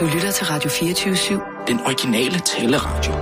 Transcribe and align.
Du 0.00 0.04
lytter 0.14 0.30
til 0.30 0.46
Radio 0.46 0.70
24-7. 0.70 1.64
Den 1.68 1.80
originale 1.80 2.38
taleradio. 2.38 3.12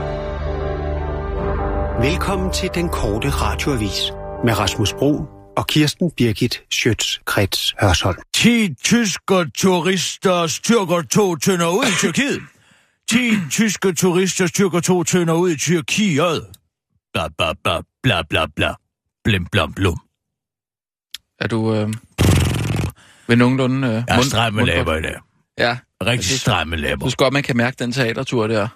Velkommen 2.11 2.53
til 2.53 2.71
den 2.75 2.89
korte 2.89 3.29
radioavis 3.31 4.01
med 4.45 4.59
Rasmus 4.59 4.93
Bro 4.93 5.25
og 5.57 5.67
Kirsten 5.67 6.11
Birgit 6.11 6.63
Schøtz-Krets 6.75 7.75
Hørsholm. 7.81 8.17
10 8.35 8.75
tyske 8.85 9.51
turister 9.57 10.47
styrker 10.47 11.03
to 11.03 11.37
tønder 11.37 11.69
ud 11.69 11.85
i 11.85 11.95
Tyrkiet. 12.01 12.41
10 13.11 13.17
tyske 13.51 13.93
turister 13.93 14.47
styrker 14.47 14.81
to 14.81 15.03
tønder 15.05 15.35
ud 15.35 15.51
i 15.51 15.57
Tyrkiet. 15.59 16.47
Bla 17.13 17.29
bla 17.39 17.53
bla 17.65 17.81
bla 18.03 18.23
bla 18.31 18.47
bla. 18.57 18.75
Blim 19.25 19.47
blam 19.53 19.73
blum. 19.75 19.99
Er 21.41 21.47
du 21.47 21.75
øh, 21.75 21.89
ved 23.29 23.37
nogenlunde... 23.37 23.89
Øh, 23.89 23.95
Jeg 23.95 24.15
har 24.15 24.23
stramme 24.23 24.65
læber 24.67 24.95
i 24.97 25.03
dag. 25.03 25.15
Ja, 25.59 25.79
Rigtig 26.07 26.41
stramme 26.41 26.77
læber. 26.77 27.05
du 27.07 27.11
skal 27.11 27.25
godt, 27.25 27.33
man 27.33 27.43
kan 27.43 27.57
mærke 27.57 27.77
den 27.79 27.93
teatertur 27.93 28.47
der. 28.47 28.69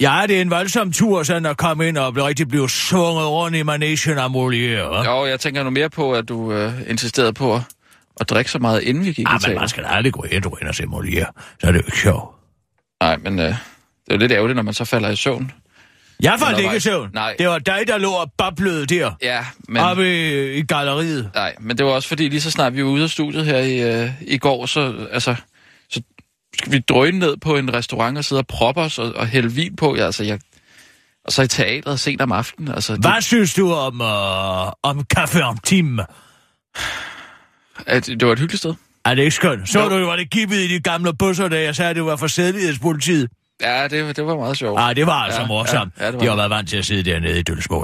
Ja, 0.00 0.22
det 0.28 0.36
er 0.36 0.40
en 0.40 0.50
voldsom 0.50 0.92
tur, 0.92 1.22
sådan 1.22 1.46
at 1.46 1.56
komme 1.56 1.88
ind 1.88 1.98
og 1.98 2.12
blive 2.12 2.26
rigtig 2.26 2.48
blive 2.48 2.70
svunget 2.70 3.26
rundt 3.26 3.56
i 3.56 3.62
managen 3.62 4.18
af 4.18 4.28
Molière. 4.28 5.10
Jo, 5.10 5.26
jeg 5.26 5.40
tænker 5.40 5.62
nu 5.62 5.70
mere 5.70 5.90
på, 5.90 6.12
at 6.12 6.28
du 6.28 6.52
øh, 6.52 6.72
insisterede 6.90 7.32
på 7.32 7.54
at, 7.54 7.62
at 8.20 8.30
drikke 8.30 8.50
så 8.50 8.58
meget, 8.58 8.82
inden 8.82 9.04
vi 9.04 9.08
gik 9.08 9.18
i 9.18 9.24
Ah, 9.26 9.32
men 9.32 9.40
teater. 9.40 9.60
man 9.60 9.68
skal 9.68 9.82
da 9.82 9.88
aldrig 9.88 10.12
gå 10.12 10.22
ind, 10.22 10.44
ind 10.60 10.68
og 10.68 10.74
se 10.74 10.82
Molière. 10.82 11.56
Så 11.60 11.66
er 11.66 11.72
det 11.72 11.78
jo 11.78 11.84
ikke 11.86 11.98
sjovt. 11.98 12.34
Nej, 13.02 13.16
men 13.16 13.38
øh, 13.38 13.44
det 13.46 13.54
er 14.10 14.14
jo 14.14 14.16
lidt 14.16 14.32
ærgerligt, 14.32 14.56
når 14.56 14.62
man 14.62 14.74
så 14.74 14.84
falder 14.84 15.10
i 15.10 15.16
søvn. 15.16 15.52
Jeg 16.22 16.36
faldt 16.38 16.58
ikke 16.58 16.76
i 16.76 16.80
søvn. 16.80 17.10
Nej. 17.14 17.34
Det 17.38 17.48
var 17.48 17.58
dig, 17.58 17.80
der 17.86 17.98
lå 17.98 18.10
og 18.10 18.32
bablede 18.38 18.86
der. 18.86 19.12
Ja, 19.22 19.46
men... 19.68 19.74
Men... 19.74 19.82
Oppe 19.82 20.28
i, 20.28 20.52
i 20.58 20.62
galleriet. 20.62 21.30
Nej, 21.34 21.54
men 21.60 21.78
det 21.78 21.86
var 21.86 21.92
også 21.92 22.08
fordi, 22.08 22.28
lige 22.28 22.40
så 22.40 22.50
snart 22.50 22.76
vi 22.76 22.84
var 22.84 22.90
ude 22.90 23.02
af 23.02 23.10
studiet 23.10 23.44
her 23.44 23.58
i, 23.58 24.02
øh, 24.02 24.10
i 24.20 24.38
går, 24.38 24.66
så, 24.66 24.94
altså, 25.12 25.34
så 25.34 25.42
skal 26.58 26.72
vi 26.72 26.78
drøne 26.78 27.18
ned 27.18 27.36
på 27.36 27.56
en 27.56 27.74
restaurant 27.74 28.18
og 28.18 28.24
sidde 28.24 28.40
og 28.40 28.46
proppe 28.46 28.80
os 28.80 28.98
og, 28.98 29.12
og 29.16 29.26
hælde 29.26 29.52
vin 29.52 29.76
på. 29.76 29.96
Ja, 29.96 30.04
altså, 30.04 30.24
jeg, 30.24 30.38
og 31.24 31.32
så 31.32 31.42
i 31.42 31.48
teatret 31.48 32.00
sent 32.00 32.20
om 32.20 32.32
aftenen. 32.32 32.74
Altså, 32.74 32.92
det, 32.96 33.04
Hvad 33.04 33.20
synes 33.22 33.54
du 33.54 33.72
om, 33.72 34.00
øh, 34.00 34.66
om 34.82 35.04
Café 35.18 35.40
om 35.40 35.58
Time? 35.58 36.04
at, 37.86 38.06
det 38.06 38.26
var 38.26 38.32
et 38.32 38.38
hyggeligt 38.38 38.58
sted. 38.58 38.74
Er 39.04 39.14
det 39.14 39.22
ikke 39.22 39.34
skønt? 39.36 39.68
Så 39.68 39.82
Jo. 39.82 39.88
du 39.88 39.94
jo, 39.96 40.06
var 40.06 40.16
det 40.16 40.30
givet 40.30 40.52
i 40.52 40.74
de 40.74 40.80
gamle 40.80 41.14
busser, 41.14 41.48
da 41.48 41.62
jeg 41.62 41.76
sagde, 41.76 41.90
at 41.90 41.96
det 41.96 42.04
var 42.04 42.16
for 42.16 42.26
sædlighedspolitiet? 42.26 43.28
Ja, 43.62 43.88
det, 43.88 44.16
det 44.16 44.26
var 44.26 44.36
meget 44.36 44.56
sjovt. 44.56 44.80
Ah, 44.80 44.96
det 44.96 45.06
var 45.06 45.12
altså 45.12 45.38
Ja, 45.40 45.42
ja, 45.42 45.48
morsomt. 45.48 45.92
ja, 45.98 46.04
ja, 46.04 46.10
det 46.10 46.14
var 46.18 46.20
de 46.24 46.28
har 46.28 46.36
været 46.36 46.50
vant 46.50 46.68
til 46.68 46.76
at 46.76 46.84
sidde 46.84 47.10
dernede 47.10 47.34
i 47.38 47.42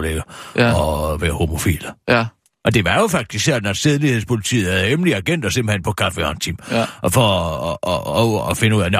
ikke? 0.09 0.23
Ja. 0.57 0.75
Og 0.81 1.21
være 1.21 1.33
homofile. 1.33 1.89
Ja, 2.09 2.27
Og 2.65 2.75
det 2.75 2.85
var 2.85 3.01
jo 3.01 3.07
faktisk 3.09 3.45
sådan, 3.45 3.67
at 3.71 3.77
sædlighedspolitiet 3.77 4.73
havde 4.73 4.89
hemmelige 4.89 5.17
agenter 5.17 5.49
simpelthen 5.49 5.83
på 5.83 5.95
Café 6.01 6.21
Antim. 6.21 6.59
Ja. 6.71 6.87
Og 7.03 7.13
for 7.13 7.29
at, 7.71 7.79
at, 7.93 8.45
at, 8.47 8.51
at 8.51 8.57
finde 8.57 8.77
ud 8.77 8.83
af, 8.83 8.87
at 8.87 8.95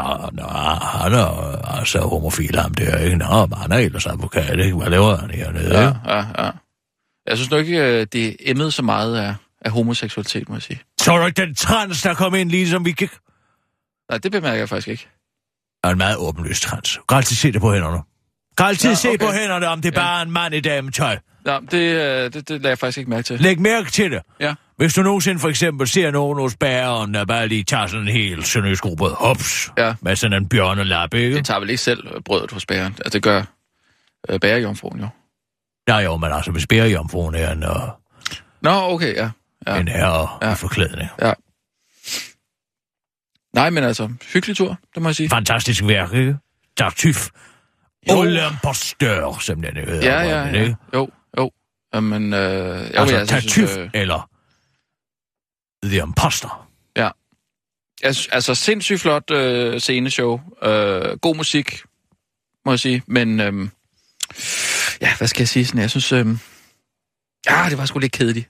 han 1.03 1.13
er 1.13 1.57
altså 1.79 2.01
homofil, 2.01 2.59
ham 2.59 2.75
der, 2.75 2.99
ikke? 2.99 3.17
Nå, 3.17 3.49
han 3.57 3.73
er 3.73 3.77
ellers 3.79 4.07
advokat, 4.07 4.59
ikke? 4.59 4.77
Hvad 4.77 4.89
laver 4.91 5.17
han 5.17 5.31
hernede, 5.31 5.79
ja, 5.79 5.93
ja, 6.17 6.25
ja. 6.45 6.51
Jeg 7.27 7.37
synes 7.37 7.51
nok 7.51 7.67
ikke, 7.67 7.79
øh, 8.01 8.07
det 8.13 8.37
emmede 8.41 8.71
så 8.71 8.83
meget 8.83 9.17
af, 9.17 9.35
af 9.65 9.71
homoseksualitet, 9.71 10.49
må 10.49 10.55
jeg 10.55 10.63
sige. 10.63 10.81
Så 11.01 11.19
du 11.19 11.27
ikke 11.27 11.47
den 11.47 11.55
trans, 11.55 12.03
der 12.03 12.15
kom 12.15 12.35
ind 12.35 12.51
lige 12.51 12.69
som 12.71 12.85
vi 12.85 12.93
gik? 12.93 13.11
Nej, 14.11 14.19
det 14.19 14.33
bemærker 14.33 14.59
jeg 14.59 14.69
faktisk 14.69 14.89
ikke. 14.89 15.09
er 15.85 15.89
en 15.91 15.99
meget 15.99 16.17
åbenlyst 16.17 16.63
trans. 16.63 16.99
Kan 17.09 17.17
altid 17.17 17.37
se 17.37 17.53
det 17.53 17.61
på 17.61 17.73
hænderne. 17.73 17.99
Kan 18.59 18.67
altid 18.67 18.89
Ja, 18.89 18.91
ja, 18.91 18.95
se 18.95 19.09
okay. 19.09 19.19
på 19.27 19.33
hænderne, 19.33 19.67
om 19.69 19.83
det 19.83 19.91
Ja. 19.91 19.95
bare 20.01 20.19
er 20.19 20.23
en 20.23 20.31
mand 20.31 20.55
i. 20.55 20.61
Nå, 20.61 20.71
det, 20.71 21.21
øh, 21.49 22.33
det, 22.33 22.35
det 22.35 22.51
lader 22.51 22.69
jeg 22.69 22.79
faktisk 22.79 22.99
ikke 22.99 23.11
mærke 23.11 23.23
til. 23.23 23.41
Læg 23.41 23.61
mærke 23.61 23.91
til 23.91 24.11
det. 24.11 24.23
Ja. 24.41 24.55
Hvis 24.77 24.95
du 24.95 25.03
nogensinde 25.03 25.41
for 25.41 25.49
eksempel 25.49 25.89
ser 25.89 26.11
nogen 26.11 26.39
hos 26.39 26.57
bæren, 26.57 27.15
der 27.15 27.25
bare 27.25 27.49
lige 27.49 27.65
tager 27.65 27.87
sådan 27.87 28.09
en 28.09 28.13
helt 28.13 28.47
sønderjysk 28.47 28.85
rugbrød, 28.87 29.15
hops, 29.15 29.71
Ja. 29.79 29.95
med 30.03 30.17
sådan 30.17 30.43
en 30.43 30.49
bjørnelap, 30.49 31.15
ikke? 31.15 31.37
Det 31.37 31.45
tager 31.47 31.61
vel 31.61 31.71
ikke 31.71 31.83
selv 31.83 32.07
øh, 32.15 32.21
brødet 32.23 32.51
hos 32.51 32.67
bæren. 32.67 32.93
Altså, 32.99 33.11
det 33.11 33.23
gør 33.23 33.43
øh, 34.29 34.41
bærejomfruen 34.41 35.01
jo. 35.01 35.09
Nej, 35.89 35.99
jo, 35.99 36.17
men 36.17 36.33
altså, 36.33 36.51
hvis 36.51 36.67
bærejomfruen 36.67 37.35
er 37.35 37.53
en, 37.53 37.65
uh, 37.65 37.71
Nå, 38.63 38.71
okay, 38.71 39.15
ja. 39.15 39.31
ja. 39.67 39.75
Ja. 39.75 39.81
en 39.81 39.89
herre 39.89 40.29
Ja. 40.43 40.49
ja. 40.49 40.55
forklædning. 40.55 41.09
ja. 41.23 41.33
Nej, 43.55 43.71
men 43.71 43.85
altså, 43.85 44.09
hyggelig 44.33 44.57
tur, 44.57 44.79
det 44.95 45.03
må 45.03 45.09
jeg 45.09 45.17
sige. 45.17 45.29
Fantastisk 45.29 45.85
værk, 45.87 46.13
ikke? 46.15 46.37
Tartuffe. 46.77 47.31
Jo. 48.11 48.19
Og 48.19 48.27
l'imposteur, 48.27 49.41
som 49.41 49.63
den 49.63 49.77
hedder. 49.77 50.11
Ja, 50.13 50.21
ja, 50.21 50.45
ja. 50.47 50.63
ikke? 50.63 50.77
Jo, 50.95 51.11
Jamen, 51.95 52.33
øh, 52.33 52.41
jo, 52.41 52.45
Altså, 52.75 53.17
jeg, 53.17 53.29
synes, 53.29 53.45
Tartuffe 53.45 53.81
øh, 53.81 53.91
eller 53.95 54.31
The 55.85 55.99
Imposter. 56.03 56.69
synes- 58.15 58.29
altså, 58.33 58.55
sindssygt 58.55 59.01
flot 59.01 59.31
øh, 59.31 59.81
sceneshow. 59.81 60.41
Øh, 60.63 61.19
god 61.19 61.37
musik, 61.37 61.83
må 62.65 62.73
jeg 62.73 62.81
sige. 62.81 63.03
Men, 63.07 63.41
øh, 63.41 63.69
ja, 65.01 65.17
hvad 65.19 65.29
skal 65.29 65.41
jeg 65.41 65.49
sige? 65.49 65.67
Sådan, 65.67 65.81
jeg 65.81 65.91
synes, 65.91 66.13
øh, 66.13 66.27
ja, 67.51 67.67
det 67.71 67.79
var 67.79 67.87
sgu 67.87 67.99
lidt 67.99 68.13
kedeligt. 68.13 68.49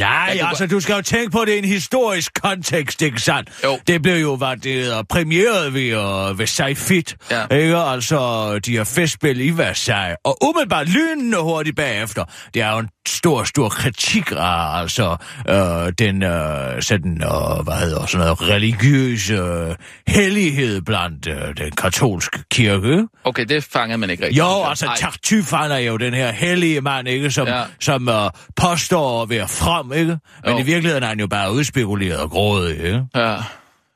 Ja, 0.00 0.32
ja, 0.34 0.48
altså, 0.48 0.66
du 0.66 0.80
skal 0.80 0.94
jo 0.94 1.02
tænke 1.02 1.30
på 1.30 1.44
det 1.46 1.52
i 1.52 1.58
en 1.58 1.64
historisk 1.64 2.32
kontekst, 2.42 3.02
ikke 3.02 3.20
sandt? 3.20 3.50
Jo. 3.64 3.78
Det 3.86 4.02
blev 4.02 4.14
jo, 4.16 4.36
hvad 4.36 4.56
det 4.56 4.72
hedder, 4.72 5.02
premieret 5.02 5.74
ved 5.74 5.96
uh, 5.96 6.38
Versailles 6.38 6.84
Fit, 6.88 7.16
Ja. 7.30 7.56
ikke? 7.56 7.76
Altså, 7.76 8.58
de 8.58 8.76
har 8.76 8.84
festspil 8.84 9.40
i 9.40 9.50
Versailles, 9.50 10.16
og 10.24 10.38
umiddelbart 10.48 10.88
lynende 10.88 11.38
hurtigt 11.42 11.76
bagefter. 11.76 12.24
Det 12.54 12.62
er 12.62 12.72
jo 12.72 12.78
en 12.78 12.88
stor, 13.08 13.44
stor 13.44 13.68
kritik 13.68 14.30
af, 14.30 14.80
altså, 14.80 15.16
øh, 15.48 15.92
den, 15.98 16.22
øh, 16.22 16.82
sådan, 16.82 17.22
øh, 17.22 17.64
hvad 17.64 17.74
hedder, 17.80 18.06
sådan 18.06 18.26
noget 18.26 18.48
religiøs 18.48 19.30
øh, 19.30 19.74
hellighed 20.08 20.82
blandt 20.82 21.26
øh, 21.26 21.36
den 21.56 21.70
katolske 21.70 22.38
kirke? 22.50 23.06
Okay, 23.24 23.44
det 23.44 23.64
fangede 23.64 23.98
man 23.98 24.10
ikke 24.10 24.24
rigtigt. 24.24 24.38
Jo, 24.38 24.64
altså 24.68 24.84
Nej. 24.86 24.96
Tartuffe, 24.96 25.56
han 25.56 25.70
er 25.70 25.76
jo 25.78 25.96
den 25.96 26.14
her 26.14 26.32
hellige 26.32 26.80
mand, 26.80 27.08
ikke? 27.08 27.30
Som, 27.30 27.46
Ja. 27.48 27.62
som 27.80 28.08
uh, 28.08 28.14
påstår 28.56 29.22
at 29.22 29.30
være 29.30 29.48
from, 29.86 29.92
ikke? 29.98 30.18
Men 30.44 30.52
Jo. 30.52 30.58
i 30.58 30.62
virkeligheden 30.62 31.02
er 31.02 31.08
han 31.08 31.20
jo 31.20 31.26
bare 31.26 31.52
udspekuleret 31.52 32.18
og 32.20 32.30
grådig, 32.30 32.76
ikke? 32.84 33.06
Ja. 33.14 33.36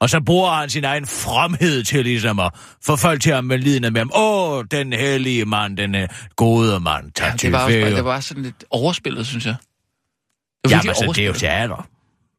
Og 0.00 0.10
så 0.10 0.20
bruger 0.26 0.50
han 0.50 0.70
sin 0.70 0.84
egen 0.84 1.06
fromhed 1.06 1.82
til 1.84 2.04
ligesom 2.04 2.38
at 2.38 2.50
få 2.84 2.96
folk 2.96 3.22
til 3.22 3.30
at 3.30 3.44
med 3.44 3.58
lidende 3.58 3.90
med 3.90 4.00
ham. 4.00 4.10
Åh, 4.14 4.64
den 4.70 4.92
hellige 4.92 5.44
mand, 5.44 5.76
den 5.76 5.94
uh, 5.94 6.00
gode 6.36 6.80
mand, 6.80 7.04
Ja, 7.20 7.24
Tartuffe. 7.24 7.46
det 7.46 7.52
var, 7.52 7.64
også, 7.64 7.96
det 7.96 8.04
var 8.04 8.20
sådan 8.20 8.42
lidt 8.42 8.64
overspillet, 8.70 9.26
synes 9.26 9.46
jeg. 9.46 9.54
Det 9.60 9.60
var 10.64 10.70
Jamen, 10.70 10.84
virkelig 10.84 11.06
altså, 11.08 11.12
det 11.16 11.22
er 11.22 11.26
jo 11.26 11.32
teater. 11.32 11.86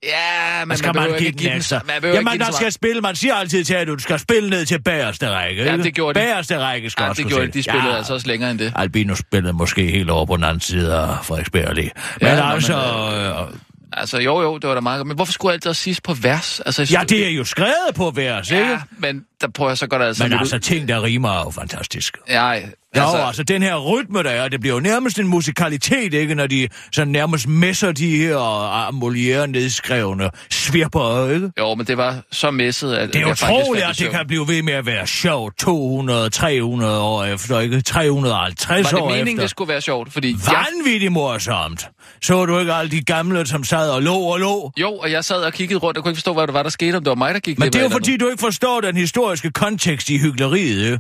Ja, 0.04 0.66
men 0.66 0.78
skal 0.78 0.96
man 0.96 1.10
man, 1.12 1.20
ikke 1.20 1.32
give 1.38 1.50
den 1.50 1.58
ekstra? 1.58 1.80
så... 1.80 1.86
Man 1.86 1.96
Jamen, 2.04 2.18
ikke 2.20 2.30
give 2.32 2.40
der 2.46 2.52
skal 2.52 2.72
spille, 2.72 3.02
man 3.02 3.16
siger 3.16 3.36
altid 3.36 3.64
til, 3.64 3.74
at 3.74 3.88
du 3.88 4.00
skal 4.00 4.20
spille 4.20 4.50
ned 4.50 4.66
til 4.66 4.82
bagerste 4.84 5.30
række, 5.30 5.64
Ja, 5.64 5.72
ikke? 5.72 5.84
det 5.84 5.94
gjorde 5.94 6.20
de. 6.20 6.26
Bagerste 6.26 6.60
række 6.60 6.90
skal 6.90 7.04
Ja, 7.04 7.10
også 7.10 7.22
det 7.24 7.32
gjorde 7.32 7.48
de. 7.48 7.52
De 7.52 7.64
spillede 7.64 7.90
ja. 7.90 7.98
altså 7.98 8.14
også 8.14 8.28
længere 8.28 8.52
end 8.52 8.60
det. 8.60 8.74
Albino 8.76 9.16
spillede 9.16 9.54
måske 9.54 9.88
helt 9.92 10.10
over 10.10 10.26
på 10.26 10.36
den 10.36 10.44
anden 10.44 10.62
side 10.62 10.96
af 10.96 11.26
Frederiksberg 11.26 11.66
Allé. 11.70 11.90
Men 12.20 12.28
Ja, 12.28 12.54
altså... 12.54 12.78
men, 13.12 13.26
øh, 13.26 13.58
Altså, 13.94 14.18
jo, 14.20 14.42
jo, 14.42 14.58
det 14.58 14.68
var 14.68 14.74
da 14.76 14.82
meget 14.82 15.00
godt. 15.00 15.08
Men 15.08 15.16
hvorfor 15.16 15.34
skulle 15.34 15.54
altid 15.54 15.70
også 15.70 15.82
siges 15.82 16.02
på 16.02 16.14
vers? 16.14 16.60
Altså, 16.60 16.88
Ja, 16.92 17.04
det 17.10 17.26
er 17.28 17.30
jo 17.30 17.44
skrevet 17.44 17.96
på 17.96 18.12
vers, 18.16 18.52
ikke? 18.52 18.64
Ja, 18.64 18.80
men 18.98 19.24
der 19.42 19.48
prøver 19.48 19.72
jeg 19.72 19.78
så 19.78 19.88
godt 19.88 20.02
altså... 20.02 20.24
Men 20.24 20.34
altså, 20.34 20.56
ud- 20.56 20.60
ting, 20.60 20.88
der 20.88 21.04
rimer, 21.04 21.30
er 21.30 21.40
jo 21.40 21.50
fantastisk. 21.52 22.18
Ja, 22.30 22.56
Altså, 22.94 23.06
altså, 23.06 23.18
jo, 23.18 23.28
altså, 23.28 23.44
den 23.44 23.62
her 23.62 23.78
rytme, 23.78 24.24
der 24.24 24.30
er, 24.30 24.48
det 24.48 24.60
bliver 24.62 24.74
jo 24.74 24.80
nærmest 24.80 25.20
en 25.20 25.28
musikalitet, 25.28 26.14
ikke? 26.14 26.36
Når 26.36 26.48
de 26.48 26.68
sådan 26.92 27.12
nærmest 27.12 27.48
messer 27.48 27.92
de 27.92 28.18
her 28.18 28.38
uh, 28.38 28.96
Molière 28.96 29.46
nedskrevne 29.46 30.30
svirper, 30.50 31.30
ikke? 31.30 31.52
jo, 31.60 31.76
men 31.76 31.88
det 31.88 31.98
var 31.98 32.22
så 32.32 32.52
messet, 32.52 32.94
at... 32.94 33.14
Det 33.14 33.22
er 33.22 33.32
utroligt, 33.32 33.86
at 33.86 34.00
det 34.00 34.10
kan 34.10 34.28
blive 34.28 34.48
ved 34.48 34.64
med 34.64 34.74
at 34.74 34.86
være 34.86 35.08
sjovt 35.08 35.58
200, 35.60 36.30
300 36.30 37.02
år 37.02 37.24
efter, 37.24 37.60
ikke? 37.60 37.82
350 37.82 38.70
Var 38.70 38.98
det 38.98 39.00
år 39.00 39.10
meningen, 39.10 39.28
efter. 39.28 39.44
det 39.44 39.50
skulle 39.50 39.70
være 39.70 39.82
sjovt? 39.82 40.14
Fordi 40.14 40.36
jeg, 40.48 40.66
Vanvittigt 40.76 41.12
morsomt. 41.12 41.90
Så 42.22 42.46
du 42.46 42.60
ikke 42.60 42.74
alle 42.74 42.92
de 42.92 43.04
gamle, 43.04 43.46
som 43.48 43.64
sad 43.64 43.90
og 43.90 44.02
lå 44.02 44.16
og 44.16 44.40
lå? 44.40 44.72
jo, 44.78 44.92
og 44.92 45.12
jeg 45.12 45.26
sad 45.26 45.44
og 45.44 45.54
kiggede 45.54 45.80
rundt, 45.80 45.98
og 45.98 46.04
kunne 46.04 46.12
ikke 46.12 46.18
forstå, 46.18 46.34
hvad 46.34 46.48
det 46.48 46.54
var, 46.54 46.64
der 46.64 46.70
skete, 46.70 46.96
om 46.96 47.04
det 47.04 47.10
var 47.10 47.16
mig, 47.16 47.34
der 47.34 47.40
gik 47.40 47.60
Men 47.60 47.74
det 47.74 47.80
er 47.80 47.84
jo 47.84 47.90
fordi, 47.90 48.18
du 48.18 48.30
ikke 48.30 48.42
forstår 48.42 48.82
den 48.82 48.98
historiske 48.98 49.52
kontekst 49.52 50.10
i 50.10 50.18
hyggeleriet, 50.18 50.86
ikke? 50.86 51.00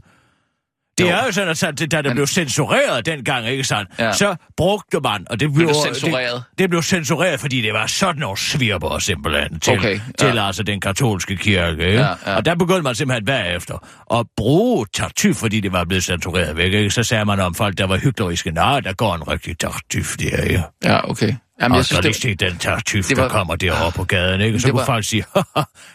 Det 0.97 1.03
Jo. 1.03 1.09
er 1.09 1.25
jo 1.25 1.31
sådan, 1.31 1.49
at 1.49 1.91
da 1.91 1.97
det 1.97 2.05
Men- 2.05 2.13
blev 2.15 2.27
censureret 2.27 3.05
dengang, 3.05 3.47
ikke 3.47 3.63
sandt? 3.63 3.89
Ja. 3.99 4.13
Så 4.13 4.35
brugte 4.57 4.99
man, 5.03 5.25
og 5.29 5.39
det 5.39 5.53
blev, 5.53 5.67
det 5.67 5.75
censureret? 5.75 6.33
Det, 6.35 6.57
det 6.59 6.69
blev 6.69 6.83
censureret, 6.83 7.39
fordi 7.39 7.61
det 7.61 7.73
var 7.73 7.88
sådan 7.88 8.19
nogle 8.19 8.38
svirper 8.38 8.99
simpelthen 8.99 9.59
til, 9.59 9.73
Okay, 9.73 9.99
til 10.19 10.27
ja. 10.35 10.47
altså 10.47 10.63
den 10.63 10.79
katolske 10.81 11.38
kirke, 11.38 11.85
ikke? 11.88 11.99
Ja, 11.99 12.07
ja. 12.25 12.35
Og 12.35 12.45
der 12.45 12.55
begyndte 12.55 12.81
man 12.81 12.95
simpelthen 12.95 13.25
bagefter 13.25 13.88
at 14.19 14.25
bruge 14.38 14.85
tartyf, 14.93 15.35
fordi 15.35 15.59
det 15.59 15.71
var 15.71 15.83
blevet 15.83 16.03
censureret 16.03 16.57
væk, 16.57 16.73
ikke? 16.73 16.89
Så 16.89 17.03
sagde 17.03 17.25
man 17.25 17.39
om 17.39 17.53
folk, 17.55 17.77
der 17.77 17.88
var 17.88 17.97
hykleriske, 17.97 18.51
nej, 18.51 18.79
der 18.79 18.93
går 18.93 19.15
en 19.15 19.27
rigtig 19.27 19.57
tartyf 19.59 20.17
der, 20.17 20.25
ikke? 20.25 20.38
andet. 20.55 20.63
Ja, 20.83 21.09
okay. 21.09 21.33
Jamen, 21.62 21.72
og 21.72 21.78
jeg 21.78 21.86
så 21.86 21.96
synes, 22.02 22.24
lige 22.24 22.36
det, 22.36 22.40
se 22.42 22.50
den 22.50 22.58
tartyf, 22.58 23.08
det 23.08 23.18
der 23.18 23.24
var- 23.24 23.30
kommer 23.30 23.56
derovre 23.56 23.92
på 23.92 24.04
gaden, 24.04 24.42
ikke? 24.42 24.60
Så 24.60 24.66
Det 24.68 24.72
kunne 24.72 24.80
var- 24.80 24.86
folk 24.86 25.06
sige, 25.06 25.25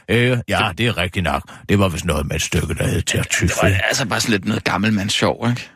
øh, 0.09 0.39
ja, 0.49 0.71
det 0.79 0.87
er 0.87 0.97
rigtigt 0.99 1.23
nok. 1.25 1.43
Det 1.69 1.79
var 1.79 1.89
vist 1.89 2.05
noget 2.05 2.27
med 2.27 2.37
et 2.37 2.43
stykke, 2.43 2.75
der 2.75 2.87
hed 2.87 3.03
tartyf. 3.03 3.49
det 3.51 3.59
var 3.63 3.69
altså 3.69 4.07
bare 4.07 4.21
sådan 4.21 4.33
lidt 4.33 4.45
noget 4.45 4.65
gammelmands 4.65 5.13
sjov, 5.13 5.47
ikke? 5.51 5.71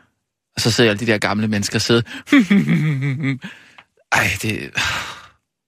Og 0.55 0.61
så 0.61 0.71
sidder 0.71 0.89
alle 0.89 0.99
de 0.99 1.11
der 1.11 1.17
gamle 1.17 1.47
mennesker 1.47 1.75
og 1.77 1.81
sidder... 1.81 2.01
Ej, 4.11 4.27
det... 4.41 4.71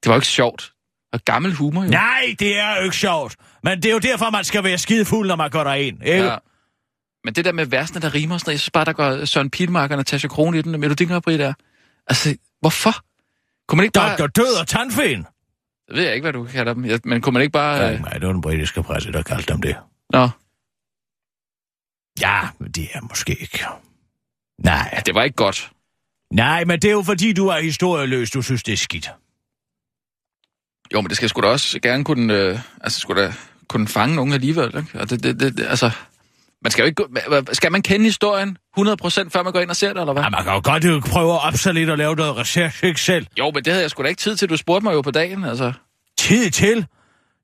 Det 0.04 0.10
var 0.10 0.14
jo 0.14 0.18
ikke 0.18 0.28
sjovt. 0.28 0.72
Og 1.14 1.20
gammel 1.26 1.54
humor, 1.54 1.84
jo. 1.84 1.90
Nej, 1.90 2.36
det 2.40 2.60
er 2.60 2.78
jo 2.78 2.84
ikke 2.84 2.96
sjovt. 2.96 3.36
Men 3.64 3.78
det 3.78 3.86
er 3.86 3.92
jo 3.94 4.00
derfor, 4.00 4.30
man 4.30 4.44
skal 4.44 4.64
være 4.64 4.78
skidefuld, 4.78 5.28
når 5.28 5.36
man 5.36 5.50
går 5.50 5.64
derind. 5.64 6.04
Ikke? 6.06 6.24
Ja. 6.24 6.36
Men 7.26 7.34
det 7.34 7.46
der 7.46 7.52
med 7.52 7.66
versene, 7.66 8.02
der 8.02 8.14
rimer, 8.14 8.38
sådan, 8.38 8.48
noget, 8.50 8.54
jeg 8.54 8.60
synes 8.60 8.70
bare, 8.72 8.86
der 8.86 8.94
går 8.94 9.26
Søren 9.26 9.50
Pilmark 9.50 9.92
og 9.92 9.98
Natasha 9.98 10.28
Krone 10.28 10.60
i 10.60 10.62
den, 10.62 10.82
Grand 11.08 11.22
Prix 11.24 11.38
der. 11.38 11.54
Altså, 12.08 12.36
hvorfor? 12.62 12.96
Kunne 13.68 13.78
man 13.78 13.84
ikke 13.84 13.94
bare... 13.94 14.18
Dr. 14.18 14.28
Død 14.28 14.60
og 14.62 14.68
Tandfen. 14.68 15.26
Jeg 15.90 15.96
ved 15.98 16.04
jeg 16.04 16.14
ikke, 16.16 16.24
hvad 16.26 16.34
du 16.34 16.46
kalder 16.46 16.74
dem, 16.74 16.86
Jeg- 16.86 17.00
men 17.04 17.22
kunne 17.22 17.34
man 17.34 17.42
ikke 17.42 17.52
bare... 17.52 17.78
Ja, 17.78 17.94
Øh... 17.94 18.00
nej, 18.02 18.12
det 18.14 18.28
var 18.28 18.34
den 18.34 18.42
britiske 18.42 18.84
presse, 18.84 19.12
der 19.12 19.22
kaldte 19.24 19.54
dem 19.54 19.62
det. 19.62 19.76
Nå, 20.10 20.30
Ja, 22.22 22.42
men 22.60 22.72
det 22.72 22.88
er 22.94 23.02
måske 23.02 23.36
ikke. 23.42 23.66
Nej, 24.60 25.02
det 25.06 25.16
var 25.16 25.24
ikke 25.24 25.36
godt. 25.36 25.72
nej, 26.32 26.64
men 26.66 26.80
det 26.82 26.88
er 26.88 26.92
jo 26.92 27.02
fordi, 27.02 27.34
du 27.34 27.48
er 27.48 27.60
historieløs, 27.60 28.32
du 28.32 28.42
synes, 28.42 28.64
det 28.64 28.74
er 28.74 28.78
skidt. 28.78 29.10
Jo, 30.94 31.02
men 31.02 31.10
det 31.10 31.18
skal 31.18 31.30
sgu 31.30 31.42
da 31.42 31.48
også 31.48 31.80
gerne 31.80 32.04
kunne, 32.06 32.34
øh, 32.34 32.60
altså, 32.82 33.00
sgu 33.00 33.14
da 33.14 33.34
kunne 33.68 33.88
fange 33.88 34.16
nogen 34.16 34.34
alligevel. 34.34 34.78
Ikke? 34.78 35.00
Og 35.00 35.10
det, 35.10 35.24
det, 35.24 35.40
det, 35.40 35.58
det, 35.58 35.66
altså, 35.68 35.92
man 36.64 36.72
skal 36.72 36.82
jo 36.82 36.88
ikke, 36.88 37.04
skal 37.56 37.72
man 37.72 37.82
kende 37.82 38.06
historien 38.06 38.58
100% 38.80 38.84
før 39.30 39.44
man 39.44 39.54
går 39.54 39.60
ind 39.60 39.70
og 39.70 39.76
ser 39.76 39.94
det, 39.94 40.00
eller 40.00 40.14
hvad? 40.14 40.24
Ja, 40.24 40.30
man 40.30 40.44
kan 40.44 40.54
jo 40.54 40.62
godt 40.64 40.86
jo 40.86 41.02
prøve 41.08 41.34
at 41.34 41.46
opsætte 41.48 41.80
lidt 41.80 41.90
og 41.90 41.98
lave 41.98 42.16
noget 42.16 42.38
research, 42.38 42.84
ikke 42.84 43.02
selv? 43.02 43.28
Jo, 43.40 43.52
men 43.52 43.64
det 43.66 43.74
havde 43.74 43.82
jeg 43.82 43.90
sgu 43.92 44.04
da 44.04 44.08
ikke 44.08 44.20
tid 44.20 44.36
til. 44.36 44.50
Du 44.50 44.58
spurgte 44.58 44.84
mig 44.84 44.94
jo 44.94 45.02
på 45.02 45.12
dagen, 45.12 45.44
altså. 45.44 45.74
Tid 46.18 46.52
til. 46.52 46.86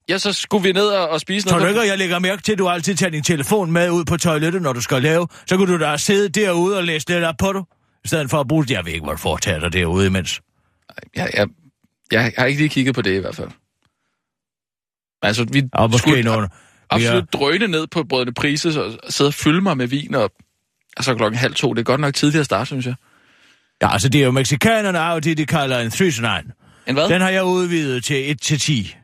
Ja, 0.10 0.18
så 0.18 0.33
skulle 0.33 0.63
vi 0.63 0.71
ned 0.71 0.88
og, 0.88 1.10
og 1.10 1.19
spise 1.21 1.48
Tror 1.48 1.57
du 1.57 1.63
noget. 1.63 1.75
ikke, 1.75 1.89
jeg 1.89 1.98
lægger 1.98 2.19
mærke 2.19 2.42
til, 2.42 2.51
at 2.51 2.57
du 2.57 2.69
altid 2.69 2.95
tager 2.95 3.10
din 3.10 3.24
telefon 3.24 3.71
med 3.71 3.89
ud 3.89 4.06
på 4.06 4.18
toilettet, 4.18 4.62
når 4.62 4.74
du 4.74 4.81
skal 4.81 5.01
lave? 5.01 5.27
Så 5.45 5.57
kunne 5.57 5.74
du 5.74 5.80
da 5.80 5.98
sidde 5.98 6.30
derude 6.30 6.77
og 6.77 6.83
læse 6.83 7.06
det 7.07 7.21
der 7.21 7.33
på 7.39 7.51
du. 7.51 7.66
I 8.06 8.07
stedet 8.07 8.30
for 8.30 8.39
at 8.39 8.48
bruge 8.48 8.63
det. 8.63 8.71
Jeg 8.71 8.86
ved 8.86 8.94
ikke, 8.94 9.04
hvor 9.04 9.13
du 9.13 9.18
foretager 9.19 9.60
dig 9.60 9.74
derude 9.74 10.07
imens. 10.07 10.42
Jeg, 11.16 11.30
jeg, 11.33 11.48
jeg 12.12 12.33
har 12.38 12.45
ikke 12.45 12.60
lige 12.62 12.69
kigget 12.69 12.95
på 12.95 13.01
det 13.01 13.16
i 13.16 13.19
hvert 13.19 13.36
fald. 13.36 13.50
Altså, 15.21 15.45
vi 15.51 15.63
Og 15.74 15.89
måske 15.89 16.10
skulle 16.10 16.24
nogle... 16.24 16.50
absolut 16.89 17.33
drøne 17.33 17.68
ned 17.68 17.88
på 17.88 18.03
brødende 18.03 18.33
priser 18.33 18.81
og 18.81 18.94
sidde 19.09 19.27
og 19.27 19.33
fylde 19.33 19.62
mig 19.62 19.77
med 19.77 19.88
vin, 19.88 20.15
og, 20.15 20.31
og 20.97 21.03
så 21.03 21.15
klokken 21.15 21.39
halv 21.39 21.53
to. 21.53 21.74
Det 21.74 21.80
er 21.80 21.83
godt 21.83 22.01
nok 22.01 22.13
tidligt 22.13 22.39
at 22.39 22.45
starte, 22.45 22.65
synes 22.65 22.86
jeg. 22.86 22.95
Ja, 23.81 23.94
altså 23.94 24.09
det 24.09 24.21
er 24.21 24.25
jo 24.25 24.31
mexikanerne, 24.31 24.97
er 24.97 25.13
jo 25.13 25.19
det, 25.19 25.38
de 25.38 25.45
kalder 25.45 25.80
en 25.80 25.91
threesenine. 25.91 26.44
En 26.88 26.94
hvad? 26.95 27.09
Den 27.09 27.21
har 27.21 27.30
jeg 27.30 27.44
udvidet 27.44 28.03
til 28.03 28.31
1 28.31 28.41
til 28.41 28.59
10. 28.59 28.95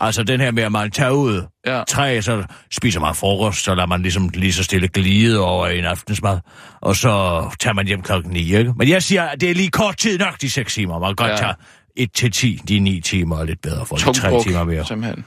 Altså 0.00 0.22
den 0.22 0.40
her 0.40 0.50
med, 0.50 0.62
at 0.62 0.72
man 0.72 0.90
tager 0.90 1.10
ud 1.10 1.42
Ja. 1.66 1.82
tre, 1.88 2.22
så 2.22 2.44
spiser 2.72 3.00
man 3.00 3.14
frokost, 3.14 3.64
så 3.64 3.74
lader 3.74 3.86
man 3.86 4.02
ligesom 4.02 4.28
lige 4.34 4.52
så 4.52 4.64
stille 4.64 4.88
glide 4.88 5.40
over 5.40 5.66
en 5.66 5.84
aftensmad, 5.84 6.38
og 6.80 6.96
så 6.96 7.10
tager 7.60 7.74
man 7.74 7.86
hjem 7.86 8.02
klokken 8.02 8.32
9, 8.32 8.54
ikke? 8.56 8.72
Men 8.76 8.88
jeg 8.88 9.02
siger, 9.02 9.22
at 9.22 9.40
det 9.40 9.50
er 9.50 9.54
lige 9.54 9.70
kort 9.70 9.96
tid 9.96 10.18
nok, 10.18 10.40
de 10.40 10.50
6 10.50 10.74
timer. 10.74 10.98
Man 10.98 11.08
kan 11.08 11.14
godt 11.16 11.30
Ja. 11.30 11.36
tage 11.36 11.54
1 11.96 12.12
til 12.12 12.32
10, 12.32 12.60
de 12.68 12.78
9 12.78 13.00
timer 13.00 13.38
er 13.38 13.44
lidt 13.44 13.60
bedre 13.62 13.86
for 13.86 13.96
de 13.96 14.02
Tung 14.02 14.16
3 14.16 14.30
druk, 14.30 14.42
timer 14.46 14.64
mere. 14.64 14.84
simpelthen. 14.86 15.24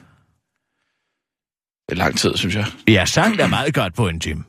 Lang 1.91 2.17
tid, 2.17 2.37
synes 2.37 2.55
jeg. 2.55 2.65
Jeg 2.87 3.07
sang 3.07 3.37
da 3.37 3.47
meget 3.47 3.73
godt 3.73 3.93
på 3.93 4.07
en 4.07 4.19
time. 4.19 4.43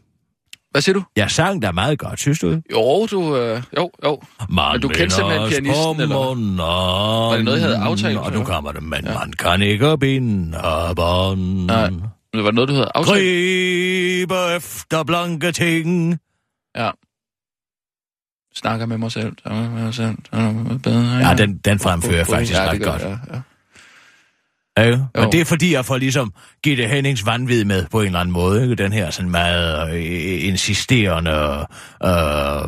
Hvad 0.71 0.83
siger 0.83 0.95
du? 0.95 1.03
Jeg 1.17 1.31
sang 1.31 1.63
da 1.63 1.73
meget 1.73 1.99
godt, 1.99 2.21
synes 2.21 2.39
du? 2.39 2.61
Jo, 2.73 3.07
du... 3.11 3.37
Øh, 3.37 3.63
jo, 3.79 3.91
jo. 4.05 4.23
Man 4.51 4.73
Men 4.73 4.81
du 4.81 4.89
kendte 4.89 5.17
simpelthen 5.17 5.49
pianisten, 5.49 6.01
eller 6.01 6.35
hvad? 6.35 6.57
Var 7.29 7.37
det 7.37 7.45
noget, 7.45 7.59
I 7.59 7.61
havde 7.61 7.77
aftalt, 7.77 8.19
Og 8.19 8.33
nu 8.33 8.45
kommer 8.45 8.73
det, 8.73 8.83
men 8.83 9.05
Ja. 9.05 9.19
man 9.19 9.33
kan 9.33 9.63
ikke 9.63 9.99
binde 9.99 10.59
bånd. 10.97 11.65
Nej. 11.67 11.91
Det 12.33 12.45
var 12.45 12.51
noget, 12.51 12.69
du 12.69 12.75
havde 12.75 12.91
aftalt. 12.95 13.17
Griber 13.19 14.57
efter 14.57 15.03
blanke 15.05 15.53
ting. 15.53 16.19
Ja. 16.77 16.91
Snakker 18.55 18.87
med 18.87 18.99
mig 18.99 19.13
selv. 19.13 19.33
Med 19.47 19.69
mig 19.69 19.95
selv. 19.95 20.17
med 20.33 20.53
mig 20.53 20.83
bedre. 20.83 21.29
Ja, 21.29 21.35
den, 21.35 21.59
den 21.59 21.79
fremfører 21.79 22.17
jeg 22.17 22.27
faktisk 22.27 22.53
ja, 22.53 22.71
ret 22.71 22.83
godt. 22.83 23.03
jeg, 23.03 23.19
Ja, 23.31 23.35
ja. 23.37 23.41
Ja, 24.79 24.89
Jo. 24.89 24.99
men 25.15 25.33
det 25.33 25.41
er 25.41 25.45
fordi, 25.45 25.73
jeg 25.73 25.85
får 25.85 25.97
ligesom 25.97 26.33
Gitte 26.65 26.87
Hennings 26.87 27.27
vanvid 27.27 27.65
med 27.65 27.87
på 27.91 28.01
en 28.01 28.07
eller 28.07 28.19
anden 28.21 28.33
måde. 28.33 28.63
Ikke? 28.63 28.75
Den 28.75 28.93
her 28.93 29.11
sådan 29.11 29.31
meget 29.31 29.95
øh, 29.95 30.45
insisterende... 30.49 31.67
Øh, 32.05 32.63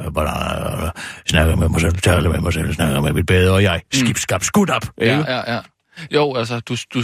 øh, 0.00 0.12
hvordan, 0.12 0.82
øh, 0.84 0.90
snakker 1.26 1.56
med 1.56 1.68
mig 1.68 1.80
selv, 1.80 1.94
taler 1.96 2.30
med 2.30 2.40
mig 2.40 2.52
selv, 2.52 2.72
snakker 2.74 3.00
med 3.00 3.12
mit 3.12 3.26
bedre, 3.26 3.54
og 3.54 3.62
jeg 3.62 3.80
skib, 3.92 4.16
skab, 4.16 4.42
skud 4.42 4.70
op. 4.70 4.82
Ja, 5.00 5.18
ikke? 5.18 5.30
ja, 5.32 5.54
ja. 5.54 5.60
Jo, 6.14 6.34
altså, 6.34 6.60
du, 6.60 6.76
du, 6.94 7.02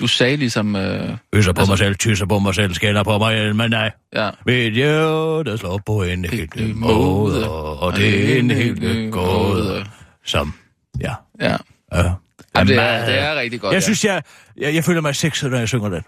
du 0.00 0.06
sagde 0.06 0.36
ligesom... 0.36 0.76
Øh, 0.76 1.16
Øser 1.32 1.52
på 1.52 1.60
Altså- 1.60 1.70
mig 1.70 1.78
selv, 1.78 1.96
tysser 1.96 2.26
på 2.26 2.38
mig 2.38 2.54
selv, 2.54 2.74
skælder 2.74 3.02
på 3.02 3.18
mig, 3.18 3.56
men 3.56 3.70
nej. 3.70 3.90
ja. 4.14 4.30
Mit 4.46 4.74
hjerte 4.74 5.58
slår 5.58 5.80
på 5.86 6.02
en 6.02 6.24
helt 6.24 6.56
ny 6.56 6.72
måde, 6.72 7.50
og 7.80 7.96
det 7.96 8.34
er 8.34 8.38
en 8.38 8.50
helt 8.50 8.80
ny 8.82 9.10
gåde, 9.10 9.84
som... 10.24 10.54
Ja, 11.00 11.14
Ja. 11.40 11.56
ja. 11.94 12.10
Jamen, 12.58 12.68
det, 12.68 12.76
er, 12.76 12.82
meget- 12.82 13.06
det 13.06 13.18
er 13.18 13.34
rigtig 13.36 13.60
godt, 13.60 13.72
Jeg 13.72 13.76
ja. 13.80 13.84
synes, 13.84 14.04
jeg, 14.04 14.22
jeg, 14.56 14.74
jeg 14.74 14.84
føler 14.84 15.00
mig 15.00 15.16
sexet, 15.16 15.50
når 15.50 15.58
jeg 15.58 15.68
synger 15.68 15.88
den. 15.88 16.02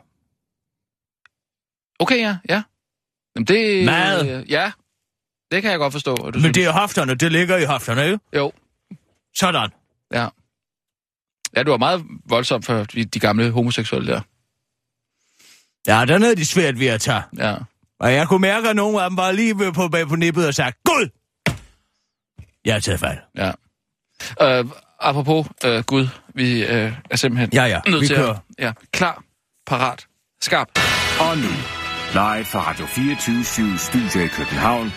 Okay, 1.98 2.18
ja, 2.18 2.36
ja. 2.48 2.62
Jamen, 3.36 3.46
det... 3.46 3.84
Meget. 3.84 4.44
Ja, 4.48 4.72
det 5.50 5.62
kan 5.62 5.70
jeg 5.70 5.78
godt 5.78 5.92
forstå. 5.92 6.16
Du 6.16 6.24
Men 6.38 6.42
det 6.42 6.48
er 6.48 6.52
synes. 6.54 6.66
hofterne, 6.80 7.14
det 7.14 7.32
ligger 7.32 7.56
i 7.56 7.64
hofterne, 7.64 8.04
ikke? 8.06 8.18
Jo, 8.36 8.52
Sådan. 9.36 9.70
ja. 10.12 10.28
Ja, 11.56 11.62
du 11.62 11.70
var 11.70 11.78
meget 11.78 12.04
voldsom 12.24 12.62
for 12.62 12.84
de, 12.84 13.04
gamle 13.20 13.50
homoseksuelle 13.50 14.12
der. 14.12 14.20
Ja, 15.86 16.04
den 16.04 16.22
havde 16.22 16.36
de 16.36 16.46
svært 16.46 16.78
ved 16.78 16.86
at 16.86 17.00
tage. 17.00 17.22
Ja. 17.38 17.56
Og 18.00 18.12
jeg 18.12 18.28
kunne 18.28 18.40
mærke, 18.40 18.68
at 18.68 18.76
nogle 18.76 19.02
af 19.02 19.10
dem 19.10 19.16
var 19.16 19.32
lige 19.32 19.72
på, 19.72 19.88
bag 19.88 20.08
på 20.08 20.16
nippet 20.16 20.46
og 20.46 20.54
sagde, 20.54 20.72
Gud! 20.84 21.08
Jeg 22.64 22.74
har 22.74 22.80
taget 22.80 23.00
fejl. 23.00 23.18
Ja. 23.36 23.52
Øh, 24.42 24.64
apropos 25.00 25.46
øh, 25.64 25.82
Gud, 25.84 26.08
vi 26.34 26.64
øh, 26.64 26.92
er 27.10 27.16
simpelthen 27.16 27.50
Ja, 27.52 27.64
ja, 27.64 27.80
nødt 27.88 28.00
vi 28.02 28.06
til 28.06 28.16
kører. 28.16 28.30
at... 28.30 28.38
Ja, 28.58 28.72
klar, 28.92 29.22
parat, 29.66 30.06
skarp. 30.42 30.68
Og 31.20 31.36
nu, 31.38 31.48
live 32.12 32.44
fra 32.44 32.70
Radio 32.70 32.86
24 32.86 33.78
Studio 33.78 34.24
i 34.24 34.28
København. 34.28 34.92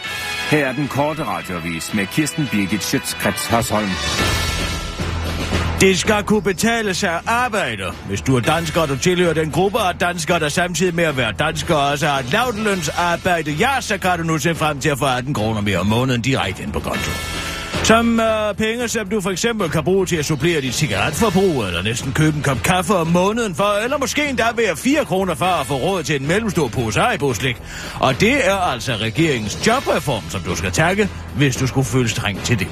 Her 0.49 0.67
er 0.67 0.71
den 0.73 0.87
korte 0.87 1.23
radiovis 1.23 1.93
med 1.93 2.05
Kirsten 2.07 2.47
Birgit 2.51 2.83
Schøtzgrads 2.83 3.45
Hasholm. 3.47 3.89
Det 5.81 5.99
skal 5.99 6.23
kunne 6.23 6.41
betale 6.41 6.93
sig 6.93 7.09
at 7.15 7.21
arbejde. 7.27 7.83
Hvis 8.07 8.21
du 8.21 8.35
er 8.35 8.39
dansker, 8.39 8.81
og 8.81 8.87
du 8.89 8.97
tilhører 8.97 9.33
den 9.33 9.51
gruppe 9.51 9.79
af 9.79 9.95
danskere, 9.99 10.39
der 10.39 10.49
samtidig 10.49 10.95
med 10.95 11.03
at 11.03 11.17
være 11.17 11.31
dansker 11.31 11.75
også 11.75 12.07
har 12.07 12.19
et 12.19 12.31
lavt 12.31 12.59
lønsarbejde, 12.63 13.51
ja, 13.51 13.81
så 13.81 13.97
kan 13.97 14.17
du 14.17 14.23
nu 14.23 14.37
se 14.37 14.55
frem 14.55 14.79
til 14.79 14.89
at 14.89 14.97
få 14.97 15.05
18 15.05 15.33
kroner 15.33 15.61
mere 15.61 15.77
om 15.77 15.85
måneden 15.87 16.21
direkte 16.21 16.63
ind 16.63 16.73
på 16.73 16.79
konto. 16.79 17.11
Som 17.83 18.19
øh, 18.19 18.55
penge, 18.55 18.87
som 18.87 19.09
du 19.09 19.21
for 19.21 19.29
eksempel 19.29 19.69
kan 19.69 19.83
bruge 19.83 20.05
til 20.05 20.15
at 20.15 20.25
supplere 20.25 20.61
dit 20.61 20.73
cigaretforbrug, 20.73 21.63
eller 21.63 21.81
næsten 21.81 22.13
købe 22.13 22.37
en 22.37 22.43
kop 22.43 22.63
kaffe 22.63 22.95
om 22.95 23.07
måneden 23.07 23.55
for, 23.55 23.83
eller 23.83 23.97
måske 23.97 24.29
endda 24.29 24.43
være 24.55 24.77
4 24.77 25.05
kroner 25.05 25.35
for 25.35 25.45
at 25.45 25.67
få 25.67 25.73
råd 25.73 26.03
til 26.03 26.21
en 26.21 26.27
mellemstor 26.27 26.67
pose 26.67 26.99
Haribo-slik. 26.99 27.57
Og 27.99 28.19
det 28.19 28.47
er 28.47 28.55
altså 28.55 28.95
regeringens 28.95 29.67
jobreform, 29.67 30.23
som 30.29 30.41
du 30.41 30.55
skal 30.55 30.71
takke, 30.71 31.09
hvis 31.35 31.55
du 31.55 31.67
skulle 31.67 31.85
føle 31.85 32.09
strengt 32.09 32.45
til 32.45 32.59
det. 32.59 32.67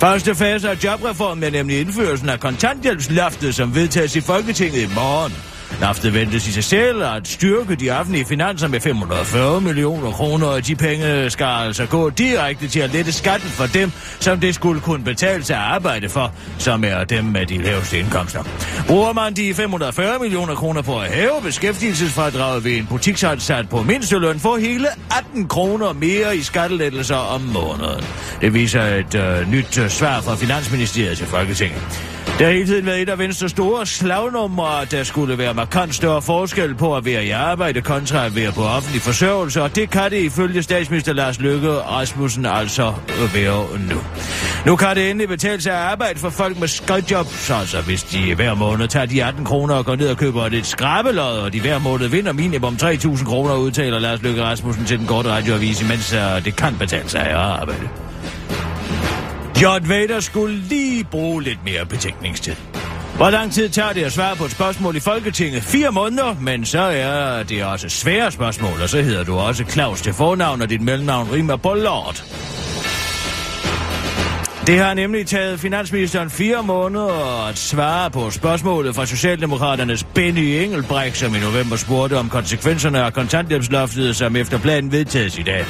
Første 0.00 0.34
fase 0.34 0.70
af 0.70 0.84
jobreformen 0.84 1.44
er 1.44 1.50
nemlig 1.50 1.80
indførelsen 1.80 2.28
af 2.28 2.40
kontanthjælpsloftet, 2.40 3.54
som 3.54 3.74
vedtages 3.74 4.16
i 4.16 4.20
Folketinget 4.20 4.82
i 4.82 4.94
morgen. 4.94 5.51
Loftet 5.80 6.14
ventes 6.14 6.48
i 6.48 6.52
sig 6.52 6.64
selv 6.64 7.02
at 7.04 7.28
styrke 7.28 7.74
de 7.74 7.90
offentlige 7.90 8.24
finanser 8.24 8.68
med 8.68 8.80
540 8.80 9.60
millioner 9.60 10.10
kroner, 10.10 10.46
og 10.46 10.66
de 10.66 10.76
penge 10.76 11.30
skal 11.30 11.46
altså 11.46 11.86
gå 11.86 12.10
direkte 12.10 12.68
til 12.68 12.80
at 12.80 12.92
lette 12.92 13.12
skatten 13.12 13.50
for 13.50 13.66
dem, 13.66 13.92
som 14.20 14.40
det 14.40 14.54
skulle 14.54 14.80
kunne 14.80 15.04
betale 15.04 15.44
sig 15.44 15.56
at 15.56 15.62
arbejde 15.62 16.08
for, 16.08 16.32
som 16.58 16.84
er 16.84 17.04
dem 17.04 17.24
med 17.24 17.46
de 17.46 17.62
laveste 17.62 17.98
indkomster. 17.98 18.42
Bruger 18.86 19.12
man 19.12 19.34
de 19.34 19.54
540 19.54 20.18
millioner 20.18 20.54
kroner 20.54 20.82
på 20.82 20.98
at 20.98 21.10
hæve 21.10 21.42
beskæftigelsesfradraget 21.42 22.64
ved 22.64 22.76
en 22.76 22.86
butiksansat 22.86 23.68
på 23.68 23.82
mindsteløn, 23.82 24.40
får 24.40 24.56
hele 24.56 24.88
18 25.18 25.48
kroner 25.48 25.92
mere 25.92 26.36
i 26.36 26.42
skattelettelser 26.42 27.16
om 27.16 27.40
måneden. 27.40 28.04
Det 28.40 28.54
viser 28.54 28.82
et 28.82 29.14
øh, 29.14 29.50
nyt 29.50 29.78
øh, 29.78 29.88
svar 29.90 30.20
fra 30.20 30.34
Finansministeriet 30.34 31.18
til 31.18 31.26
Folketinget. 31.26 31.82
Det 32.26 32.46
har 32.46 32.52
hele 32.52 32.66
tiden 32.66 32.86
været 32.86 33.02
et 33.02 33.08
af 33.08 33.18
Venstres 33.18 33.50
store 33.50 33.86
slagnumre, 33.86 34.82
at 34.82 34.90
der 34.90 35.04
skulle 35.04 35.38
være 35.38 35.54
markant 35.54 35.94
større 35.94 36.22
forskel 36.22 36.74
på 36.74 36.96
at 36.96 37.04
være 37.04 37.24
i 37.24 37.30
arbejde 37.30 37.80
kontra 37.80 38.26
at 38.26 38.36
være 38.36 38.52
på 38.52 38.62
offentlig 38.62 39.02
forsørgelse, 39.02 39.62
og 39.62 39.76
det 39.76 39.90
kan 39.90 40.10
det 40.10 40.22
ifølge 40.22 40.62
statsminister 40.62 41.12
Lars 41.12 41.40
Løkke 41.40 41.70
Rasmussen 41.70 42.46
altså 42.46 42.94
være 43.34 43.78
nu. 43.78 44.00
Nu 44.66 44.76
kan 44.76 44.96
det 44.96 45.10
endelig 45.10 45.28
betale 45.28 45.60
sig 45.60 45.72
at 45.72 45.78
arbejde 45.78 46.18
for 46.18 46.30
folk 46.30 46.60
med 46.60 46.68
skøjjobs, 46.68 47.50
altså 47.50 47.80
hvis 47.80 48.02
de 48.02 48.34
hver 48.34 48.54
måned 48.54 48.88
tager 48.88 49.06
de 49.06 49.24
18 49.24 49.44
kroner 49.44 49.74
og 49.74 49.84
går 49.84 49.96
ned 49.96 50.08
og 50.08 50.16
køber 50.16 50.46
et 50.46 50.66
skrabelod, 50.66 51.38
og 51.38 51.52
de 51.52 51.60
hver 51.60 51.78
måned 51.78 52.08
vinder 52.08 52.32
minimum 52.32 52.74
3.000 52.82 53.24
kroner, 53.24 53.54
udtaler 53.54 53.98
Lars 53.98 54.22
Løkke 54.22 54.42
Rasmussen 54.42 54.84
til 54.84 54.98
den 54.98 55.06
korte 55.06 55.28
radioavis, 55.28 55.82
imens 55.82 56.12
uh, 56.12 56.44
det 56.44 56.56
kan 56.56 56.76
betale 56.78 57.08
sig 57.08 57.20
at 57.20 57.36
arbejde. 57.36 57.88
John 59.62 59.88
Vader 59.88 60.20
skulle 60.20 60.56
lige 60.56 61.04
bruge 61.04 61.42
lidt 61.42 61.58
mere 61.64 61.86
betænkningstid. 61.86 62.54
Hvor 63.16 63.30
lang 63.30 63.52
tid 63.52 63.68
tager 63.68 63.92
det 63.92 64.04
at 64.04 64.12
svare 64.12 64.36
på 64.36 64.44
et 64.44 64.50
spørgsmål 64.50 64.96
i 64.96 65.00
Folketinget? 65.00 65.62
Fire 65.62 65.92
måneder, 65.92 66.34
men 66.40 66.64
så 66.64 66.80
er 66.80 67.42
det 67.42 67.64
også 67.64 67.88
svære 67.88 68.32
spørgsmål, 68.32 68.82
og 68.82 68.88
så 68.88 69.02
hedder 69.02 69.24
du 69.24 69.34
også 69.34 69.64
Claus 69.64 70.02
til 70.02 70.12
fornavn, 70.12 70.62
og 70.62 70.70
dit 70.70 70.80
mellemnavn 70.80 71.32
rimer 71.32 71.56
på 71.56 71.74
Lord. 71.74 72.24
Det 74.66 74.78
har 74.78 74.94
nemlig 74.94 75.26
taget 75.26 75.60
finansministeren 75.60 76.30
fire 76.30 76.62
måneder 76.62 77.46
at 77.48 77.58
svare 77.58 78.10
på 78.10 78.30
spørgsmålet 78.30 78.94
fra 78.94 79.06
Socialdemokraternes 79.06 80.04
Benny 80.04 80.62
Engelbrecht, 80.64 81.16
som 81.16 81.34
i 81.34 81.38
november 81.38 81.76
spurgte 81.76 82.18
om 82.18 82.28
konsekvenserne 82.28 83.02
af 83.02 83.12
kontanthjælpsloftet, 83.12 84.16
som 84.16 84.36
efter 84.36 84.58
planen 84.58 84.92
vedtages 84.92 85.38
i 85.38 85.42
dag. 85.42 85.64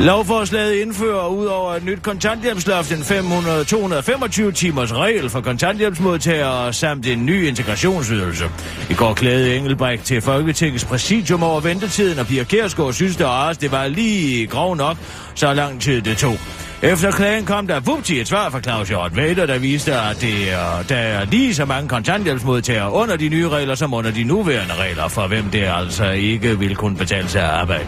Lovforslaget 0.00 0.74
indfører 0.74 1.26
ud 1.26 1.46
over 1.46 1.74
et 1.74 1.84
nyt 1.84 2.02
kontanthjælpsloft 2.02 2.92
en 2.92 2.98
500-225 2.98 4.52
timers 4.52 4.94
regel 4.94 5.30
for 5.30 5.40
kontanthjælpsmodtagere 5.40 6.72
samt 6.72 7.06
en 7.06 7.26
ny 7.26 7.46
integrationsydelse. 7.46 8.44
I 8.90 8.94
går 8.94 9.14
klædede 9.14 9.56
Engelbrecht 9.56 10.04
til 10.04 10.20
Folketingets 10.20 10.84
præsidium 10.84 11.42
over 11.42 11.60
ventetiden, 11.60 12.18
og 12.18 12.26
Pia 12.26 12.44
Kjærsgaard 12.44 12.92
synes 12.92 13.16
der 13.16 13.26
også, 13.26 13.60
det 13.60 13.72
var 13.72 13.86
lige 13.86 14.46
grov 14.46 14.76
nok, 14.76 14.96
så 15.34 15.54
lang 15.54 15.80
tid 15.80 16.02
det 16.02 16.18
tog. 16.18 16.36
Efter 16.82 17.10
klagen 17.10 17.44
kom 17.44 17.66
der 17.66 17.80
vupti 17.80 18.20
et 18.20 18.28
svar 18.28 18.50
fra 18.50 18.60
Claus 18.60 18.88
Hjort 18.88 19.16
Vader, 19.16 19.46
der 19.46 19.58
viste, 19.58 19.94
at 19.94 20.20
det 20.20 20.52
er, 20.52 20.82
der 20.88 20.96
er 20.96 21.24
lige 21.24 21.54
så 21.54 21.64
mange 21.64 21.88
kontanthjælpsmodtagere 21.88 22.92
under 22.92 23.16
de 23.16 23.28
nye 23.28 23.48
regler, 23.48 23.74
som 23.74 23.94
under 23.94 24.10
de 24.10 24.24
nuværende 24.24 24.74
regler, 24.74 25.08
for 25.08 25.26
hvem 25.26 25.44
det 25.44 25.64
altså 25.64 26.10
ikke 26.10 26.58
vil 26.58 26.76
kunne 26.76 26.96
betale 26.96 27.28
sig 27.28 27.42
at 27.42 27.50
arbejde. 27.50 27.84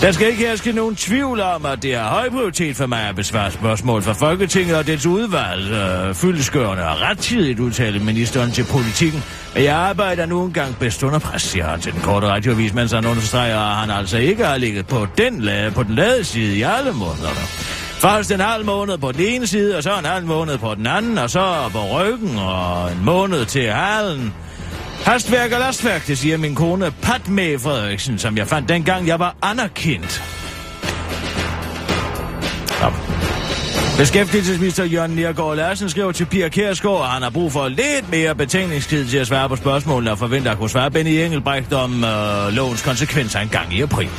Der 0.00 0.12
skal 0.12 0.26
ikke 0.26 0.46
herske 0.46 0.72
nogen 0.72 0.96
tvivl 0.96 1.40
om, 1.40 1.66
at 1.66 1.82
det 1.82 1.94
er 1.94 2.04
høj 2.04 2.30
prioritet 2.30 2.76
for 2.76 2.86
mig 2.86 3.08
at 3.08 3.16
besvare 3.16 3.50
spørgsmål 3.50 4.02
fra 4.02 4.12
Folketinget 4.12 4.76
og 4.76 4.86
dets 4.86 5.06
udvalg. 5.06 5.72
Øh, 5.72 6.14
fyldeskørende 6.14 6.88
og 6.88 7.00
rettidigt 7.00 7.60
udtalte 7.60 7.98
ministeren 7.98 8.52
til 8.52 8.64
politikken. 8.64 9.22
Men 9.54 9.64
jeg 9.64 9.76
arbejder 9.76 10.26
nu 10.26 10.44
engang 10.44 10.76
bedst 10.78 11.02
under 11.02 11.18
pres, 11.18 11.42
siger 11.42 11.66
han 11.66 11.80
til 11.80 11.92
den 11.92 12.00
korte 12.00 12.26
radioavis, 12.26 12.74
mens 12.74 12.92
han 12.92 13.06
understreger, 13.06 13.58
at 13.58 13.76
han 13.76 13.90
altså 13.90 14.18
ikke 14.18 14.44
har 14.44 14.56
ligget 14.56 14.86
på 14.86 15.06
den, 15.18 15.40
lade, 15.40 15.70
på 15.70 15.82
den 15.82 15.94
lade 15.94 16.24
side 16.24 16.56
i 16.56 16.62
alle 16.62 16.92
måneder. 16.92 17.75
Først 17.98 18.30
en 18.30 18.40
halv 18.40 18.64
måned 18.64 18.98
på 18.98 19.12
den 19.12 19.20
ene 19.20 19.46
side, 19.46 19.76
og 19.76 19.82
så 19.82 19.98
en 19.98 20.04
halv 20.04 20.26
måned 20.26 20.58
på 20.58 20.74
den 20.74 20.86
anden, 20.86 21.18
og 21.18 21.30
så 21.30 21.70
på 21.72 21.78
ryggen, 21.78 22.38
og 22.38 22.92
en 22.92 23.04
måned 23.04 23.44
til 23.44 23.70
halen. 23.70 24.34
Hastværk 25.04 25.52
og 25.52 25.60
lastværk, 25.60 26.06
det 26.06 26.18
siger 26.18 26.36
min 26.36 26.54
kone 26.54 26.90
Padme 27.02 27.58
Frederiksen, 27.58 28.18
som 28.18 28.36
jeg 28.36 28.46
fandt 28.46 28.68
dengang, 28.68 29.06
jeg 29.06 29.18
var 29.18 29.36
anerkendt. 29.42 30.22
Ja. 32.80 32.88
Beskæftigelsesminister 33.98 34.84
Jørgen 34.84 35.10
Niergaard 35.10 35.56
Larsen 35.56 35.88
skriver 35.88 36.12
til 36.12 36.24
Pia 36.24 36.48
Kærsgaard, 36.48 37.02
at 37.02 37.08
han 37.08 37.22
har 37.22 37.30
brug 37.30 37.52
for 37.52 37.68
lidt 37.68 38.10
mere 38.10 38.34
betænkningstid 38.34 39.08
til 39.08 39.18
at 39.18 39.26
svare 39.26 39.48
på 39.48 39.56
spørgsmålene 39.56 40.10
og 40.10 40.18
forventer 40.18 40.50
at 40.50 40.58
kunne 40.58 40.70
svare 40.70 40.90
Benny 40.90 41.10
Engelbrecht 41.10 41.72
om 41.72 42.04
øh, 42.04 42.52
lovens 42.52 42.82
konsekvenser 42.82 43.40
en 43.40 43.48
gang 43.48 43.74
i 43.74 43.80
april. 43.82 44.10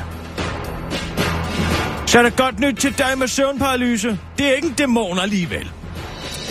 Så 2.08 2.20
er 2.20 2.24
der 2.24 2.30
godt 2.30 2.60
nyt 2.60 2.76
til 2.76 2.98
dig 2.98 3.18
med 3.18 3.28
søvnparalyse. 3.28 4.20
Det 4.38 4.48
er 4.48 4.52
ikke 4.52 4.68
en 4.68 4.74
dæmon 4.74 5.20
alligevel. 5.20 5.72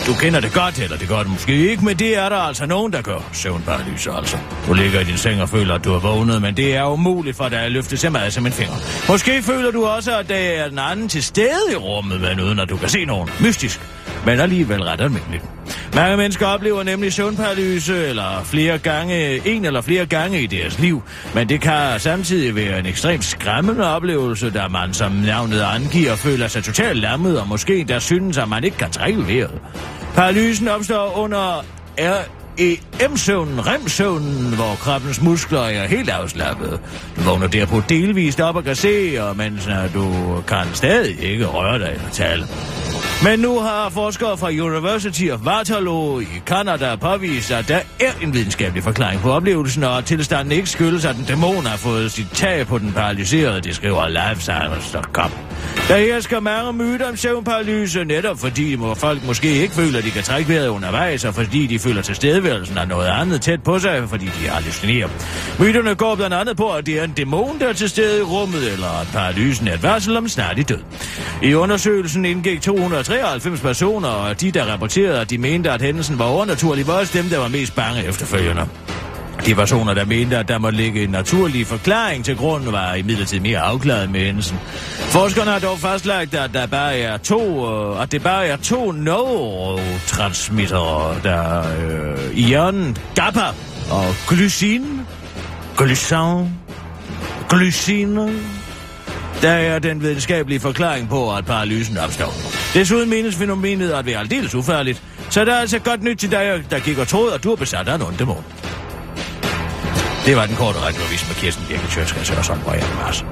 Du 0.07 0.13
kender 0.13 0.39
det 0.39 0.53
godt, 0.53 0.79
eller 0.79 0.97
det 0.97 1.07
gør 1.07 1.17
det 1.17 1.27
måske 1.27 1.69
ikke, 1.69 1.85
men 1.85 1.99
det 1.99 2.17
er 2.17 2.29
der 2.29 2.35
altså 2.35 2.65
nogen, 2.65 2.93
der 2.93 3.01
gør. 3.01 3.19
Søvnparalyse 3.33 4.11
altså. 4.11 4.37
Du 4.67 4.73
ligger 4.73 4.99
i 4.99 5.03
din 5.03 5.17
seng 5.17 5.41
og 5.41 5.49
føler, 5.49 5.75
at 5.75 5.83
du 5.83 5.93
er 5.93 5.99
vågnet, 5.99 6.41
men 6.41 6.57
det 6.57 6.75
er 6.75 6.83
umuligt 6.83 7.37
for 7.37 7.49
dig 7.49 7.59
at 7.59 7.71
løfte 7.71 7.97
så 7.97 8.09
meget 8.09 8.33
som 8.33 8.45
en 8.45 8.51
finger. 8.51 8.75
Måske 9.09 9.43
føler 9.43 9.71
du 9.71 9.85
også, 9.85 10.17
at 10.17 10.29
der 10.29 10.35
er 10.35 10.69
den 10.69 10.79
anden 10.79 11.09
til 11.09 11.23
stede 11.23 11.71
i 11.71 11.75
rummet, 11.75 12.21
men 12.21 12.39
uden 12.39 12.59
at 12.59 12.69
du 12.69 12.77
kan 12.77 12.89
se 12.89 13.05
nogen. 13.05 13.29
Mystisk, 13.39 13.81
men 14.27 14.39
alligevel 14.39 14.83
ret 14.83 15.01
almindeligt. 15.01 15.43
Mange 15.95 16.17
mennesker 16.17 16.45
oplever 16.47 16.83
nemlig 16.83 17.13
søvnparalyse 17.13 18.07
eller 18.07 18.41
flere 18.43 18.77
gange, 18.77 19.47
en 19.47 19.65
eller 19.65 19.81
flere 19.81 20.05
gange 20.05 20.41
i 20.41 20.45
deres 20.45 20.79
liv, 20.79 21.03
men 21.35 21.49
det 21.49 21.61
kan 21.61 21.99
samtidig 21.99 22.55
være 22.55 22.79
en 22.79 22.85
ekstremt 22.85 23.23
skræmmende 23.23 23.95
oplevelse, 23.95 24.49
da 24.49 24.67
man 24.67 24.93
som 24.93 25.11
navnet 25.11 25.61
angiver 25.61 26.15
føler 26.15 26.47
sig 26.47 26.63
totalt 26.63 26.99
lammet 26.99 27.39
og 27.39 27.47
måske 27.47 27.85
der 27.87 27.99
synes, 27.99 28.37
at 28.37 28.49
man 28.49 28.63
ikke 28.63 28.77
kan 28.77 28.91
trække 28.91 29.27
vejret. 29.27 29.61
Paralysen 30.15 30.67
opstår 30.67 31.17
under 31.17 31.65
REM-søvnen, 31.99 33.67
REM-søvnen, 33.67 34.55
hvor 34.55 34.75
kroppens 34.79 35.21
muskler 35.21 35.61
er 35.61 35.87
helt 35.87 36.09
afslappet. 36.09 36.79
Du 37.15 37.21
vågner 37.21 37.47
derpå 37.47 37.81
delvist 37.89 38.39
op 38.39 38.55
og 38.55 38.63
kan 38.63 38.75
se, 38.75 39.17
og 39.19 39.37
mens 39.37 39.67
øh, 39.67 39.93
du 39.93 40.05
kan 40.47 40.65
stadig 40.73 41.19
ikke 41.19 41.45
røre 41.45 41.79
dig 41.79 41.91
eller 41.95 42.09
tale. 42.11 42.47
Men 43.23 43.39
nu 43.39 43.59
har 43.59 43.89
forskere 43.89 44.37
fra 44.37 44.49
University 44.49 45.29
of 45.31 45.39
Waterloo 45.39 46.19
i 46.19 46.27
Canada 46.45 46.95
påvist, 46.95 47.51
at 47.51 47.67
der 47.67 47.79
er 47.99 48.11
en 48.21 48.33
videnskabelig 48.33 48.83
forklaring 48.83 49.21
på 49.21 49.31
oplevelsen, 49.31 49.83
og 49.83 49.97
at 49.97 50.05
tilstanden 50.05 50.51
ikke 50.51 50.69
skyldes, 50.69 51.05
at 51.05 51.15
en 51.15 51.23
dæmon 51.23 51.65
har 51.65 51.77
fået 51.77 52.11
sit 52.11 52.27
tag 52.33 52.67
på 52.67 52.77
den 52.77 52.93
paralyserede, 52.93 53.61
det 53.61 53.75
skriver 53.75 54.07
lifescience.com. 54.07 55.31
Der 55.87 55.97
hersker 55.97 56.39
mange 56.39 56.73
myter 56.73 57.09
om 57.09 57.17
søvnparalyse, 57.17 58.03
netop 58.03 58.39
fordi 58.39 58.75
må 58.75 58.95
folk 58.95 59.25
måske 59.25 59.49
ikke 59.49 59.73
føler, 59.73 59.97
at 59.97 60.03
de 60.03 60.11
kan 60.11 60.23
trække 60.23 60.49
vejret 60.49 60.67
undervejs, 60.67 61.25
og 61.25 61.33
fordi 61.33 61.67
de 61.67 61.79
føler 61.79 62.01
tilstedeværelsen 62.01 62.77
af 62.77 62.87
noget 62.87 63.07
andet 63.07 63.41
tæt 63.41 63.63
på 63.63 63.79
sig, 63.79 64.09
fordi 64.09 64.25
de 64.25 64.49
hallucinerer. 64.49 65.07
Myterne 65.59 65.95
går 65.95 66.15
blandt 66.15 66.35
andet 66.35 66.57
på, 66.57 66.69
at 66.69 66.85
det 66.85 66.99
er 66.99 67.03
en 67.03 67.11
dæmon, 67.11 67.59
der 67.59 67.67
er 67.67 67.73
til 67.73 67.89
stede 67.89 68.19
i 68.19 68.21
rummet, 68.21 68.71
eller 68.73 69.01
at 69.01 69.07
paralysen 69.13 69.67
er 69.67 69.73
et 69.73 69.83
varsel 69.83 70.17
om 70.17 70.27
snarlig 70.27 70.69
død. 70.69 70.79
I 71.43 71.53
undersøgelsen 71.53 72.25
indgik 72.25 72.61
293 72.87 73.61
personer, 73.61 74.07
og 74.07 74.41
de, 74.41 74.51
der 74.51 74.65
rapporterede, 74.65 75.21
at 75.21 75.29
de 75.29 75.37
mente, 75.37 75.71
at 75.71 75.81
hændelsen 75.81 76.19
var 76.19 76.25
overnaturlig, 76.25 76.87
var 76.87 76.93
også 76.93 77.17
dem, 77.17 77.29
der 77.29 77.37
var 77.37 77.47
mest 77.47 77.75
bange 77.75 78.03
efterfølgende. 78.03 78.65
De 79.45 79.55
personer, 79.55 79.93
der 79.93 80.05
mente, 80.05 80.37
at 80.37 80.47
der 80.47 80.57
måtte 80.57 80.77
ligge 80.77 81.03
en 81.03 81.09
naturlig 81.09 81.67
forklaring 81.67 82.25
til 82.25 82.37
grunden, 82.37 82.71
var 82.71 82.93
imidlertid 82.93 83.39
mere 83.39 83.59
afklaret 83.59 84.11
med 84.11 84.19
hændelsen. 84.19 84.59
Forskerne 84.97 85.51
har 85.51 85.59
dog 85.59 85.79
fastlagt, 85.79 86.33
at, 86.33 86.53
der 86.53 86.67
bare 86.67 86.97
er 86.97 87.17
to, 87.17 87.69
øh, 87.69 88.01
at 88.01 88.11
det 88.11 88.23
bare 88.23 88.47
er 88.47 88.57
to 88.57 88.91
neurotransmittere, 88.91 91.15
der 91.23 91.59
øh, 91.59 92.37
ion 92.37 92.97
GABA 93.15 93.47
og 93.91 94.05
glycin, 94.27 95.01
glycin, 95.77 96.49
glycine, 97.49 98.33
der 99.41 99.51
er 99.51 99.79
den 99.79 100.01
videnskabelige 100.01 100.59
forklaring 100.59 101.09
på, 101.09 101.35
at 101.35 101.45
paralysen 101.45 101.97
opstår. 101.97 102.56
Desuden 102.73 103.09
menes 103.09 103.35
fænomenet 103.35 103.91
at 103.91 104.05
være 104.05 104.19
aldeles 104.19 104.55
ufærdigt, 104.55 105.03
så 105.29 105.45
der 105.45 105.53
er 105.53 105.59
altså 105.59 105.79
godt 105.79 106.03
nyt 106.03 106.17
til 106.17 106.31
dig, 106.31 106.63
der 106.69 106.79
gik 106.79 106.97
og 106.97 107.07
troede, 107.07 107.33
at 107.33 107.43
du 107.43 107.51
er 107.51 107.55
besat 107.55 107.87
af 107.87 107.95
en 107.95 108.01
ond 108.01 108.17
dæmon. 108.17 108.43
Det 110.25 110.35
var 110.35 110.45
den 110.45 110.55
korte 110.55 110.79
radioavis 110.79 111.27
med 111.27 111.35
Kirsten 111.35 111.65
Birke 111.67 111.87
Tjørskreds 111.87 112.29
og 112.29 112.45
sådan, 112.45 112.63
hvor 112.63 112.73
jeg 112.73 112.83
Mars. 112.95 113.25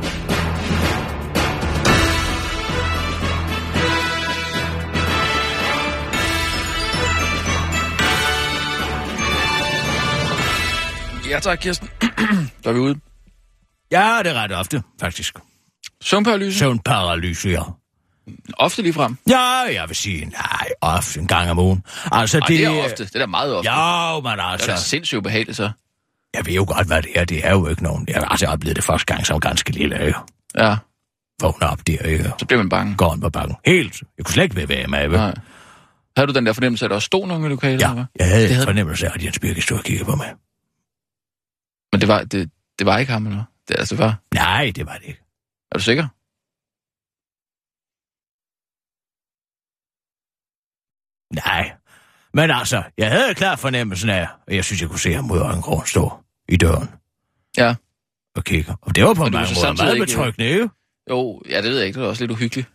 Ja 11.30 11.40
tak, 11.40 11.58
Kirsten. 11.58 11.90
Så 12.64 12.70
er 12.70 12.74
vi 12.74 12.80
ude. 12.80 12.96
Ja, 13.92 14.20
det 14.24 14.32
er 14.32 14.34
ret 14.34 14.52
ofte, 14.52 14.84
faktisk. 15.02 15.40
Søvnparalyse? 16.04 16.60
Søvnparalyse, 16.60 17.50
ja. 17.50 17.62
Ofte 18.58 18.82
lige 18.82 18.94
frem. 18.94 19.18
Ja, 19.30 19.40
jeg 19.74 19.84
vil 19.88 19.96
sige, 19.96 20.26
nej, 20.26 20.68
ofte 20.82 21.20
en 21.20 21.28
gang 21.28 21.52
om 21.52 21.60
ugen. 21.60 21.84
Altså, 22.12 22.40
Ej, 22.40 22.48
det, 22.48 22.60
det 22.60 22.66
er 22.66 22.84
ofte. 22.86 23.04
Det 23.06 23.16
er 23.16 23.20
da 23.20 23.26
meget 23.26 23.56
ofte. 23.56 23.72
Ja, 23.72 24.20
men 24.22 24.32
Det 24.32 24.40
er 24.40 24.44
altså, 24.44 24.72
da 24.72 24.76
sindssygt 24.78 25.18
ubehageligt, 25.18 25.58
så. 25.58 25.72
jeg 26.34 26.46
ved 26.46 26.54
jo 26.54 26.66
godt, 26.68 26.88
hvad 26.88 27.02
det 27.02 27.12
er. 27.16 27.26
Det 27.26 27.46
er 27.48 27.52
jo 27.52 27.68
ikke 27.68 27.84
nogen. 27.84 28.06
Jeg, 28.08 28.24
altså, 28.28 28.46
jeg 28.46 28.50
har 28.50 28.54
oplevet 28.56 28.76
det 28.76 28.84
første 28.84 29.06
gang 29.14 29.26
som 29.26 29.40
ganske 29.40 29.72
lille, 29.72 30.06
ikke? 30.08 30.20
Ja, 30.58 30.76
Vågner 31.42 31.68
op 31.68 31.88
der, 31.88 31.98
ikke? 32.02 32.32
så 32.40 32.46
bliver 32.46 32.58
man 32.58 32.70
bange. 32.70 32.96
Går 32.96 33.18
på 33.22 33.30
bakken. 33.30 33.56
Helt. 33.66 34.04
Jeg 34.18 34.26
kunne 34.26 34.34
slet 34.34 34.44
ikke 34.44 34.56
bevæge 34.56 34.88
mig, 34.88 35.12
vel? 35.12 35.20
Nej. 35.20 35.34
Havde 36.18 36.28
du 36.28 36.34
den 36.34 36.46
der 36.46 36.54
fornemmelse, 36.54 36.86
at 36.86 36.92
der 36.92 37.00
stod 37.00 37.28
nogen 37.28 37.46
i 37.46 37.48
lokalet? 37.48 37.82
Ja, 37.82 37.90
eller 37.90 38.06
jeg 38.20 38.28
havde 38.28 38.44
Det 38.44 38.52
havde- 38.52 38.66
fornemmelse 38.66 39.08
af, 39.08 39.12
at 39.16 39.24
Jens 39.24 39.40
Birke 39.40 39.62
stod 39.62 39.78
og 39.78 39.84
kiggede 39.84 40.06
på 40.06 40.16
mig. 40.16 40.34
Men 41.92 42.02
det 42.02 42.08
var, 42.08 42.24
det, 42.24 42.50
det 42.80 42.88
var 42.88 42.98
ikke 42.98 43.12
ham, 43.12 43.28
eller? 43.28 43.44
Det, 43.68 43.76
altså, 43.80 43.96
det 43.96 44.04
var... 44.04 44.16
Nej, 44.34 44.72
det 44.76 44.86
var 44.86 44.94
det 44.94 45.04
ikke. 45.08 45.20
Er 45.72 45.78
du 45.78 45.84
sikker? 45.84 46.08
Nej. 51.34 51.72
Men 52.34 52.52
altså, 52.52 52.84
jeg 52.98 53.12
havde 53.12 53.34
klart 53.36 53.60
fornemmelsen 53.60 54.10
af, 54.10 54.28
at 54.48 54.56
jeg 54.56 54.64
synes, 54.66 54.82
jeg 54.82 54.90
kunne 54.90 55.00
se 55.00 55.14
ham 55.14 55.32
ud 55.32 55.38
af 55.40 55.54
en 55.56 55.62
grund 55.62 55.86
stå 55.86 56.14
i 56.50 56.58
døren. 56.58 56.90
Ja. 57.58 57.76
Og 58.36 58.44
kigge. 58.44 58.76
Og 58.82 58.96
det 58.96 59.04
var 59.04 59.14
på 59.14 59.24
du 59.26 59.30
mange 59.30 59.48
så 59.56 59.62
måder 59.62 59.84
meget 59.84 59.94
ikke- 59.96 60.06
betryggende, 60.06 60.50
ikke? 60.50 60.70
Jo, 61.10 61.42
ja, 61.50 61.62
det 61.62 61.70
ved 61.72 61.78
jeg 61.78 61.88
ikke. 61.88 61.96
Det 61.96 62.04
var 62.04 62.10
også 62.10 62.24
lidt 62.24 62.32
uhyggeligt. 62.32 62.70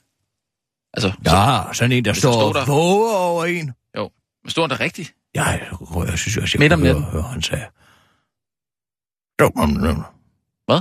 Altså, 0.95 1.13
så, 1.25 1.37
Ja, 1.37 1.73
sådan 1.73 1.93
en, 1.93 2.05
der 2.05 2.13
står 2.13 2.49
og 2.49 2.55
der- 2.55 2.67
våger 2.67 3.15
over 3.17 3.45
en. 3.45 3.73
men 4.45 4.51
stod 4.51 4.63
han 4.63 4.71
der 4.71 4.81
rigtigt? 4.81 5.15
Ja, 5.35 5.45
jeg, 5.45 5.69
jeg 6.09 6.19
synes 6.19 6.37
også, 6.37 6.59
jeg 6.59 6.61
Midt 6.61 6.73
om 6.73 6.81
kunne 6.81 6.93
høre, 6.93 7.11
høre, 7.13 7.23
han 7.23 7.43
sagde. 7.43 7.67
Så. 9.41 10.05
Hvad? 10.67 10.81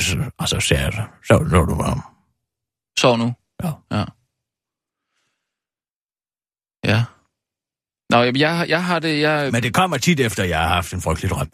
Så, 0.00 0.30
og 0.38 0.48
så 0.48 0.60
jeg, 0.84 0.92
så, 0.92 1.02
så, 1.24 1.46
så 1.50 1.64
du 1.64 1.74
varm. 1.74 2.00
Sov 2.98 3.16
nu? 3.18 3.34
Ja. 3.64 3.70
Ja. 3.92 4.04
Ja. 6.84 7.04
Nå, 8.10 8.18
jamen, 8.22 8.36
jeg, 8.40 8.66
jeg 8.68 8.84
har 8.84 8.98
det... 8.98 9.20
Jeg, 9.20 9.52
Men 9.52 9.62
det 9.62 9.74
kommer 9.74 9.96
tit 9.96 10.20
efter, 10.20 10.44
jeg 10.44 10.58
har 10.58 10.68
haft 10.68 10.92
en 10.94 11.00
frygtelig 11.00 11.30
drøm. 11.30 11.48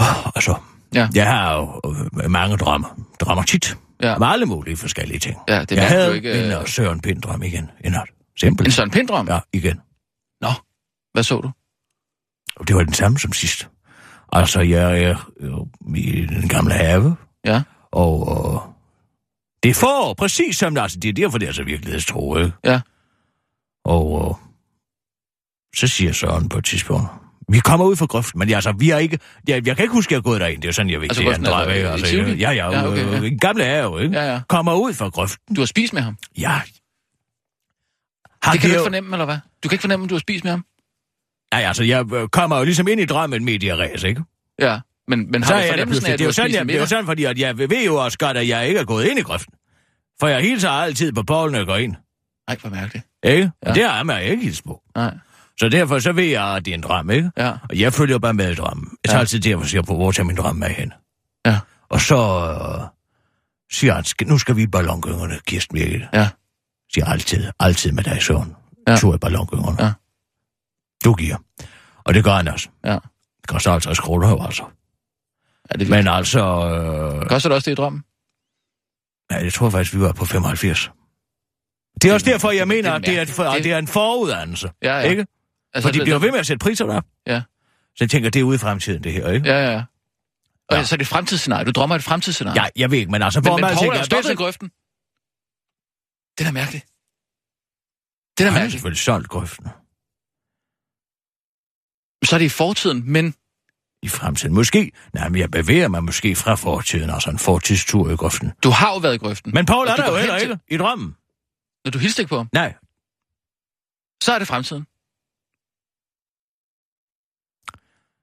Oh, 0.00 0.26
altså, 0.34 0.56
Ja. 0.94 1.08
jeg 1.14 1.26
har 1.26 1.54
jo 1.56 1.80
øh, 2.24 2.30
mange 2.30 2.56
drømme. 2.56 2.86
Drømmer 3.20 3.42
tit. 3.42 3.76
Ja. 4.02 4.14
Om 4.14 4.22
alle 4.22 4.46
mulige 4.46 4.76
forskellige 4.76 5.18
ting. 5.18 5.36
ja, 5.48 5.60
det 5.64 5.76
jeg 5.76 5.88
havde 5.88 6.16
ikke... 6.16 6.44
en 6.52 6.58
uh, 6.58 6.66
Søren 6.66 7.00
Pind 7.00 7.22
drøm 7.22 7.42
igen 7.42 7.70
i 7.84 7.88
nat. 7.88 8.08
Simpelthen. 8.40 8.66
En 8.66 8.72
Søren 8.72 8.90
Pind-drøm? 8.90 9.28
Ja, 9.28 9.38
igen. 9.52 9.80
Nå, 10.40 10.48
hvad 11.12 11.22
så 11.22 11.40
du? 11.40 11.50
Og 12.56 12.68
det 12.68 12.76
var 12.76 12.82
den 12.82 12.92
samme 12.92 13.18
som 13.18 13.32
sidst. 13.32 13.68
Altså, 14.32 14.60
jeg 14.60 15.02
er 15.02 15.32
i 15.96 16.26
den 16.26 16.48
gamle 16.48 16.74
have, 16.74 17.16
Ja, 17.44 17.62
og 17.92 18.28
øh, 18.30 18.72
det 19.62 19.76
for, 19.76 20.14
præcis 20.14 20.56
som 20.56 20.76
altså, 20.76 20.98
det 20.98 21.08
er 21.08 21.12
derfor, 21.12 21.38
det 21.38 21.48
er 21.48 21.52
så 21.52 21.64
virkelighedstro, 21.64 22.36
ikke? 22.36 22.52
ja. 22.64 22.80
Og 23.84 24.38
øh, 24.40 24.48
så 25.76 25.86
siger 25.88 26.12
Søren 26.12 26.48
på 26.48 26.58
et 26.58 26.64
tidspunkt, 26.64 27.06
vi 27.48 27.58
kommer 27.58 27.86
ud 27.86 27.96
fra 27.96 28.06
grøften, 28.06 28.38
men 28.38 28.50
altså, 28.50 28.72
vi 28.78 28.88
har 28.88 28.98
ikke... 28.98 29.18
Jeg, 29.48 29.66
jeg 29.66 29.76
kan 29.76 29.82
ikke 29.84 29.92
huske, 29.94 30.08
at 30.08 30.12
jeg 30.12 30.18
er 30.18 30.22
gået 30.22 30.40
derind. 30.40 30.62
Det 30.62 30.64
er 30.64 30.68
jo 30.68 30.72
sådan, 30.72 30.90
jeg 30.90 31.00
ved 31.00 31.08
Altså, 31.08 31.22
det 31.22 31.28
er 31.28 31.50
er 31.50 31.74
i 31.74 31.80
Altså, 31.80 32.16
ja, 32.16 32.50
ja, 32.50 32.70
Ja, 32.70 32.88
okay, 32.88 33.06
okay, 33.06 33.30
ja. 33.30 33.36
gamle 33.36 33.64
have, 33.64 34.02
ikke? 34.02 34.18
Ja, 34.18 34.32
ja. 34.32 34.40
Kommer 34.48 34.74
ud 34.74 34.94
fra 34.94 35.08
grøften. 35.08 35.54
Du 35.56 35.60
har 35.60 35.66
spist 35.66 35.92
med 35.92 36.02
ham? 36.02 36.16
Ja. 36.38 36.60
Har 38.42 38.52
Det 38.52 38.60
kan 38.60 38.70
du 38.70 38.74
jo- 38.74 38.80
ikke 38.80 38.84
fornemme, 38.84 39.14
eller 39.14 39.24
hvad? 39.24 39.38
Du 39.62 39.68
kan 39.68 39.74
ikke 39.74 39.80
fornemme, 39.82 40.02
om 40.02 40.08
du 40.08 40.14
har 40.14 40.20
spist 40.20 40.44
med 40.44 40.50
ham? 40.50 40.64
Nej, 41.54 41.62
altså, 41.62 41.84
jeg 41.84 42.12
øh, 42.12 42.28
kommer 42.28 42.58
jo 42.58 42.64
ligesom 42.64 42.88
ind 42.88 43.00
i 43.00 43.04
drømmen 43.04 43.48
i 43.48 43.72
ræs, 43.72 44.02
ikke? 44.04 44.22
Ja, 44.58 44.80
men, 45.08 45.30
men 45.30 45.42
har 45.42 45.52
du 45.52 45.58
er 45.58 45.68
fornemmelsen 45.68 46.06
af, 46.06 46.12
at 46.12 46.18
Det 46.18 46.18
du 46.18 46.24
er 46.24 46.28
jo 46.28 46.32
sådan, 46.32 46.50
jeg, 46.52 46.68
det 46.68 46.76
er 46.76 46.80
jo 46.80 46.86
sådan, 46.86 47.06
fordi 47.06 47.24
at 47.24 47.38
jeg 47.38 47.58
ved 47.58 47.84
jo 47.86 47.94
også 48.04 48.18
godt, 48.18 48.36
at 48.36 48.48
jeg 48.48 48.68
ikke 48.68 48.80
er 48.80 48.84
gået 48.84 49.04
ind 49.06 49.18
i 49.18 49.22
grøften. 49.22 49.54
For 50.20 50.26
jeg 50.28 50.40
hilser 50.40 50.68
altid 50.68 51.12
på 51.12 51.22
når 51.50 51.58
jeg 51.58 51.66
går 51.66 51.76
ind. 51.76 51.94
Nej, 52.48 52.56
hvor 52.60 52.70
mærkeligt. 52.70 53.06
Ikke? 53.24 53.52
Ja. 53.64 53.68
Og 53.70 53.74
det 53.74 53.84
har 53.90 54.02
man 54.02 54.22
ikke 54.22 54.42
hilst 54.44 54.64
på. 54.64 54.82
Nej, 54.96 55.14
Så 55.60 55.68
derfor 55.68 55.98
så 55.98 56.12
ved 56.12 56.24
jeg, 56.24 56.44
at 56.56 56.64
det 56.64 56.70
er 56.70 56.74
en 56.74 56.82
drøm, 56.82 57.10
ikke? 57.10 57.30
ja. 57.36 57.50
Og 57.70 57.78
jeg 57.80 57.92
følger 57.92 58.18
bare 58.18 58.34
med 58.34 58.52
i 58.52 58.54
drømmen. 58.54 58.88
Jeg 59.04 59.08
tager 59.08 59.16
Ja. 59.16 59.20
altid 59.20 59.40
det, 59.40 59.56
og 59.56 59.66
siger 59.66 59.82
på, 59.82 59.94
hvor 59.94 60.12
tager 60.12 60.26
min 60.26 60.36
drøm 60.36 60.56
med 60.56 60.68
hen. 60.68 60.92
Ja. 61.46 61.58
Og 61.88 62.00
så 62.00 62.16
øh, 62.16 62.88
siger 63.72 63.94
han, 63.94 64.04
"Skal- 64.04 64.26
nu 64.28 64.38
skal 64.38 64.56
vi 64.56 64.62
i 64.62 64.66
ballongyngerne, 64.66 65.38
Kirsten 65.46 65.74
Birgit. 65.78 66.02
Ja. 66.12 66.28
Siger 66.94 67.06
altid, 67.06 67.50
altid 67.60 67.92
med 67.92 68.04
dig, 68.04 68.22
Søren. 68.22 68.54
Ja. 68.86 68.92
Ja. 68.92 68.98
Tur 68.98 69.14
i 69.14 69.18
ballongyngerne. 69.18 69.84
Ja. 69.84 69.92
Du 71.04 71.14
giver. 71.14 71.36
Og 72.04 72.14
det 72.14 72.24
gør 72.24 72.32
han 72.34 72.48
også. 72.48 72.68
Ja. 72.84 72.92
Det 73.40 73.48
koster 73.48 73.70
50 73.70 73.98
kroner 74.00 74.28
jo 74.28 74.42
altså. 74.44 74.62
Er 75.70 75.78
det 75.78 75.88
Men 75.90 76.08
altså, 76.08 76.40
øh, 76.40 77.28
Koster 77.28 77.48
det 77.48 77.56
også 77.56 77.70
det 77.70 77.72
i 77.72 77.74
drømmen? 77.74 78.02
nej, 79.30 79.40
jeg 79.44 79.52
tror 79.52 79.70
faktisk, 79.70 79.94
vi 79.94 80.00
var 80.00 80.12
på 80.12 80.24
75. 80.24 80.90
Det 82.02 82.10
er 82.10 82.14
også 82.14 82.26
derfor, 82.26 82.50
jeg 82.50 82.68
mener, 82.68 82.98
det 82.98 83.08
er 83.16 83.20
at 83.20 83.26
det 83.26 83.32
er, 83.32 83.34
for, 83.34 83.42
mærkeligt. 83.42 83.64
det 83.64 83.72
er 83.72 83.78
en 83.78 83.86
foruddannelse. 83.86 84.70
Ja, 84.82 84.96
ja. 84.98 85.00
Ikke? 85.10 85.26
Altså, 85.74 85.88
For 85.88 85.92
de 85.92 85.98
det- 85.98 86.04
bliver 86.04 86.18
ved 86.18 86.30
med 86.30 86.38
at 86.38 86.46
sætte 86.46 86.58
priser 86.64 86.84
op. 86.84 87.04
Ja. 87.26 87.42
Så 87.86 87.96
jeg 88.04 88.10
tænker, 88.10 88.30
det 88.30 88.40
er 88.40 88.44
ude 88.44 88.54
i 88.54 88.58
fremtiden, 88.58 89.04
det 89.04 89.12
her, 89.12 89.28
ikke? 89.30 89.48
Ja, 89.48 89.72
ja. 89.72 89.82
Og 90.68 90.76
Ja. 90.76 90.84
så 90.84 90.94
er 90.94 90.96
det 90.96 91.04
et 91.04 91.08
fremtidsscenarie. 91.08 91.64
Du 91.64 91.70
drømmer 91.70 91.96
et 91.96 92.02
fremtidsscenarie. 92.04 92.62
Ja, 92.62 92.68
jeg 92.76 92.90
ved 92.90 92.98
ikke, 92.98 93.10
men 93.10 93.22
altså, 93.22 93.40
men, 93.40 93.48
hvor 93.48 93.56
men 93.56 93.60
man 93.62 93.74
Paul 93.74 93.96
er 93.96 94.02
stoppet 94.02 94.30
i 94.30 94.34
grøften. 94.34 94.68
Det 96.38 96.46
er 96.46 96.52
mærkeligt. 96.52 96.84
Det 98.38 98.44
er 98.44 98.44
da 98.44 98.50
Han 98.50 98.56
er 98.56 98.60
mærkeligt. 98.60 98.72
selvfølgelig 98.72 99.00
solgt 99.02 99.28
grøften 99.28 99.66
Så 102.24 102.36
er 102.36 102.38
det 102.38 102.44
i 102.46 102.48
fortiden, 102.48 103.12
men 103.12 103.34
i 104.02 104.08
fremtiden. 104.08 104.54
Måske, 104.54 104.92
nej, 105.14 105.28
men 105.28 105.40
jeg 105.40 105.50
bevæger 105.50 105.88
mig 105.88 106.04
måske 106.04 106.36
fra 106.36 106.54
fortiden, 106.54 107.10
altså 107.10 107.30
en 107.30 107.38
fortidstur 107.38 108.10
i 108.10 108.16
grøften. 108.16 108.52
du 108.64 108.70
har 108.70 108.92
jo 108.92 108.98
været 108.98 109.14
i 109.14 109.18
grøften. 109.18 109.54
Men 109.54 109.66
Paul 109.66 109.88
er 109.88 109.96
der 109.96 110.10
jo 110.10 110.16
heller 110.16 110.38
til- 110.38 110.50
ikke 110.50 110.60
i 110.68 110.76
drømmen. 110.76 111.16
Når 111.84 111.90
du 111.90 111.98
hilste 111.98 112.22
ikke 112.22 112.28
på 112.30 112.36
ham, 112.36 112.48
Nej, 112.52 112.74
så 114.22 114.32
er 114.32 114.38
det 114.38 114.48
fremtiden. 114.48 114.86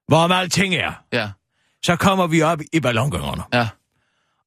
hvor 0.07 0.33
alting 0.33 0.75
er, 0.75 0.93
Ja, 1.13 1.31
så 1.83 1.95
kommer 1.95 2.27
vi 2.27 2.41
op 2.41 2.59
i 2.73 2.79
ballongøngerne. 2.79 3.43
ja. 3.53 3.69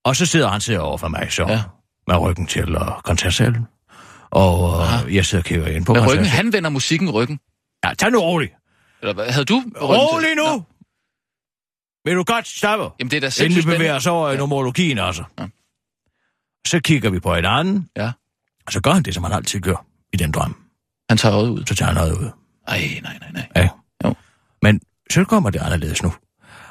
Og 0.04 0.16
så 0.16 0.26
sidder 0.26 0.48
han 0.48 0.60
sidder 0.60 0.80
over 0.80 0.98
for 0.98 1.08
mig, 1.08 1.32
så 1.32 1.42
Ja. 1.48 1.62
med 2.06 2.16
ryggen 2.16 2.46
til 2.46 2.76
uh, 2.76 3.00
koncertsalen. 3.04 3.66
Og 4.30 4.70
uh, 5.04 5.14
jeg 5.14 5.26
sidder 5.26 5.42
og 5.42 5.46
kigger 5.46 5.66
ind 5.66 5.86
på 5.86 5.92
Med 5.94 6.08
ryggen, 6.10 6.26
han 6.26 6.52
vender 6.52 6.70
musikken 6.70 7.10
ryggen. 7.10 7.40
Ja, 7.84 7.94
tag 7.94 8.10
nu 8.10 8.18
roligt. 8.20 8.54
Eller 9.00 9.14
hvad? 9.14 9.30
Havde 9.30 9.44
du? 9.44 9.62
Rolig 9.80 10.34
nu! 10.36 10.42
Nå. 10.44 10.62
Vil 12.04 12.16
du 12.16 12.24
godt 12.24 12.48
stoppe? 12.48 12.84
Jamen, 12.98 13.10
det 13.10 13.16
er 13.16 13.20
da 13.20 13.26
Inden 13.26 13.26
vi 13.26 13.30
sindssygt 13.30 13.66
bevæger 13.66 13.94
os 13.94 14.06
over 14.06 14.28
i 14.28 14.32
Ja. 14.32 14.38
numerologien, 14.38 14.98
altså. 14.98 15.24
Ja. 15.38 15.46
Så 16.66 16.80
kigger 16.80 17.10
vi 17.10 17.20
på 17.20 17.34
hinanden, 17.34 17.88
Ja. 17.96 18.12
Og 18.66 18.72
så 18.72 18.80
gør 18.80 18.92
han 18.92 19.02
det, 19.02 19.14
som 19.14 19.24
han 19.24 19.32
altid 19.32 19.60
gør 19.60 19.86
i 20.12 20.16
den 20.16 20.32
drøm. 20.32 20.68
Han 21.08 21.18
tager 21.18 21.36
øjet 21.36 21.50
ud. 21.50 21.66
Så 21.66 21.74
tager 21.74 21.92
han 21.92 21.94
noget 21.94 22.18
ud. 22.18 22.30
Ej, 22.68 23.00
nej, 23.02 23.18
nej, 23.18 23.30
nej. 23.32 23.48
Ja. 23.56 23.68
Jo. 24.04 24.14
Men 24.62 24.80
så 25.10 25.24
kommer 25.24 25.50
det 25.50 25.58
anderledes 25.58 26.02
nu. 26.02 26.12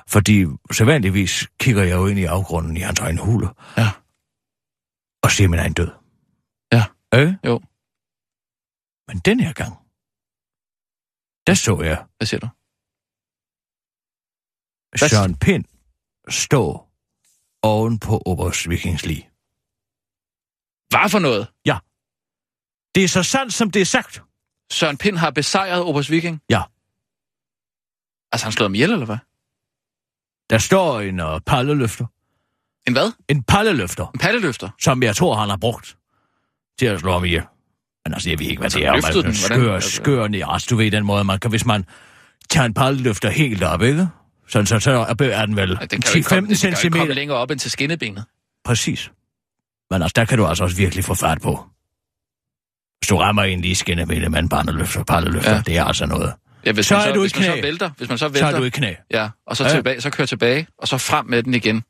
Fordi 0.07 0.45
sædvanligvis 0.71 1.47
kigger 1.59 1.83
jeg 1.83 1.95
jo 1.95 2.07
ind 2.07 2.19
i 2.19 2.23
afgrunden 2.23 2.77
i 2.77 2.79
hans 2.79 2.99
egen 2.99 3.17
hule. 3.17 3.47
Ja. 3.77 3.89
Og 5.23 5.31
ser 5.31 5.47
min 5.47 5.59
egen 5.59 5.73
død. 5.73 5.91
Ja. 6.73 6.83
Øh? 7.13 7.33
Jo. 7.45 7.61
Men 9.07 9.19
den 9.19 9.39
her 9.39 9.53
gang, 9.53 9.73
der 11.47 11.53
så 11.53 11.81
jeg 11.81 12.05
Hvad 12.17 12.27
siger 12.27 12.39
du? 12.39 12.49
Søren 14.97 15.35
Pind 15.35 15.65
stå 16.29 16.87
oven 17.61 17.99
på 17.99 18.21
Oberst 18.25 18.69
Vikingslig. 18.69 19.30
Hvad 20.91 21.09
for 21.09 21.19
noget? 21.19 21.47
Det 22.95 23.03
er 23.03 23.07
så 23.07 23.23
sandt, 23.23 23.53
som 23.53 23.71
det 23.71 23.81
er 23.81 23.85
sagt. 23.85 24.21
Søren 24.71 24.97
Pind 24.97 25.17
har 25.17 25.29
besejret 25.31 25.81
Oberst 25.83 26.11
Viking? 26.11 26.41
Ja. 26.49 26.61
Altså, 28.31 28.45
han 28.45 28.51
slået 28.51 28.65
ham 28.65 28.75
ihjel, 28.75 28.91
eller 28.91 29.05
hvad? 29.05 29.17
Der 30.49 30.57
står 30.57 30.99
en 31.01 31.19
uh, 31.19 31.39
palleløfter. 31.45 32.05
En 32.87 32.93
hvad? 32.93 33.11
En 33.27 33.43
palleløfter, 33.43 34.07
En 34.07 34.19
patteløfter? 34.19 34.69
som 34.81 35.03
jeg 35.03 35.15
tror, 35.15 35.35
han 35.35 35.49
har 35.49 35.57
brugt 35.57 35.97
til 36.79 36.85
at 36.85 36.99
slå 36.99 37.11
ham 37.11 37.25
ihjel. 37.25 37.43
Men 38.05 38.13
altså, 38.13 38.29
jeg 38.29 38.39
ved 38.39 38.45
ikke, 38.45 38.59
hvad 38.59 38.65
Altså, 38.65 38.79
det 38.79 38.87
er. 38.87 38.91
Man 38.91 39.25
den? 39.25 39.33
skør, 39.35 39.55
Hvordan? 39.57 39.73
Altså- 39.75 39.91
skør 39.91 40.27
ned. 40.27 40.41
Altså, 40.47 40.67
du 40.69 40.75
ved 40.75 40.91
den 40.91 41.05
måde, 41.05 41.23
man 41.23 41.39
kan, 41.39 41.49
hvis 41.49 41.65
man 41.65 41.85
tager 42.49 42.65
en 42.65 42.73
palleløfter 42.73 43.29
helt 43.29 43.63
op, 43.63 43.81
ikke? 43.81 44.07
Så, 44.47 44.65
så, 44.65 44.79
så 44.79 44.91
er 44.91 45.45
den 45.45 45.55
vel 45.55 45.77
Ja, 45.81 45.85
den 45.85 46.01
kan 46.01 46.11
jo 46.13 46.17
ikke 46.17 46.29
komme, 46.29 46.49
10-15 46.49 46.49
den 46.49 46.57
kan 46.57 46.71
jo 46.71 46.77
ikke 46.85 46.89
komme 46.97 47.05
cm. 47.05 47.11
længere 47.15 47.37
op 47.37 47.51
end 47.51 47.59
til 47.59 47.71
skinnebenet. 47.71 48.25
Præcis. 48.65 49.11
Men 49.91 50.01
altså, 50.01 50.13
der 50.15 50.25
kan 50.25 50.37
du 50.37 50.45
altså 50.47 50.63
også 50.63 50.77
virkelig 50.77 51.03
få 51.03 51.13
fart 51.15 51.41
på. 51.41 51.55
Hvis 52.99 53.07
du 53.09 53.17
rammer 53.17 53.43
en 53.43 53.61
lige 53.61 53.75
skinne 53.75 54.05
med 54.05 54.39
en 54.39 54.49
palleløfter, 54.49 55.03
palleløfter, 55.03 55.49
Ja. 55.51 55.55
ja. 55.57 55.61
det 55.65 55.77
er 55.77 55.83
altså 55.83 56.05
noget. 56.05 56.33
Ja, 56.65 56.71
hvis 56.71 56.85
Så 56.85 56.93
man 56.97 57.09
er 57.09 57.13
du 57.13 57.19
i 57.19 57.23
hvis 57.23 57.35
man 57.35 57.43
så 57.43 57.51
knæ. 57.53 57.61
vælter, 57.61 57.89
hvis 57.97 58.09
man 58.09 58.17
så 58.17 58.25
Så 58.25 58.29
vælter, 58.33 58.47
er 58.47 58.57
du 58.59 58.63
i 58.63 58.69
knæ. 58.69 58.93
ja, 59.11 59.29
og 59.45 59.57
så, 59.57 59.63
Ja. 59.63 59.69
tilbage, 59.69 60.01
så 60.01 60.09
kører 60.09 60.25
tilbage, 60.25 60.67
og 60.77 60.87
så 60.87 60.97
frem 60.97 61.25
med 61.25 61.43
den 61.43 61.53
igen. 61.53 61.83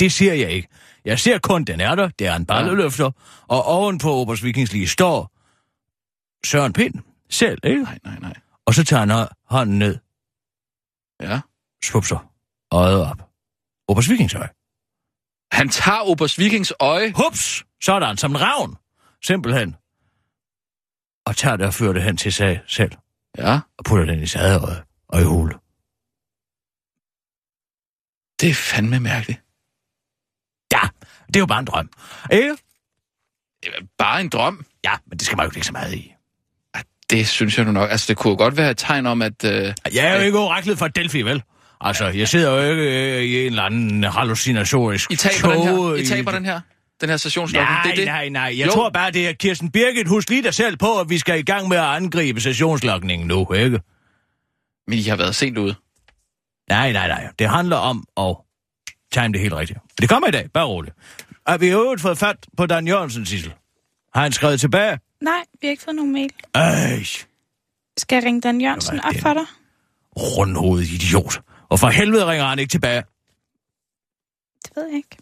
Det 0.00 0.12
siger 0.12 0.34
jeg 0.34 0.50
ikke. 0.50 0.68
Jeg 1.04 1.18
ser 1.18 1.38
kun, 1.38 1.64
den 1.64 1.80
er 1.80 1.94
der. 1.94 2.08
Det 2.08 2.26
er 2.26 2.36
en 2.36 2.46
balleløfter. 2.46 3.10
Og 3.48 3.64
ovenpå 3.64 4.10
Oberst 4.14 4.42
Vikingslige 4.44 4.88
står 4.88 5.32
Søren 6.46 6.72
Pind 6.72 6.94
selv, 7.30 7.58
ikke? 7.64 7.82
Nej, 7.82 7.98
nej, 8.04 8.18
nej. 8.18 8.34
Og 8.66 8.74
så 8.74 8.84
tager 8.84 9.00
han 9.00 9.10
hå- 9.10 9.44
hånden 9.56 9.78
ned, 9.78 9.98
Ja. 11.20 11.40
svupser 11.84 12.32
øjet 12.72 13.06
op. 13.06 13.27
Oberst 13.88 14.08
Vikingsøj. 14.10 14.48
Han 15.52 15.68
tager 15.68 16.00
Oberst 16.10 16.38
Vikings 16.38 16.72
øje. 16.80 17.12
Hups! 17.16 17.64
Sådan, 17.82 18.16
som 18.16 18.30
en 18.30 18.40
ravn. 18.40 18.76
Simpelthen. 19.24 19.76
Og 21.26 21.36
tager 21.36 21.56
det 21.56 21.66
og 21.66 21.74
fører 21.74 21.92
det 21.92 22.02
hen 22.02 22.16
til 22.16 22.32
sig 22.32 22.60
selv. 22.66 22.92
Ja, 23.38 23.60
Og 23.78 23.84
putter 23.84 24.04
den 24.04 24.22
i 24.22 24.26
sadeøjet 24.26 24.84
og 25.08 25.20
i 25.20 25.24
hule. 25.24 25.54
det 28.40 28.50
er 28.50 28.54
fandme 28.54 29.00
mærkeligt. 29.00 29.40
Ja, 30.72 30.88
det 31.26 31.36
er 31.36 31.40
jo 31.40 31.46
bare 31.46 31.58
en 31.58 31.64
drøm. 31.66 31.90
Ikke? 32.32 32.56
Det 33.62 33.88
bare 33.98 34.20
en 34.20 34.28
drøm. 34.28 34.66
Ja, 34.84 34.92
men 35.06 35.18
det 35.18 35.26
skal 35.26 35.36
man 35.36 35.46
jo 35.46 35.52
ikke 35.56 35.66
så 35.66 35.72
meget 35.72 35.94
i. 35.94 36.14
Det 37.10 37.28
synes 37.28 37.58
jeg 37.58 37.64
nu 37.66 37.72
nok. 37.72 37.90
Altså, 37.90 38.06
det 38.08 38.16
kunne 38.16 38.36
godt 38.36 38.56
være 38.56 38.70
et 38.70 38.78
tegn 38.78 39.06
om, 39.06 39.22
at... 39.22 39.44
Øh, 39.44 39.74
Jeg 39.94 40.06
er 40.06 40.16
jo 40.16 40.20
ikke 40.22 40.38
oraklet 40.38 40.78
fra 40.78 40.88
Delphi, 40.88 41.22
vel? 41.22 41.42
Altså, 41.80 42.06
jeg 42.06 42.28
sidder 42.28 42.50
jo 42.64 42.70
ikke 42.70 43.16
øh, 43.16 43.22
i 43.22 43.40
en 43.40 43.46
eller 43.46 43.62
anden 43.62 44.04
hallucinatorisk 44.04 45.10
I 45.12 45.16
taber 45.16 45.52
den 45.52 45.62
her. 45.62 45.94
I 45.94 46.04
taber 46.06 46.30
den 46.32 46.44
her. 46.44 46.60
Den 47.00 47.08
her 47.08 47.16
stationslokken. 47.16 47.72
Nej, 47.74 47.82
det 47.82 47.90
er 47.92 47.96
det. 47.96 48.04
nej, 48.06 48.28
nej. 48.28 48.54
Jeg 48.58 48.66
Jo. 48.66 48.72
tror 48.72 48.90
bare, 48.90 49.10
det 49.10 49.28
er 49.28 49.32
Kirsten 49.32 49.70
Birgit. 49.70 50.08
Husk 50.08 50.30
lige 50.30 50.42
dig 50.42 50.54
selv 50.54 50.76
på, 50.76 51.00
at 51.00 51.10
vi 51.10 51.18
skal 51.18 51.38
i 51.38 51.42
gang 51.42 51.68
med 51.68 51.76
at 51.76 51.84
angribe 51.84 52.40
sessionslokningen 52.40 53.28
nu, 53.28 53.52
ikke? 53.52 53.80
Men 54.88 54.98
I 54.98 55.02
har 55.02 55.16
været 55.16 55.34
sent 55.34 55.58
ude. 55.58 55.74
Nej, 56.68 56.92
nej, 56.92 57.08
nej. 57.08 57.28
Det 57.38 57.48
handler 57.50 57.76
om 57.76 58.04
at 58.16 58.36
time 59.12 59.32
det 59.32 59.40
helt 59.40 59.54
rigtigt. 59.54 59.78
Det 60.00 60.08
kommer 60.08 60.28
i 60.28 60.30
dag. 60.30 60.48
Bare 60.54 60.64
roligt. 60.66 60.94
Har 61.46 61.58
vi 61.58 61.68
jo 61.70 61.96
fået 61.98 62.18
fat 62.18 62.36
på 62.56 62.66
Dan 62.66 62.88
Jørgensen, 62.88 63.26
Sissel? 63.26 63.52
Har 64.14 64.22
han 64.22 64.32
skrevet 64.32 64.60
tilbage? 64.60 64.98
Nej, 65.22 65.32
vi 65.60 65.66
har 65.66 65.70
ikke 65.70 65.82
fået 65.82 65.96
nogen 65.96 66.12
mail. 66.12 66.30
Ej, 66.54 67.02
Skal 67.96 68.16
jeg 68.16 68.24
ringe 68.24 68.40
Dan 68.40 68.60
Jørgensen 68.60 69.00
op 69.00 69.14
for 69.22 69.32
dig? 69.34 69.44
rundhovedet 70.16 70.88
idiot. 70.88 71.40
Og 71.70 71.78
for 71.78 71.88
helvede 71.88 72.26
ringer 72.26 72.46
han 72.46 72.58
ikke 72.58 72.70
tilbage. 72.70 73.02
Det 74.64 74.72
ved 74.76 74.86
jeg 74.86 74.96
ikke. 74.96 75.16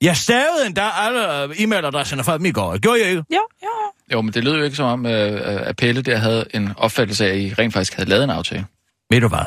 Jeg 0.00 0.16
stavede 0.16 0.66
endda 0.66 0.90
alle 0.94 1.42
øh, 1.42 1.50
e-mailadresserne 1.50 2.22
fra 2.22 2.38
dem 2.38 2.46
i 2.46 2.52
går. 2.52 2.78
Gjorde 2.78 3.00
jeg 3.00 3.08
ikke? 3.10 3.24
Jo, 3.30 3.48
jo, 3.62 3.68
jo. 3.68 3.92
Jo, 4.12 4.22
men 4.22 4.34
det 4.34 4.44
lød 4.44 4.56
jo 4.56 4.62
ikke 4.62 4.76
som 4.76 4.86
om, 4.86 5.06
øh, 5.06 5.68
at 5.68 5.76
Pelle 5.76 6.02
der 6.02 6.16
havde 6.16 6.46
en 6.54 6.72
opfattelse 6.76 7.26
af, 7.26 7.30
at 7.30 7.38
I 7.38 7.54
rent 7.54 7.72
faktisk 7.72 7.94
havde 7.94 8.08
lavet 8.08 8.24
en 8.24 8.30
aftale. 8.30 8.66
Ved 9.10 9.20
du 9.20 9.28
hvad? 9.28 9.46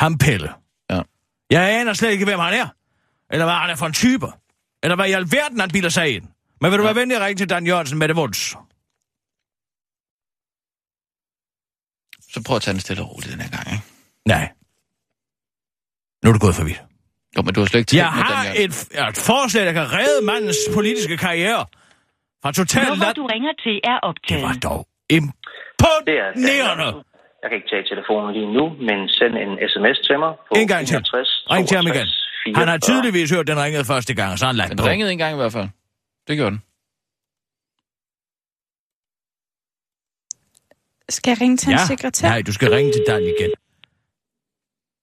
Ham 0.00 0.18
Pelle. 0.18 0.52
Ja. 0.90 1.02
Jeg 1.50 1.80
aner 1.80 1.92
slet 1.92 2.10
ikke, 2.10 2.24
hvem 2.24 2.38
han 2.38 2.54
er. 2.54 2.68
Eller 3.30 3.44
hvad 3.44 3.54
han 3.54 3.70
er 3.70 3.74
for 3.74 3.86
en 3.86 3.92
type. 3.92 4.26
Eller 4.82 4.96
hvad 4.96 5.08
i 5.08 5.12
alverden 5.12 5.60
han 5.60 5.70
bilder 5.70 5.88
sig 5.88 6.16
ind. 6.16 6.24
Men 6.60 6.70
vil 6.70 6.78
du 6.78 6.84
være 6.84 6.94
venlig 6.94 7.16
at 7.16 7.22
ringe 7.22 7.38
til 7.38 7.50
Dan 7.50 7.66
Jørgensen 7.66 7.98
med 7.98 8.08
det 8.08 8.16
vunds? 8.16 8.56
Så 12.32 12.42
prøv 12.46 12.56
at 12.56 12.62
tage 12.62 12.72
den 12.72 12.80
stille 12.80 13.02
og 13.02 13.10
roligt 13.10 13.32
den 13.32 13.40
her 13.40 13.50
gang, 13.50 13.72
ikke? 13.72 13.84
Nej. 14.26 14.52
Nu 16.22 16.28
er 16.28 16.32
du 16.36 16.38
gået 16.46 16.54
for 16.54 16.64
vidt. 16.64 16.80
Jo, 17.36 17.40
men 17.44 17.54
du 17.54 17.60
har 17.60 17.66
slet 17.66 17.80
ikke 17.80 17.96
Jeg 17.96 18.10
med 18.16 18.22
har 18.22 18.44
Daniel. 18.44 18.64
et, 18.64 18.74
et 19.10 19.18
forslag, 19.30 19.62
der 19.68 19.72
kan 19.80 19.86
redde 19.98 20.20
mandens 20.30 20.56
politiske 20.74 21.16
karriere. 21.16 21.62
Fra 22.42 22.52
total 22.52 22.86
Nummer, 22.88 23.06
lat... 23.06 23.16
du 23.16 23.26
ringer 23.34 23.52
til, 23.64 23.76
er 23.92 23.96
Det 23.98 24.08
optaget. 24.10 24.42
var 24.46 24.54
dog 24.68 24.80
Det 25.10 25.16
er 25.16 25.20
imponerende. 25.20 26.88
Jeg 27.42 27.48
kan 27.50 27.56
ikke 27.60 27.70
tage 27.74 27.84
telefonen 27.92 28.28
lige 28.36 28.50
nu, 28.58 28.64
men 28.88 28.98
send 29.18 29.34
en 29.44 29.52
sms 29.72 29.98
til 30.06 30.16
mig 30.24 30.32
på 30.48 30.52
En 30.60 30.68
gang 30.72 30.82
til. 30.88 30.96
61 30.96 31.28
Ring 31.54 31.68
til 31.68 31.76
ham 31.76 31.86
igen. 31.86 32.06
62 32.06 32.56
Han 32.60 32.68
har 32.68 32.78
44. 32.78 32.88
tydeligvis 32.88 33.30
hørt, 33.34 33.46
den 33.46 33.58
ringede 33.64 33.84
første 33.84 34.12
gang, 34.14 34.38
så 34.38 34.46
han 34.46 34.56
lagt 34.56 34.70
Den 34.70 34.78
på. 34.78 34.84
ringede 34.86 35.10
en 35.12 35.18
gang 35.18 35.32
i 35.36 35.36
hvert 35.42 35.52
fald. 35.52 35.68
Det 36.28 36.36
gjorde 36.36 36.50
den. 36.50 36.62
Skal 41.08 41.30
jeg 41.30 41.40
ringe 41.40 41.56
til 41.56 41.70
Ja, 41.70 41.80
en 41.80 41.86
sekretær? 41.86 42.28
nej, 42.28 42.42
du 42.48 42.52
skal 42.52 42.70
ringe 42.70 42.92
til 42.92 43.02
Dan 43.06 43.22
igen. 43.22 43.50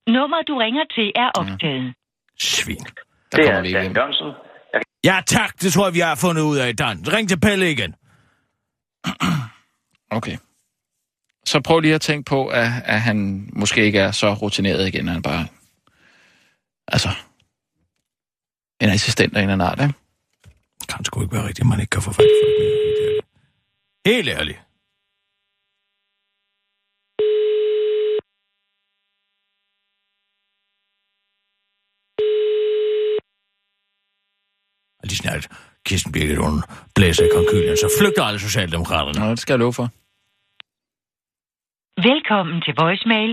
Nummer, 0.07 0.41
du 0.47 0.57
ringer 0.57 0.85
til, 0.95 1.11
er 1.15 1.29
optaget. 1.39 1.93
Svin. 2.39 2.77
Der 2.77 2.83
Det 3.37 3.45
kommer 3.45 3.51
er 3.59 3.61
vi 3.61 3.73
Dan. 3.73 3.95
Jørgensen. 3.95 4.27
Jeg 4.73 4.81
Ja, 5.03 5.21
tak. 5.25 5.61
Det 5.61 5.73
tror 5.73 5.85
jeg, 5.87 5.93
vi 5.93 5.99
har 5.99 6.15
fundet 6.15 6.41
ud 6.41 6.57
af, 6.57 6.75
Dan. 6.75 7.13
Ring 7.13 7.29
til 7.29 7.39
Pelle 7.39 7.71
igen. 7.71 7.95
Okay. 10.11 10.37
Så 11.45 11.61
prøv 11.61 11.79
lige 11.79 11.95
at 11.95 12.01
tænke 12.01 12.29
på, 12.29 12.47
at, 12.47 12.67
at 12.85 13.01
han 13.01 13.49
måske 13.53 13.85
ikke 13.85 13.99
er 13.99 14.11
så 14.11 14.33
rutineret 14.33 14.87
igen. 14.87 15.07
Han 15.07 15.21
bare... 15.21 15.47
Altså... 16.87 17.09
En 18.81 18.89
assistent 18.89 19.37
af 19.37 19.41
en 19.43 19.49
eller 19.49 19.53
anden 19.53 19.67
art, 19.67 19.81
ikke? 19.81 19.99
Det 20.81 20.87
kan 20.95 21.05
sgu 21.05 21.21
ikke 21.21 21.35
være 21.35 21.47
rigtigt, 21.47 21.59
at 21.59 21.67
man 21.67 21.79
ikke 21.79 21.89
kan 21.89 22.01
få 22.01 22.13
fat 22.13 22.25
i 22.25 22.43
mere. 22.59 23.21
Helt 24.05 24.29
ærligt. 24.29 24.59
Lige 35.11 35.23
snart 35.23 35.47
Kirsten 35.85 36.11
Birgit, 36.15 36.37
hun 36.37 36.55
blæser 36.95 37.23
i 37.25 37.31
konkylen, 37.37 37.77
så 37.77 37.87
flygter 37.99 38.23
alle 38.23 38.39
socialdemokraterne. 38.47 39.19
Nå, 39.19 39.25
det 39.31 39.39
skal 39.39 39.53
jeg 39.53 39.59
love 39.59 39.73
for. 39.79 39.87
Velkommen 42.09 42.57
til 42.65 42.73
voicemail. 42.83 43.31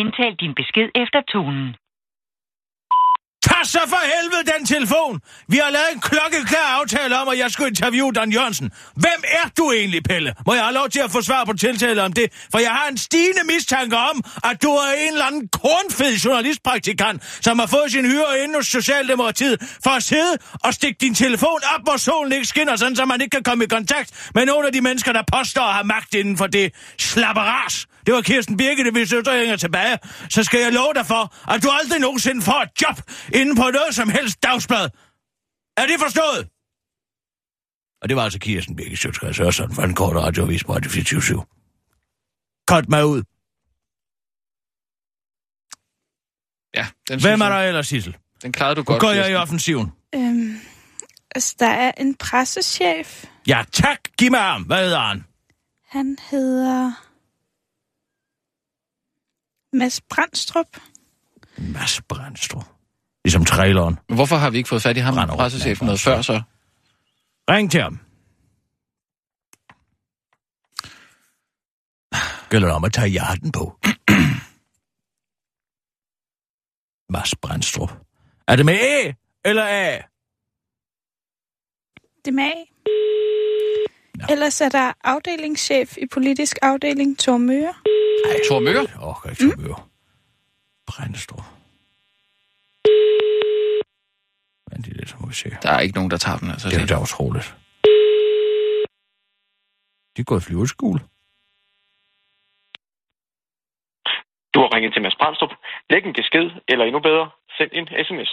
Indtal 0.00 0.34
din 0.42 0.54
besked 0.60 0.88
efter 1.02 1.20
tonen. 1.32 1.68
Tag 3.58 3.66
så 3.66 3.78
for 3.88 4.02
helvede 4.14 4.52
den 4.52 4.66
telefon! 4.66 5.20
Vi 5.48 5.56
har 5.56 5.70
lavet 5.70 5.92
en 5.94 6.00
klokkeklar 6.00 6.80
aftale 6.80 7.18
om, 7.20 7.28
at 7.28 7.38
jeg 7.38 7.50
skulle 7.50 7.68
interviewe 7.68 8.12
Dan 8.12 8.32
Jørgensen. 8.32 8.70
Hvem 8.94 9.20
er 9.24 9.48
du 9.58 9.72
egentlig, 9.72 10.02
Pelle? 10.02 10.34
Må 10.46 10.54
jeg 10.54 10.62
have 10.62 10.74
lov 10.74 10.88
til 10.88 11.00
at 11.00 11.10
få 11.10 11.22
svar 11.22 11.44
på 11.44 11.52
tiltale 11.52 12.02
om 12.02 12.12
det? 12.12 12.32
For 12.52 12.58
jeg 12.58 12.70
har 12.70 12.88
en 12.88 12.98
stigende 12.98 13.40
mistanke 13.44 13.96
om, 13.96 14.24
at 14.44 14.62
du 14.62 14.68
er 14.68 14.92
en 14.98 15.12
eller 15.12 15.24
anden 15.24 15.48
kornfed 15.48 16.16
journalistpraktikant, 16.16 17.22
som 17.40 17.58
har 17.58 17.66
fået 17.66 17.92
sin 17.92 18.04
hyre 18.04 18.42
inde 18.44 18.54
hos 18.54 18.66
Socialdemokratiet 18.66 19.78
for 19.84 19.90
at 19.90 20.02
sidde 20.02 20.38
og 20.64 20.74
stikke 20.74 20.98
din 21.00 21.14
telefon 21.14 21.60
op, 21.74 21.80
hvor 21.82 21.96
solen 21.96 22.32
ikke 22.32 22.46
skinner, 22.46 22.76
sådan 22.76 22.96
så 22.96 23.04
man 23.04 23.20
ikke 23.20 23.34
kan 23.34 23.42
komme 23.42 23.64
i 23.64 23.66
kontakt 23.66 24.30
med 24.34 24.46
nogle 24.46 24.66
af 24.66 24.72
de 24.72 24.80
mennesker, 24.80 25.12
der 25.12 25.22
påstår 25.32 25.62
at 25.62 25.74
have 25.74 25.86
magt 25.86 26.14
inden 26.14 26.36
for 26.36 26.46
det 26.46 26.72
slapperas. 26.98 27.86
Det 28.08 28.14
var 28.16 28.22
Kirsten 28.22 28.56
Birgit, 28.56 28.92
hvis 28.92 29.10
du 29.10 29.22
ringer 29.26 29.56
tilbage, 29.56 29.98
så 30.30 30.42
skal 30.44 30.60
jeg 30.60 30.72
love 30.72 30.94
dig 30.94 31.06
for, 31.06 31.50
at 31.54 31.62
du 31.62 31.68
aldrig 31.70 32.00
nogensinde 32.00 32.42
får 32.42 32.62
et 32.62 32.70
job 32.82 32.96
inden 33.34 33.56
på 33.56 33.62
noget 33.62 33.94
som 33.94 34.08
helst 34.10 34.42
dagsblad. 34.42 34.90
Er 35.76 35.86
det 35.86 35.96
forstået? 36.00 36.48
Og 38.02 38.08
det 38.08 38.16
var 38.16 38.22
altså 38.24 38.38
Kirsten 38.38 38.76
Birgit 38.76 38.98
Sjøtskreds 38.98 39.38
Hørsson 39.38 39.74
fra 39.74 39.86
den 39.86 39.94
korte 39.94 40.20
radioavis 40.20 40.64
på 40.64 40.74
Radio 40.74 40.90
24 40.90 41.44
Cut 42.70 42.88
mig 42.88 43.06
ud. 43.06 43.22
Ja, 46.74 46.86
den, 47.08 47.20
Hvem 47.20 47.40
er 47.40 47.46
jeg- 47.46 47.54
der 47.62 47.68
ellers, 47.68 47.86
Sissel? 47.88 48.16
Den 48.42 48.52
klarede 48.52 48.74
du 48.74 48.80
Nu 48.80 48.84
godt. 48.84 49.00
går 49.00 49.10
jeg 49.10 49.30
i 49.30 49.34
offensiven. 49.34 49.92
Øhm, 50.14 50.60
altså, 51.34 51.56
der 51.58 51.66
er 51.66 51.92
en 51.98 52.14
pressechef. 52.14 53.24
Ja, 53.46 53.64
tak. 53.72 53.98
Giv 54.18 54.30
mig 54.30 54.40
ham. 54.40 54.62
Hvad 54.62 54.78
hedder 54.84 55.00
han? 55.00 55.24
Han 55.88 56.16
hedder... 56.30 56.92
Mads 59.78 60.00
Brandstrup. 60.00 60.66
Mads 61.58 62.02
Brandstrup. 62.08 62.64
Ligesom 63.24 63.44
traileren. 63.44 63.98
Hvorfor 64.08 64.36
har 64.36 64.50
vi 64.50 64.56
ikke 64.56 64.68
fået 64.68 64.82
fat 64.82 64.96
i 64.96 65.00
ham, 65.00 65.28
pressechefen, 65.28 65.86
noget 65.86 66.00
før 66.00 66.22
så? 66.22 66.42
Ring 67.50 67.70
til 67.70 67.82
ham. 67.82 68.00
Gælder 72.50 72.68
det 72.68 72.76
om 72.76 72.84
at 72.84 72.92
tage 72.92 73.08
hjerten 73.08 73.52
på. 73.52 73.78
Mads 77.12 77.34
Brandstrup. 77.42 77.90
Er 78.48 78.56
det 78.56 78.66
med 78.66 78.74
E 78.74 79.14
eller 79.44 79.64
A? 79.66 80.02
Det 82.24 82.28
er 82.28 82.32
med 82.32 82.44
A. 82.44 82.54
Ellers 84.30 84.60
er 84.60 84.68
der 84.68 84.92
afdelingschef 85.04 85.96
i 85.96 86.06
politisk 86.06 86.56
afdeling, 86.62 87.18
Thor 87.18 87.36
Møre. 87.36 87.74
Thor 88.44 88.60
Møger? 88.60 88.80
Jeg 88.80 89.00
orker 89.00 89.30
ikke 89.30 89.44
mm. 89.44 89.74
Brandstrup. 90.86 91.44
Men 94.70 94.82
det 94.82 94.90
er 94.92 94.96
lidt, 94.96 95.10
så 95.10 95.16
må 95.20 95.26
vi 95.26 95.34
se. 95.34 95.50
Der 95.62 95.70
er 95.70 95.80
ikke 95.80 95.94
nogen, 95.94 96.10
der 96.10 96.16
tager 96.16 96.38
den, 96.38 96.50
altså. 96.50 96.68
Det 96.68 96.82
er 96.82 96.86
da 96.86 97.02
utroligt. 97.02 97.54
De 100.16 100.20
er 100.20 100.24
gået 100.24 100.40
i 100.40 100.44
flyveskole. 100.44 101.00
Du 104.54 104.58
har 104.60 104.74
ringet 104.74 104.92
til 104.92 105.02
Mads 105.02 105.16
Brandstrup. 105.20 105.52
Læg 105.90 106.02
en 106.04 106.12
besked, 106.20 106.46
eller 106.68 106.84
endnu 106.84 107.00
bedre, 107.00 107.30
send 107.56 107.70
en 107.72 107.86
sms. 108.06 108.32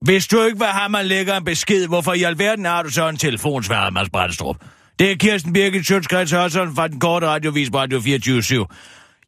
Hvis 0.00 0.26
du 0.26 0.42
ikke 0.42 0.58
vil 0.58 0.66
have, 0.66 0.88
man 0.88 1.06
lægger 1.06 1.36
en 1.36 1.44
besked, 1.44 1.86
hvorfor 1.86 2.12
i 2.12 2.22
alverden 2.22 2.64
har 2.64 2.82
du 2.82 2.90
så 2.90 3.08
en 3.08 3.16
telefonsvarer, 3.16 3.90
Mads 3.90 4.10
Brandstrup? 4.10 4.56
Det 4.98 5.10
er 5.10 5.16
Kirsten 5.16 5.52
Birgit 5.52 5.86
Sjøtskreds 5.86 6.30
Hørsson 6.30 6.74
fra 6.74 6.88
den 6.88 7.00
korte 7.00 7.26
radiovis 7.26 7.70
på 7.70 7.78
Radio 7.78 8.00
24 8.00 8.66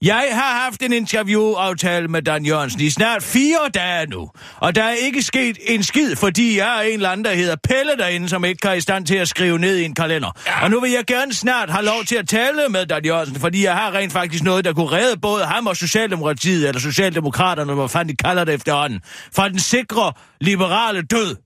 jeg 0.05 0.29
har 0.33 0.65
haft 0.65 0.83
en 0.83 0.93
interviewaftale 0.93 2.09
med 2.09 2.23
Dan 2.23 2.45
Jørgensen 2.45 2.81
i 2.81 2.91
snart 2.91 3.23
fire 3.23 3.69
dage 3.75 4.07
nu, 4.07 4.31
og 4.57 4.75
der 4.75 4.83
er 4.83 4.93
ikke 4.93 5.23
sket 5.23 5.59
en 5.67 5.83
skid, 5.83 6.17
fordi 6.17 6.59
jeg 6.59 6.79
er 6.79 6.83
en 6.83 6.93
eller 6.93 7.11
anden, 7.11 7.25
der 7.25 7.35
hedder 7.35 7.57
Pelle 7.65 7.97
derinde, 7.99 8.29
som 8.29 8.45
ikke 8.45 8.69
er 8.69 8.73
i 8.73 8.81
stand 8.81 9.07
til 9.07 9.15
at 9.15 9.29
skrive 9.29 9.59
ned 9.59 9.77
i 9.77 9.85
en 9.85 9.95
kalender. 9.95 10.31
Ja. 10.47 10.65
Og 10.65 10.71
nu 10.71 10.81
vil 10.81 10.91
jeg 10.91 11.05
gerne 11.07 11.35
snart 11.35 11.71
have 11.71 11.85
lov 11.85 12.05
til 12.05 12.17
at 12.17 12.29
tale 12.29 12.69
med 12.69 12.87
Dan 12.87 13.05
Jørgensen, 13.05 13.41
fordi 13.41 13.65
jeg 13.65 13.75
har 13.75 13.95
rent 13.95 14.13
faktisk 14.13 14.45
noget, 14.45 14.65
der 14.65 14.73
kunne 14.73 14.93
redde 14.93 15.21
både 15.21 15.45
ham 15.45 15.67
og 15.67 15.77
Socialdemokratiet, 15.77 16.69
eller 16.69 16.81
Socialdemokraterne, 16.81 17.75
hvad 17.75 17.89
fanden 17.89 18.17
de 18.17 18.17
kalder 18.25 18.45
det 18.45 18.55
efterhånden, 18.55 19.01
fra 19.37 19.49
den 19.49 19.59
sikre, 19.59 20.13
liberale 20.41 21.03
død. 21.03 21.37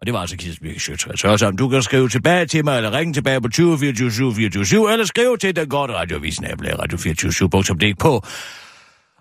Og 0.00 0.06
det 0.06 0.14
var 0.14 0.20
altså 0.20 0.36
Kirsten 0.36 0.78
Sjøtskreds. 0.78 1.20
Så 1.20 1.46
om 1.46 1.56
du 1.56 1.68
kan 1.68 1.82
skrive 1.82 2.08
tilbage 2.08 2.46
til 2.46 2.64
mig, 2.64 2.76
eller 2.76 2.92
ringe 2.92 3.14
tilbage 3.14 3.40
på 3.40 3.48
20 3.48 3.78
24 3.78 4.10
7 4.12 4.34
24 4.34 4.92
eller 4.92 5.04
skrive 5.04 5.36
til 5.36 5.56
den 5.56 5.70
korte 5.70 5.94
radiovis, 5.94 6.40
nabelag 6.40 6.78
radio 6.78 6.98
24 6.98 7.30
7.dk. 7.30 8.04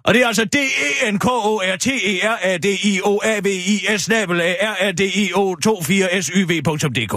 Og 0.03 0.13
det 0.13 0.21
er 0.21 0.27
altså 0.27 0.45
d 0.45 0.55
n 1.11 1.19
k 1.19 1.25
o 1.25 1.57
r 1.57 1.73
e 2.43 2.57
d 2.57 2.65
i 2.83 3.01
o 3.03 3.19
a 3.23 3.39
v 3.39 3.47
i 3.47 3.97
s 3.97 4.09
nabelag 4.09 4.57
r 4.61 4.75
a 4.79 4.91
d 4.91 4.99
i 4.99 5.31
o 5.33 5.55
24 5.63 6.21
s 6.21 6.31
y 6.35 6.41
v.dk. 6.41 7.13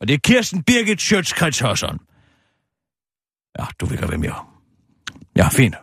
Og 0.00 0.08
det 0.08 0.14
er 0.14 0.18
Kirsten 0.18 0.62
Birgit 0.62 1.00
Sjøtskreds 1.00 1.58
Hørsson. 1.58 1.98
Ja, 3.58 3.64
du 3.80 3.86
godt, 3.86 4.10
hvem 4.10 4.24
jeg 4.24 4.30
er. 4.30 4.60
Ja, 5.36 5.48
fint. 5.48 5.74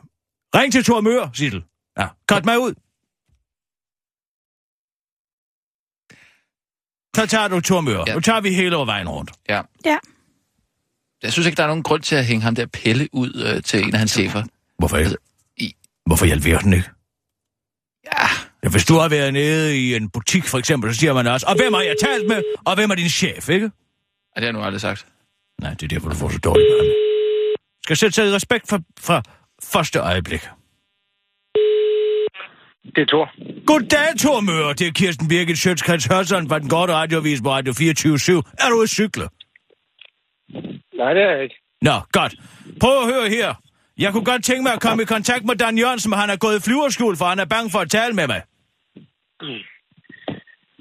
Ring 0.55 0.71
til 0.71 0.83
Thor 0.83 1.01
Mør, 1.01 1.29
Sissel. 1.33 1.63
Ja, 1.99 2.07
cut 2.31 2.45
mig 2.45 2.59
ud. 2.59 2.73
Så 7.15 7.25
tager 7.25 7.47
du 7.47 7.59
Tormør. 7.59 7.97
Ja. 7.97 8.03
Ja. 8.07 8.13
Nu 8.13 8.19
tager 8.19 8.41
vi 8.41 8.53
hele 8.53 8.75
vejen 8.75 9.09
rundt. 9.09 9.31
Ja. 9.49 9.61
Ja. 9.85 9.97
Jeg 11.23 11.33
synes 11.33 11.45
ikke, 11.45 11.55
der 11.57 11.63
er 11.63 11.67
nogen 11.67 11.83
grund 11.83 12.01
til 12.01 12.15
at 12.15 12.25
hænge 12.25 12.41
ham 12.43 12.55
der 12.55 12.65
Pelle 12.65 13.07
ud 13.13 13.53
øh, 13.55 13.63
til 13.63 13.83
en 13.83 13.93
af 13.93 13.99
hans 13.99 14.11
chefer. 14.11 14.43
Hvorfor 14.77 14.97
ikke? 14.97 15.05
Altså, 15.05 15.17
i- 15.57 15.75
Hvorfor 16.05 16.25
i 16.25 16.29
alverden 16.31 16.73
ikke? 16.73 16.89
Ja, 18.13 18.27
Ja, 18.63 18.69
hvis 18.69 18.85
du 18.85 18.93
har 18.93 19.09
været 19.09 19.33
nede 19.33 19.77
i 19.77 19.95
en 19.95 20.09
butik, 20.09 20.43
for 20.43 20.57
eksempel, 20.57 20.93
så 20.93 20.99
siger 20.99 21.13
man 21.13 21.27
også, 21.27 21.45
og 21.49 21.55
hvem 21.55 21.73
har 21.73 21.81
jeg 21.81 21.95
talt 22.03 22.27
med, 22.27 22.41
og 22.65 22.75
hvem 22.75 22.91
er 22.91 22.95
din 22.95 23.09
chef, 23.09 23.49
ikke? 23.49 23.65
det 23.65 23.71
har 24.37 24.43
jeg 24.43 24.53
nu 24.53 24.61
aldrig 24.63 24.81
sagt. 24.81 25.05
Nej, 25.61 25.73
det 25.73 25.83
er 25.83 25.87
derfor, 25.87 26.09
du 26.09 26.15
får 26.15 26.29
så 26.29 26.37
dårligt 26.37 26.67
med 26.69 26.77
ham. 26.79 26.87
Skal 27.83 27.97
sætte 27.97 28.15
sig 28.15 28.27
i 28.27 28.31
respekt 28.31 28.69
for, 28.69 28.79
fra 28.99 29.21
første 29.63 29.99
øjeblik. 29.99 30.41
Det 32.85 33.01
er 33.01 33.05
Thor. 33.05 33.29
Goddag, 33.65 34.17
Tormør. 34.19 34.73
Det 34.73 34.87
er 34.87 34.91
Kirsten 34.91 35.27
Birgit 35.27 35.57
Sjøtskreds 35.57 36.05
Hørsson 36.05 36.49
fra 36.49 36.59
den 36.59 36.69
korte 36.69 36.93
radiovis 36.93 37.41
på 37.41 37.49
Radio 37.49 37.73
24 37.73 38.43
Er 38.59 38.69
du 38.69 38.75
ude 38.75 38.83
at 38.83 38.89
cykle? 38.89 39.27
Nej, 40.99 41.13
det 41.13 41.23
er 41.23 41.31
jeg 41.31 41.43
ikke. 41.43 41.55
Nå, 41.81 41.91
godt. 42.11 42.35
Prøv 42.79 42.97
at 43.01 43.13
høre 43.13 43.29
her. 43.29 43.53
Jeg 43.97 44.11
kunne 44.11 44.25
godt 44.25 44.43
tænke 44.43 44.63
mig 44.63 44.73
at 44.73 44.81
komme 44.81 45.03
i 45.03 45.05
kontakt 45.05 45.45
med 45.45 45.55
Dan 45.55 45.77
Jørgensen, 45.77 46.09
men 46.09 46.19
han 46.19 46.29
er 46.29 46.37
gået 46.37 46.57
i 46.57 46.61
flyverskole, 46.61 47.17
for 47.17 47.25
han 47.25 47.39
er 47.39 47.45
bange 47.45 47.69
for 47.71 47.79
at 47.79 47.89
tale 47.89 48.13
med 48.13 48.27
mig. 48.27 48.41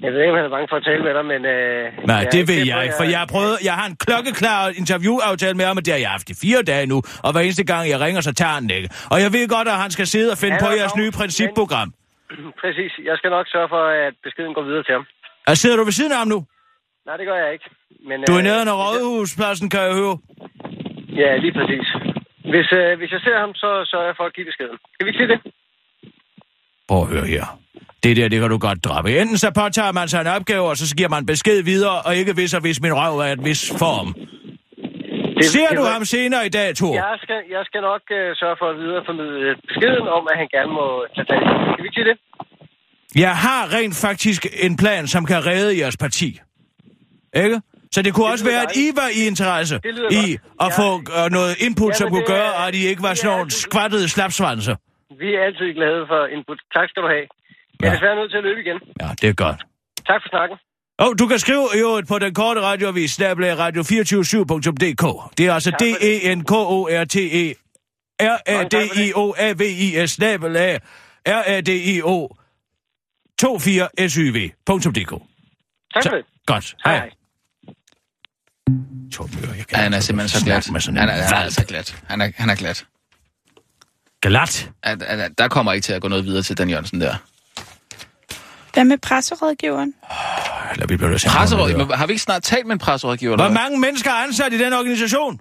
Jeg 0.03 0.09
ved 0.13 0.19
ikke, 0.21 0.31
om 0.33 0.37
han 0.41 0.45
er 0.49 0.53
bange 0.55 0.67
for 0.71 0.77
at 0.81 0.85
tale 0.89 1.03
med 1.07 1.13
dig, 1.17 1.25
men... 1.33 1.41
Øh, 1.45 1.83
Nej, 2.11 2.15
jeg 2.15 2.31
det 2.35 2.43
ved 2.49 2.57
sikker 2.57 2.75
jeg 2.75 2.83
ikke, 2.85 2.97
for 3.01 3.05
jeg 3.13 3.19
har 3.23 3.29
prøvet, 3.35 3.55
jeg 3.69 3.73
har 3.79 3.85
en 3.91 3.97
klokkeklar 4.05 4.61
interviewaftale 4.81 5.55
med 5.59 5.65
ham, 5.69 5.77
og 5.79 5.83
det 5.85 5.91
har 5.95 6.01
jeg 6.05 6.11
haft 6.17 6.29
i 6.33 6.35
fire 6.43 6.61
dage 6.71 6.85
nu, 6.93 6.97
og 7.25 7.29
hver 7.31 7.41
eneste 7.47 7.65
gang 7.71 7.83
jeg 7.93 7.99
ringer, 8.05 8.21
så 8.29 8.33
tager 8.41 8.55
han 8.59 8.63
det 8.69 8.75
ikke. 8.79 8.89
Og 9.13 9.17
jeg 9.23 9.29
ved 9.35 9.43
godt, 9.55 9.67
at 9.73 9.77
han 9.85 9.91
skal 9.95 10.07
sidde 10.13 10.29
og 10.35 10.37
finde 10.43 10.55
Han 10.57 10.63
på 10.63 10.69
er 10.71 10.75
jeres 10.79 10.95
nye 11.01 11.11
principprogram. 11.19 11.89
Præcis. 12.61 12.91
Jeg 13.09 13.15
skal 13.19 13.29
nok 13.37 13.45
sørge 13.55 13.69
for, 13.75 13.83
at 14.07 14.13
beskeden 14.25 14.53
går 14.57 14.63
videre 14.69 14.83
til 14.87 14.93
ham. 14.97 15.05
Og 15.49 15.55
sidder 15.61 15.75
du 15.77 15.83
ved 15.83 15.95
siden 15.99 16.11
af 16.15 16.19
ham 16.23 16.27
nu? 16.35 16.39
Nej, 17.07 17.15
det 17.19 17.25
gør 17.29 17.37
jeg 17.43 17.49
ikke. 17.55 17.67
Men, 18.09 18.17
Du 18.29 18.33
er 18.33 18.37
øh, 18.37 18.43
nede 18.43 18.59
af 18.73 18.77
rådhuspladsen, 18.83 19.69
kan 19.73 19.81
jeg 19.87 19.93
høre. 20.01 20.17
Ja, 21.21 21.29
lige 21.43 21.53
præcis. 21.59 21.87
Hvis, 22.53 22.67
øh, 22.79 22.97
hvis 22.99 23.11
jeg 23.15 23.21
ser 23.25 23.37
ham, 23.43 23.51
så 23.55 23.69
sørger 23.91 24.05
jeg 24.11 24.15
for 24.19 24.25
at 24.29 24.33
give 24.35 24.45
beskeden. 24.45 24.77
Skal 24.93 25.05
vi 25.05 25.09
ikke 25.09 25.19
sige 25.23 25.31
det? 25.33 25.39
Prøv 26.87 27.01
at 27.01 27.07
høre 27.13 27.25
her. 27.35 27.45
Det 28.03 28.17
der, 28.17 28.27
det 28.27 28.39
kan 28.41 28.49
du 28.49 28.57
godt 28.57 28.83
droppe. 28.83 29.19
Enten 29.21 29.37
så 29.37 29.51
påtager 29.61 29.91
man 29.91 30.07
sig 30.07 30.21
en 30.21 30.27
opgave, 30.27 30.65
og 30.69 30.77
så 30.77 30.95
giver 30.95 31.09
man 31.09 31.25
besked 31.25 31.63
videre, 31.63 32.01
og 32.01 32.15
ikke 32.15 32.33
hvis 32.33 32.53
og 32.53 32.61
hvis 32.61 32.81
min 32.81 32.93
røv 32.93 33.19
er 33.19 33.31
et 33.37 33.43
vis 33.45 33.73
form. 33.79 34.09
det 35.37 35.45
Ser 35.45 35.67
det 35.67 35.77
du 35.77 35.83
var- 35.83 35.91
ham 35.91 36.05
senere 36.05 36.45
i 36.45 36.49
dag, 36.49 36.75
Thor? 36.75 36.93
Jeg 36.95 37.15
skal, 37.23 37.39
jeg 37.55 37.63
skal 37.65 37.81
nok 37.81 38.01
øh, 38.11 38.35
sørge 38.41 38.55
for 38.59 38.67
at 38.73 38.77
videreformidle 38.83 39.55
beskeden 39.67 40.07
om, 40.17 40.23
at 40.31 40.37
han 40.41 40.47
gerne 40.55 40.71
må 40.79 40.85
tage 41.15 41.25
det. 41.31 41.37
Skal 41.73 41.81
vi 41.83 41.87
ikke 41.87 41.97
sige 41.99 42.09
det? 42.11 42.17
Jeg 43.25 43.33
har 43.45 43.61
rent 43.77 43.95
faktisk 44.07 44.41
en 44.67 44.77
plan, 44.77 45.07
som 45.07 45.25
kan 45.25 45.45
redde 45.45 45.79
jeres 45.81 45.97
parti. 45.97 46.39
Ikke? 47.43 47.61
Så 47.91 48.01
det 48.01 48.13
kunne 48.13 48.25
Det 48.25 48.31
også 48.31 48.45
være, 48.45 48.61
at 48.67 48.75
I 48.75 48.85
var 49.01 49.09
i 49.19 49.21
interesse 49.31 49.75
Det 49.75 49.83
i 49.85 49.91
godt. 49.91 50.41
at 50.65 50.69
Ja. 50.71 50.79
få 50.81 50.89
øh, 51.17 51.31
noget 51.37 51.53
input, 51.65 51.89
Ja, 51.89 51.93
som 51.99 52.09
kunne 52.09 52.25
det 52.25 52.29
er- 52.29 52.35
gøre, 52.37 52.67
at 52.67 52.75
I 52.75 52.81
ikke 52.91 53.01
var 53.07 53.09
det 53.13 53.17
sådan 53.17 53.37
nogle 53.37 53.51
skvattede 53.51 54.07
slapsvanser. 54.15 54.75
Vi 55.23 55.29
er 55.37 55.41
altid 55.47 55.67
glade 55.79 56.01
for 56.11 56.21
input. 56.35 56.59
Tak 56.75 56.87
skal 56.89 57.01
du 57.03 57.09
have. 57.15 57.25
Jeg 57.81 57.89
er 57.89 57.93
desværre 57.93 58.15
nødt 58.15 58.31
til 58.31 58.37
at 58.37 58.43
løbe 58.43 58.59
igen. 58.65 58.77
Ja, 59.01 59.09
det 59.21 59.29
er 59.29 59.33
godt. 59.33 59.59
Tak 60.07 60.21
for 60.23 60.29
snakken. 60.29 60.57
Og 60.99 61.19
du 61.19 61.27
kan 61.27 61.39
skrive 61.39 61.67
i 61.75 61.77
øvrigt 61.77 62.07
på 62.07 62.19
den 62.19 62.33
korte 62.33 62.61
radioavis, 62.61 63.11
snabelag 63.11 63.53
radio247.dk. 63.59 65.05
Det 65.37 65.45
er 65.47 65.53
altså. 65.53 65.71
D-E-N-K-O-R-T-E 65.79 67.53
R-A-D-I-O-A-V-I-S, 68.21 70.11
snabelag 70.11 70.79
R-A-D-I-O 71.27 72.27
24syv.dk. 73.43 75.11
Tak 75.93 76.03
for 76.03 76.15
det. 76.15 76.25
Godt. 76.45 76.75
Hej. 76.85 76.95
Hej. 76.95 77.09
Torbjørn, 79.13 79.57
jeg 79.57 79.67
kan 79.67 79.79
Han 79.79 79.93
er 79.93 79.99
simpelthen 79.99 80.39
så 80.39 80.45
glat. 80.45 80.71
Med 80.71 80.81
sådan 80.81 80.97
Han 80.97 81.09
en 81.09 81.15
er, 81.15 81.23
han 81.23 81.33
er 81.33 81.37
altså 81.37 81.65
glat. 81.65 82.03
Han 82.07 82.21
er, 82.21 82.31
han 82.35 82.49
er 82.49 82.55
glat. 82.55 82.85
Glat? 84.21 84.69
At, 84.83 85.01
at, 85.01 85.19
at, 85.19 85.37
der 85.37 85.47
kommer 85.47 85.73
ikke 85.73 85.85
til 85.85 85.93
at 85.93 86.01
gå 86.01 86.07
noget 86.07 86.25
videre 86.25 86.41
til 86.41 86.57
Dan 86.57 86.69
Jørgensen 86.69 87.01
der. 87.01 87.15
Hvad 88.73 88.83
med 88.83 88.97
presserådgiveren? 88.97 89.93
Eller 90.71 90.87
vi 90.87 90.97
bliver 90.97 91.27
Presseråd, 91.27 91.77
men 91.77 91.91
har 91.91 92.07
vi 92.07 92.13
ikke 92.13 92.23
snart 92.23 92.43
talt 92.43 92.65
med 92.65 92.73
en 92.73 92.79
presserådgiver? 92.79 93.35
Hvor 93.35 93.49
mange 93.49 93.79
mennesker 93.79 94.11
er 94.11 94.15
ansat 94.15 94.53
i 94.53 94.59
den 94.59 94.73
organisation? 94.73 95.39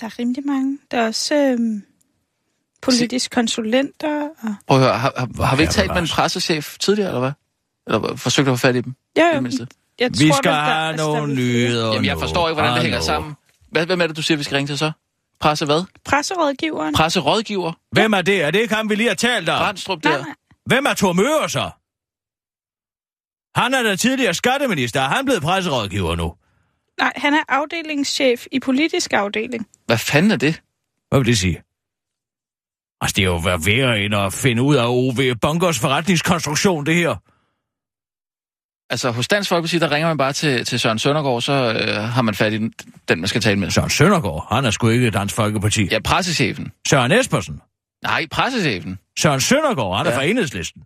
Der 0.00 0.06
er 0.06 0.18
rimelig 0.18 0.46
mange. 0.46 0.78
Der 0.90 0.98
er 0.98 1.06
også 1.06 1.34
øhm, 1.34 1.82
politisk 2.82 3.30
konsulenter. 3.30 4.28
Og... 4.42 4.54
Prøv 4.66 4.78
at 4.78 4.84
høre, 4.84 4.98
har, 4.98 5.12
har, 5.16 5.44
har 5.44 5.56
vi 5.56 5.62
ikke 5.62 5.72
Ja, 5.76 5.80
talt 5.80 5.94
med 5.94 6.02
en 6.02 6.08
pressechef 6.08 6.78
tidligere, 6.78 7.08
eller 7.08 7.20
hvad? 7.20 7.32
Eller 7.86 8.16
forsøgt 8.16 8.48
at 8.48 8.52
få 8.52 8.56
fat 8.56 8.76
i 8.76 8.80
dem? 8.80 8.94
I 9.16 9.20
jo, 9.20 9.42
det 9.42 9.68
jeg 9.98 10.10
Vi 10.18 10.28
tror, 10.28 10.36
skal 10.36 10.52
der, 10.52 10.58
der, 10.58 10.64
have 10.64 10.88
altså, 10.88 11.06
nogle 11.06 11.32
er 11.32 11.36
nyheder 11.36 11.92
Jamen, 11.92 12.04
jeg 12.04 12.18
forstår 12.18 12.48
ikke, 12.48 12.60
hvordan 12.60 12.74
det 12.74 12.82
hænger 12.82 13.00
sammen. 13.00 13.34
Hvad, 13.70 13.86
hvem 13.86 14.00
er 14.00 14.06
det, 14.06 14.16
du 14.16 14.22
siger, 14.22 14.38
vi 14.38 14.44
skal 14.44 14.54
ringe 14.54 14.68
til 14.68 14.78
så? 14.78 14.92
Presse 15.40 15.64
hvad? 15.64 15.84
Presserådgiveren. 16.04 16.94
Presserådgiver? 16.94 17.72
Hvem 17.92 18.12
er 18.12 18.22
det? 18.22 18.42
Er 18.42 18.50
det 18.50 18.60
ikke 18.60 18.74
ham, 18.74 18.90
vi 18.90 18.94
lige 18.94 19.08
har 19.08 19.14
talt 19.14 19.48
om? 19.48 19.58
Brandstrup 19.58 20.04
Nej, 20.04 20.12
der? 20.12 20.24
nej. 20.24 20.34
Hvem 20.70 20.86
er 20.86 20.94
Thor 20.94 21.12
Møger 21.12 21.46
så? 21.46 21.70
Han 23.60 23.74
er 23.74 23.82
da 23.82 23.96
tidligere 23.96 24.34
skatteminister. 24.34 25.00
Er 25.00 25.08
han 25.08 25.24
blevet 25.24 25.42
presserådgiver 25.42 26.16
nu? 26.16 26.34
nej, 27.00 27.12
han 27.16 27.34
er 27.34 27.42
afdelingschef 27.48 28.46
i 28.52 28.60
politisk 28.60 29.12
afdeling. 29.12 29.66
Hvad 29.86 29.98
fanden 29.98 30.30
er 30.30 30.36
det? 30.36 30.62
Hvad 31.08 31.18
vil 31.18 31.26
det 31.26 31.38
sige? 31.38 31.62
Altså, 33.00 33.14
det 33.16 33.22
er 33.22 33.26
jo 33.26 33.36
været 33.36 33.66
værre 33.66 34.00
end 34.00 34.14
at 34.14 34.32
finde 34.32 34.62
ud 34.62 34.76
af 34.76 34.86
OV 34.86 35.20
Bunkers 35.40 35.78
forretningskonstruktion, 35.78 36.86
det 36.86 36.94
her. 36.94 37.16
Altså, 38.90 39.10
hos 39.10 39.28
Dansk 39.28 39.48
Folkeparti, 39.48 39.78
der 39.78 39.90
ringer 39.90 40.08
man 40.08 40.18
bare 40.18 40.32
til, 40.32 40.64
til 40.64 40.80
Søren 40.80 40.98
Søndergaard, 40.98 41.40
så 41.40 41.52
øh, 41.52 41.94
har 41.94 42.22
man 42.22 42.34
fat 42.34 42.52
i 42.52 42.58
den, 42.58 42.72
den, 43.08 43.20
man 43.20 43.28
skal 43.28 43.40
tale 43.40 43.58
med. 43.58 43.70
Søren 43.70 43.90
Søndergaard, 43.90 44.46
han 44.54 44.64
er 44.64 44.70
sgu 44.70 44.88
ikke 44.88 45.10
Dansk 45.10 45.34
Folkeparti. 45.34 45.88
Ja, 45.90 45.98
pressechefen. 45.98 46.72
Søren 46.88 47.12
Espersen. 47.12 47.60
Nej, 48.02 48.26
pressechefen. 48.30 48.98
Søren 49.18 49.40
Søndergaard, 49.40 49.96
han 49.96 50.06
er 50.06 50.10
Ja. 50.10 50.16
fra 50.16 50.22
enhedslisten. 50.24 50.82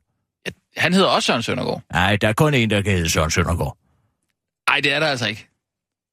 Ja, 0.47 0.51
han 0.77 0.93
hedder 0.93 1.09
også 1.09 1.27
Søren 1.27 1.43
Søndergaard. 1.43 1.83
Nej, 1.93 2.17
der 2.17 2.29
er 2.29 2.33
kun 2.33 2.55
en, 2.55 2.71
der 2.71 2.83
kan 2.83 2.93
hedde 2.93 3.11
Søren 3.11 3.31
Søndergaard. 3.31 3.77
Nej, 4.71 4.81
det 4.81 4.93
er 4.93 5.01
der 5.01 5.07
altså 5.07 5.27
ikke. 5.27 5.49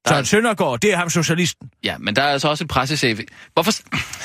Der 0.05 0.09
Søren 0.11 0.21
er, 0.21 0.25
Søndergaard, 0.25 0.79
det 0.79 0.93
er 0.93 0.97
ham 0.97 1.09
socialisten. 1.09 1.71
ja, 1.83 1.97
men 1.97 2.15
der 2.15 2.21
er 2.23 2.27
altså 2.27 2.47
også 2.49 2.63
en 2.63 2.67
pressechef. 2.67 3.19
Hvorfor... 3.53 3.71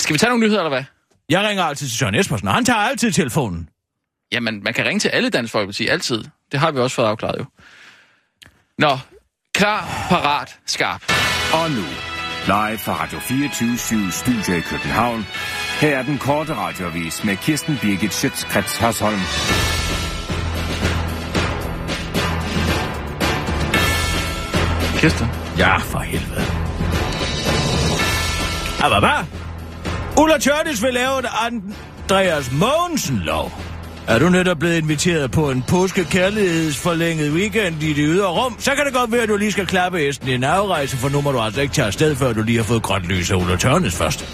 Skal 0.00 0.12
vi 0.14 0.18
tage 0.18 0.30
nogle 0.30 0.44
nyheder, 0.44 0.60
eller 0.60 0.68
hvad? 0.76 0.84
Jeg 1.28 1.48
ringer 1.48 1.64
altid 1.64 1.88
til 1.88 1.98
Søren 1.98 2.14
Espersen, 2.14 2.48
og 2.48 2.54
han 2.54 2.64
tager 2.64 2.78
altid 2.78 3.12
telefonen. 3.12 3.68
Jamen, 4.32 4.62
man 4.62 4.74
kan 4.74 4.84
ringe 4.86 5.00
til 5.00 5.08
alle 5.08 5.30
Dansk 5.30 5.52
Folkeparti, 5.52 5.86
altid. 5.86 6.24
Det 6.52 6.60
har 6.60 6.70
vi 6.70 6.78
også 6.78 6.94
fået 6.96 7.06
afklaret 7.06 7.38
jo. 7.38 7.44
Nå, 8.78 8.98
klar, 9.54 10.06
parat, 10.08 10.58
skarp. 10.66 11.02
Og 11.54 11.70
nu, 11.70 11.84
live 12.46 12.78
fra 12.78 13.02
Radio 13.02 13.18
24 13.18 14.10
Studio 14.10 14.54
i 14.56 14.60
København. 14.60 15.26
Her 15.80 15.98
er 15.98 16.02
den 16.02 16.18
korte 16.18 16.54
radiovis 16.54 17.24
med 17.24 17.36
Kirsten 17.36 17.78
Birgit 17.82 18.14
Schøtzgrads 18.14 18.76
Hasholm. 18.76 19.20
Kirsten. 24.98 25.26
Ja, 25.58 25.76
for 25.76 25.98
helvede. 25.98 26.44
Aber 28.84 29.00
hvad? 29.00 29.24
Ulla 30.22 30.38
Tørnes 30.38 30.82
vil 30.82 30.94
lave 30.94 31.18
et 31.18 31.26
Andreas 31.40 32.52
Mogensen-lov. 32.52 33.52
Er 34.06 34.18
du 34.18 34.28
netop 34.28 34.58
blevet 34.58 34.76
inviteret 34.76 35.30
på 35.30 35.50
en 35.50 35.64
påske 35.68 36.04
kærlighedsforlænget 36.04 37.32
weekend 37.32 37.82
i 37.82 37.88
det 37.92 38.04
ydre 38.08 38.26
rum, 38.26 38.56
så 38.58 38.74
kan 38.74 38.84
det 38.84 38.94
godt 38.94 39.12
være, 39.12 39.22
at 39.22 39.28
du 39.28 39.36
lige 39.36 39.52
skal 39.52 39.66
klappe 39.66 39.98
hesten 39.98 40.28
i 40.28 40.34
en 40.34 40.44
afrejse, 40.44 40.96
for 40.96 41.08
nu 41.08 41.20
må 41.20 41.32
du 41.32 41.40
altså 41.40 41.60
ikke 41.60 41.74
tage 41.74 41.86
afsted, 41.86 42.16
før 42.16 42.32
du 42.32 42.42
lige 42.42 42.56
har 42.56 42.64
fået 42.64 42.82
grønt 42.82 43.04
lys 43.04 43.30
af 43.30 43.34
Ulla 43.34 43.56
Tørnes 43.56 43.96
først. 43.96 44.26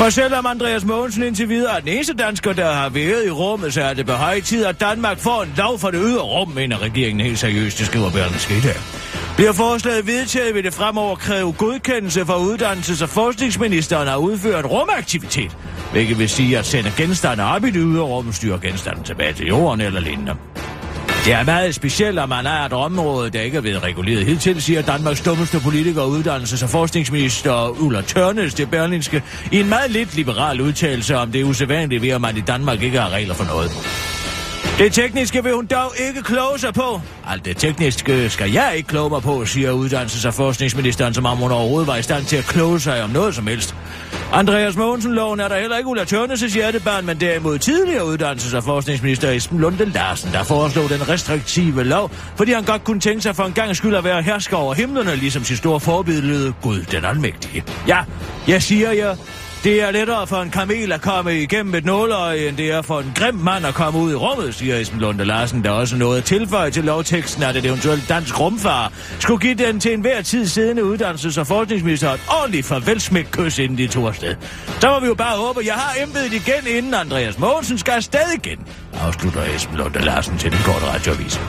For 0.00 0.10
selvom 0.10 0.46
Andreas 0.46 0.84
Mogensen 0.84 1.22
indtil 1.22 1.48
videre 1.48 1.76
er 1.76 1.80
den 1.80 1.88
eneste 1.88 2.14
dansker, 2.14 2.52
der 2.52 2.72
har 2.72 2.88
været 2.88 3.26
i 3.26 3.30
rummet, 3.30 3.74
så 3.74 3.82
er 3.82 3.94
det 3.94 4.06
på 4.06 4.12
høj 4.12 4.40
tid, 4.40 4.64
at 4.64 4.80
Danmark 4.80 5.18
får 5.18 5.42
en 5.42 5.52
lov 5.56 5.78
for 5.78 5.90
det 5.90 6.00
ydre 6.04 6.22
rum, 6.22 6.48
mener 6.48 6.82
regeringen 6.82 7.26
helt 7.26 7.38
seriøst, 7.38 7.78
det 7.78 7.86
skriver 7.86 8.10
Berlingske 8.10 8.56
i 8.56 8.60
dag. 8.60 8.76
Bliver 9.36 9.52
forslaget 9.52 10.06
vedtaget, 10.06 10.54
vil 10.54 10.64
det 10.64 10.74
fremover 10.74 11.16
kræve 11.16 11.52
godkendelse 11.52 12.26
fra 12.26 12.38
uddannelses- 12.38 13.02
og 13.02 13.08
forskningsministeren 13.08 14.08
at 14.08 14.16
udføre 14.16 14.58
en 14.58 14.66
rumaktivitet, 14.66 15.56
hvilket 15.92 16.18
vil 16.18 16.28
sige 16.28 16.58
at 16.58 16.66
sende 16.66 16.92
genstande 16.96 17.44
op 17.44 17.64
i 17.64 17.70
det 17.70 17.82
ydre 17.84 18.02
rum, 18.02 18.32
styre 18.32 18.58
genstanden 18.62 19.04
tilbage 19.04 19.32
til 19.32 19.46
jorden 19.46 19.80
eller 19.80 20.00
lignende. 20.00 20.36
Det 21.24 21.32
er 21.32 21.44
meget 21.44 21.74
specielt, 21.74 22.18
at 22.18 22.28
man 22.28 22.46
er 22.46 22.64
et 22.64 22.72
område, 22.72 23.30
der 23.30 23.40
ikke 23.40 23.56
er 23.56 23.60
blevet 23.60 23.82
reguleret 23.82 24.26
hidtil, 24.26 24.62
siger 24.62 24.82
Danmarks 24.82 25.20
dummeste 25.20 25.60
politiker 25.60 26.02
uddannelses- 26.02 26.62
og 26.64 26.70
forskningsminister 26.70 27.68
Ulla 27.80 28.02
Tørnes 28.02 28.54
til 28.54 28.66
Berlinske 28.66 29.22
i 29.52 29.60
en 29.60 29.68
meget 29.68 29.90
lidt 29.90 30.16
liberal 30.16 30.60
udtalelse 30.60 31.16
om 31.16 31.32
det 31.32 31.44
usædvanlige 31.44 32.02
ved, 32.02 32.08
at 32.08 32.20
man 32.20 32.36
i 32.36 32.40
Danmark 32.40 32.82
ikke 32.82 33.00
har 33.00 33.10
regler 33.10 33.34
for 33.34 33.44
noget. 33.44 33.70
Det 34.80 34.92
tekniske 34.92 35.44
vil 35.44 35.54
hun 35.54 35.66
dog 35.66 35.92
ikke 36.08 36.22
kloge 36.22 36.58
sig 36.58 36.74
på. 36.74 37.00
Alt 37.28 37.44
det 37.44 37.56
tekniske 37.56 38.30
skal 38.30 38.50
jeg 38.52 38.72
ikke 38.76 38.88
kloge 38.88 39.10
mig 39.10 39.22
på, 39.22 39.44
siger 39.44 39.72
uddannelses- 39.72 40.26
og 40.26 40.34
forskningsministeren, 40.34 41.14
som 41.14 41.26
om 41.26 41.38
hun 41.38 41.52
overhovedet 41.52 41.86
var 41.86 41.96
i 41.96 42.02
stand 42.02 42.24
til 42.24 42.36
at 42.36 42.44
kloge 42.44 42.80
sig 42.80 43.02
om 43.02 43.10
noget 43.10 43.34
som 43.34 43.46
helst. 43.46 43.74
Andreas 44.32 44.76
Mogensen-loven 44.76 45.40
er 45.40 45.48
der 45.48 45.60
heller 45.60 45.76
ikke 45.76 45.88
Ulla 45.88 46.02
Tørnes' 46.02 46.54
hjertebarn, 46.54 47.06
men 47.06 47.20
derimod 47.20 47.58
tidligere 47.58 48.02
uddannelses- 48.02 48.56
og 48.56 48.64
forskningsminister 48.64 49.30
Esben 49.30 49.58
Lunde 49.58 49.84
Larsen, 49.84 50.32
der 50.32 50.42
foreslog 50.42 50.88
den 50.88 51.08
restriktive 51.08 51.84
lov, 51.84 52.10
fordi 52.36 52.52
han 52.52 52.64
godt 52.64 52.84
kunne 52.84 53.00
tænke 53.00 53.20
sig 53.20 53.36
for 53.36 53.44
en 53.44 53.52
gang 53.52 53.76
skyld 53.76 53.94
at 53.94 54.04
være 54.04 54.22
hersker 54.22 54.56
over 54.56 54.74
himlene, 54.74 55.16
ligesom 55.16 55.44
sin 55.44 55.56
store 55.56 55.80
forbillede 55.80 56.52
Gud 56.62 56.82
den 56.82 57.04
Almægtige. 57.04 57.64
Ja, 57.88 57.98
jeg 58.48 58.62
siger 58.62 58.92
jer, 58.92 59.16
det 59.64 59.82
er 59.82 59.90
lettere 59.90 60.26
for 60.26 60.36
en 60.36 60.50
kamel 60.50 60.92
at 60.92 61.00
komme 61.00 61.42
igennem 61.42 61.74
et 61.74 61.84
nåløje, 61.84 62.48
end 62.48 62.56
det 62.56 62.70
er 62.72 62.82
for 62.82 63.00
en 63.00 63.12
grim 63.16 63.34
mand 63.34 63.66
at 63.66 63.74
komme 63.74 63.98
ud 63.98 64.12
i 64.12 64.14
rummet, 64.14 64.54
siger 64.54 64.76
Esben 64.76 65.00
Lunde 65.00 65.24
Larsen, 65.24 65.64
der 65.64 65.70
også 65.70 65.96
noget 65.96 66.18
at 66.18 66.24
tilføje 66.24 66.70
til 66.70 66.84
lovteksten, 66.84 67.42
at 67.42 67.56
et 67.56 67.66
eventuelt 67.66 68.08
dansk 68.08 68.40
rumfar 68.40 68.92
skulle 69.18 69.40
give 69.40 69.54
den 69.54 69.80
til 69.80 69.92
enhver 69.92 70.22
tid 70.22 70.46
siddende 70.46 70.82
uddannelses- 70.82 71.40
og 71.40 71.46
forskningsminister 71.46 72.10
et 72.10 72.20
ordentligt 72.40 72.66
farvelsmæk 72.66 73.26
kys, 73.30 73.58
inden 73.58 73.78
de 73.78 73.86
tog 73.86 74.08
afsted. 74.08 74.36
Så 74.80 74.90
må 74.90 75.00
vi 75.00 75.06
jo 75.06 75.14
bare 75.14 75.36
håbe, 75.36 75.60
at 75.60 75.66
jeg 75.66 75.74
har 75.74 76.02
embedet 76.02 76.32
igen, 76.32 76.66
inden 76.76 76.94
Andreas 76.94 77.38
Mogensen 77.38 77.78
skal 77.78 77.92
afsted 77.92 78.44
igen, 78.44 78.58
afslutter 79.00 79.42
Esben 79.56 79.76
Lunde 79.76 80.00
Larsen 80.00 80.38
til 80.38 80.50
den 80.50 80.58
korte 80.64 80.86
radioavis. 80.86 81.40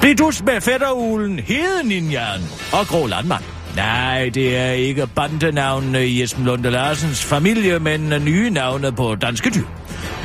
Bliv 0.00 0.14
dus 0.14 0.42
med 0.42 0.60
fætterulen, 0.60 1.38
hedeninjern 1.38 2.40
og 2.72 2.86
grå 2.86 3.06
landmand. 3.06 3.61
Nej, 3.76 4.28
det 4.28 4.56
er 4.56 4.70
ikke 4.70 5.06
bandenavnene 5.06 6.06
i 6.06 6.22
Esben 6.22 6.44
Lunde 6.44 6.70
Larsens 6.70 7.24
familie, 7.24 7.78
men 7.78 8.00
nye 8.24 8.50
navne 8.50 8.92
på 8.92 9.14
danske 9.14 9.50
dyr. 9.50 9.66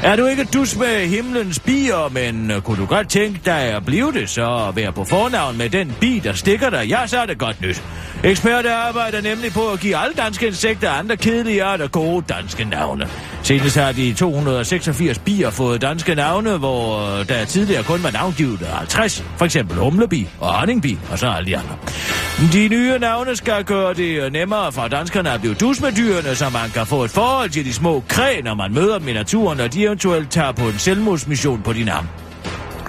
Er 0.03 0.15
du 0.15 0.25
ikke 0.25 0.43
dus 0.43 0.75
med 0.75 1.07
himlens 1.07 1.59
bier, 1.59 2.09
men 2.09 2.51
øh, 2.51 2.61
kunne 2.61 2.77
du 2.77 2.85
godt 2.85 3.09
tænke 3.09 3.39
dig 3.45 3.61
at 3.61 3.85
blive 3.85 4.11
det, 4.11 4.29
så 4.29 4.71
være 4.75 4.93
på 4.93 5.03
fornavn 5.03 5.57
med 5.57 5.69
den 5.69 5.95
bi, 6.01 6.21
der 6.23 6.33
stikker 6.33 6.69
dig? 6.69 6.87
Ja, 6.87 7.07
så 7.07 7.19
er 7.19 7.25
det 7.25 7.37
godt 7.37 7.61
nyt. 7.61 7.83
Eksperter 8.23 8.75
arbejder 8.75 9.21
nemlig 9.21 9.53
på 9.53 9.69
at 9.69 9.79
give 9.79 9.97
alle 9.97 10.13
danske 10.15 10.47
insekter 10.47 10.89
og 10.89 10.97
andre 10.97 11.17
kedelige 11.17 11.63
arter 11.63 11.87
gode 11.87 12.25
danske 12.29 12.63
navne. 12.65 13.07
Senest 13.43 13.77
har 13.77 13.91
de 13.91 14.13
286 14.13 15.19
bier 15.19 15.49
fået 15.49 15.81
danske 15.81 16.15
navne, 16.15 16.57
hvor 16.57 17.17
øh, 17.19 17.27
der 17.27 17.45
tidligere 17.45 17.83
kun 17.83 18.03
var 18.03 18.11
navngivet 18.11 18.59
50. 18.59 19.23
For 19.37 19.45
eksempel 19.45 19.77
humlebi 19.77 20.27
og 20.39 20.53
honningbi, 20.53 20.97
og 21.11 21.19
så 21.19 21.27
alle 21.27 21.51
de 21.51 21.57
andre. 21.57 21.75
De 22.53 22.67
nye 22.67 22.99
navne 22.99 23.35
skal 23.35 23.63
gøre 23.63 23.93
det 23.93 24.23
øh, 24.23 24.31
nemmere 24.33 24.71
for 24.71 24.87
danskerne 24.87 25.31
at 25.31 25.41
blive 25.41 25.53
dus 25.53 25.81
med 25.81 25.91
dyrene, 25.91 26.35
så 26.35 26.49
man 26.49 26.69
kan 26.73 26.85
få 26.85 27.03
et 27.03 27.11
forhold 27.11 27.49
til 27.49 27.65
de 27.65 27.73
små 27.73 28.03
kræ, 28.07 28.41
når 28.43 28.55
man 28.55 28.73
møder 28.73 28.99
dem 28.99 29.07
i 29.07 29.13
naturen, 29.13 29.59
og 29.59 29.73
de 29.73 29.86
eventuelt 29.87 30.31
tager 30.31 30.51
på 30.51 30.67
en 30.67 30.79
selvmordsmission 30.79 31.61
på 31.61 31.73
din 31.73 31.89
arm. 31.89 32.07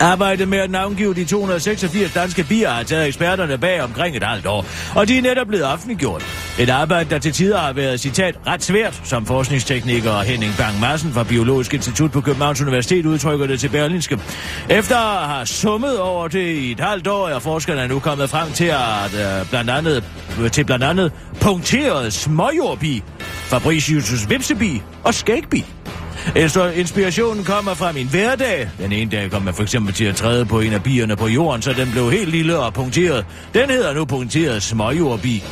Arbejdet 0.00 0.48
med 0.48 0.58
at 0.58 0.70
navngive 0.70 1.14
de 1.14 1.24
286 1.24 2.12
danske 2.12 2.44
bier 2.44 2.70
har 2.70 2.82
taget 2.82 3.06
eksperterne 3.06 3.58
bag 3.58 3.82
omkring 3.82 4.16
et 4.16 4.22
halvt 4.22 4.46
år, 4.46 4.66
og 4.96 5.08
de 5.08 5.18
er 5.18 5.22
netop 5.22 5.46
blevet 5.46 5.64
offentliggjort. 5.64 6.24
Et 6.58 6.70
arbejde, 6.70 7.10
der 7.10 7.18
til 7.18 7.32
tider 7.32 7.58
har 7.58 7.72
været, 7.72 8.00
citat, 8.00 8.38
ret 8.46 8.62
svært, 8.62 9.00
som 9.04 9.26
forskningstekniker 9.26 10.20
Henning 10.20 10.52
Bang 10.58 10.80
Madsen 10.80 11.12
fra 11.12 11.22
Biologisk 11.22 11.74
Institut 11.74 12.12
på 12.12 12.20
Københavns 12.20 12.60
Universitet 12.60 13.06
udtrykker 13.06 13.46
det 13.46 13.60
til 13.60 13.68
Berlinske. 13.68 14.18
Efter 14.68 14.96
at 14.96 15.28
have 15.28 15.46
summet 15.46 16.00
over 16.00 16.28
det 16.28 16.52
i 16.54 16.70
et 16.72 16.80
halvt 16.80 17.06
år, 17.06 17.28
er 17.28 17.38
forskerne 17.38 17.88
nu 17.88 17.98
kommet 17.98 18.30
frem 18.30 18.52
til 18.52 18.64
at 18.64 19.14
øh, 19.14 19.50
blandt 19.50 19.70
andet, 19.70 20.04
til 20.52 20.64
blandt 20.64 20.84
andet 20.84 21.12
punkteret 21.40 22.12
småjordbi, 22.12 23.02
Fabricius' 23.52 24.28
vipsebi 24.28 24.82
og 25.04 25.14
skægbi. 25.14 25.64
Så 26.48 26.72
inspirationen 26.76 27.44
kommer 27.44 27.74
fra 27.74 27.92
min 27.92 28.08
hverdag. 28.08 28.70
Den 28.78 28.92
ene 28.92 29.10
dag 29.10 29.30
kom 29.30 29.46
jeg 29.46 29.54
for 29.54 29.62
eksempel 29.62 29.94
til 29.94 30.04
at 30.04 30.16
træde 30.16 30.46
på 30.46 30.60
en 30.60 30.72
af 30.72 30.82
bierne 30.82 31.16
på 31.16 31.26
jorden, 31.26 31.62
så 31.62 31.72
den 31.72 31.90
blev 31.90 32.10
helt 32.10 32.30
lille 32.30 32.58
og 32.58 32.74
punkteret. 32.74 33.26
Den 33.54 33.70
hedder 33.70 33.94
nu 33.94 34.04
punkteret 34.04 34.62
småjordbi. 34.62 35.44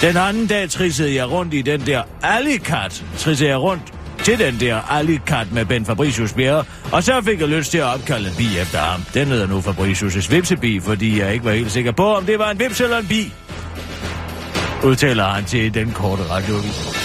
Den 0.00 0.16
anden 0.16 0.46
dag 0.46 0.70
trissede 0.70 1.14
jeg 1.14 1.30
rundt 1.30 1.54
i 1.54 1.62
den 1.62 1.80
der 1.80 2.02
alikat. 2.22 3.04
Trissede 3.18 3.50
jeg 3.50 3.58
rundt 3.58 3.82
til 4.24 4.38
den 4.38 4.60
der 4.60 4.92
alikat 4.92 5.52
med 5.52 5.64
Ben 5.64 5.86
Fabricius 5.86 6.32
Bjerre, 6.32 6.64
og 6.92 7.02
så 7.02 7.22
fik 7.24 7.40
jeg 7.40 7.48
lyst 7.48 7.70
til 7.70 7.78
at 7.78 7.84
opkalde 7.84 8.28
en 8.28 8.34
bi 8.36 8.58
efter 8.58 8.78
ham. 8.78 9.04
Den 9.14 9.26
hedder 9.26 9.46
nu 9.46 9.58
Fabricius' 9.58 10.30
vipsebi, 10.30 10.80
fordi 10.80 11.20
jeg 11.20 11.32
ikke 11.32 11.44
var 11.44 11.52
helt 11.52 11.72
sikker 11.72 11.92
på, 11.92 12.14
om 12.14 12.26
det 12.26 12.38
var 12.38 12.50
en 12.50 12.58
vips 12.58 12.80
eller 12.80 12.98
en 12.98 13.06
bi. 13.06 13.32
Udtaler 14.84 15.24
han 15.24 15.44
til 15.44 15.74
den 15.74 15.92
korte 15.92 16.22
radiovis. 16.30 17.03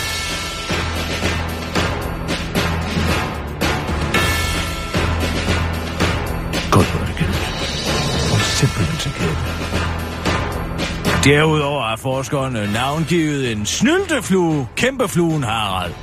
Derudover 11.29 11.81
har 11.81 11.95
forskerne 11.95 12.61
øh, 12.61 12.73
navngivet 12.73 13.51
en 13.51 13.65
snylteflue, 13.65 14.67
kæmpefluen 14.75 15.43
Harald. 15.43 15.93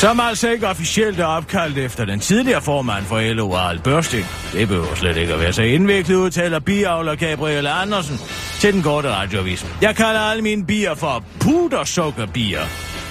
Som 0.00 0.20
altså 0.20 0.50
ikke 0.50 0.68
officielt 0.68 1.20
er 1.20 1.24
opkaldt 1.24 1.78
efter 1.78 2.04
den 2.04 2.20
tidligere 2.20 2.62
formand 2.62 3.04
for 3.04 3.32
LO, 3.32 3.52
Harald 3.52 3.78
Børsting. 3.78 4.26
Det 4.52 4.68
behøver 4.68 4.94
slet 4.94 5.16
ikke 5.16 5.34
at 5.34 5.40
være 5.40 5.52
så 5.52 5.62
indviklet, 5.62 6.16
udtaler 6.16 6.58
biavler 6.58 7.14
Gabriel 7.14 7.66
Andersen 7.66 8.18
til 8.60 8.72
den 8.72 8.82
korte 8.82 9.10
radioavis. 9.10 9.66
Jeg 9.82 9.96
kalder 9.96 10.20
alle 10.20 10.42
mine 10.42 10.66
bier 10.66 10.94
for 10.94 11.24
pudersukkerbier. 11.40 12.62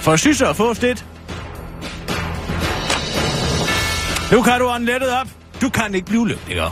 For 0.01 0.15
synes 0.15 0.41
at 0.41 0.55
få 0.55 0.73
lidt. 0.81 1.05
Nu 4.31 4.41
kan 4.41 4.59
du 4.59 4.67
ånde 4.67 5.19
op. 5.21 5.27
Du 5.61 5.69
kan 5.69 5.95
ikke 5.95 6.07
blive 6.07 6.27
lykkeligere. 6.27 6.71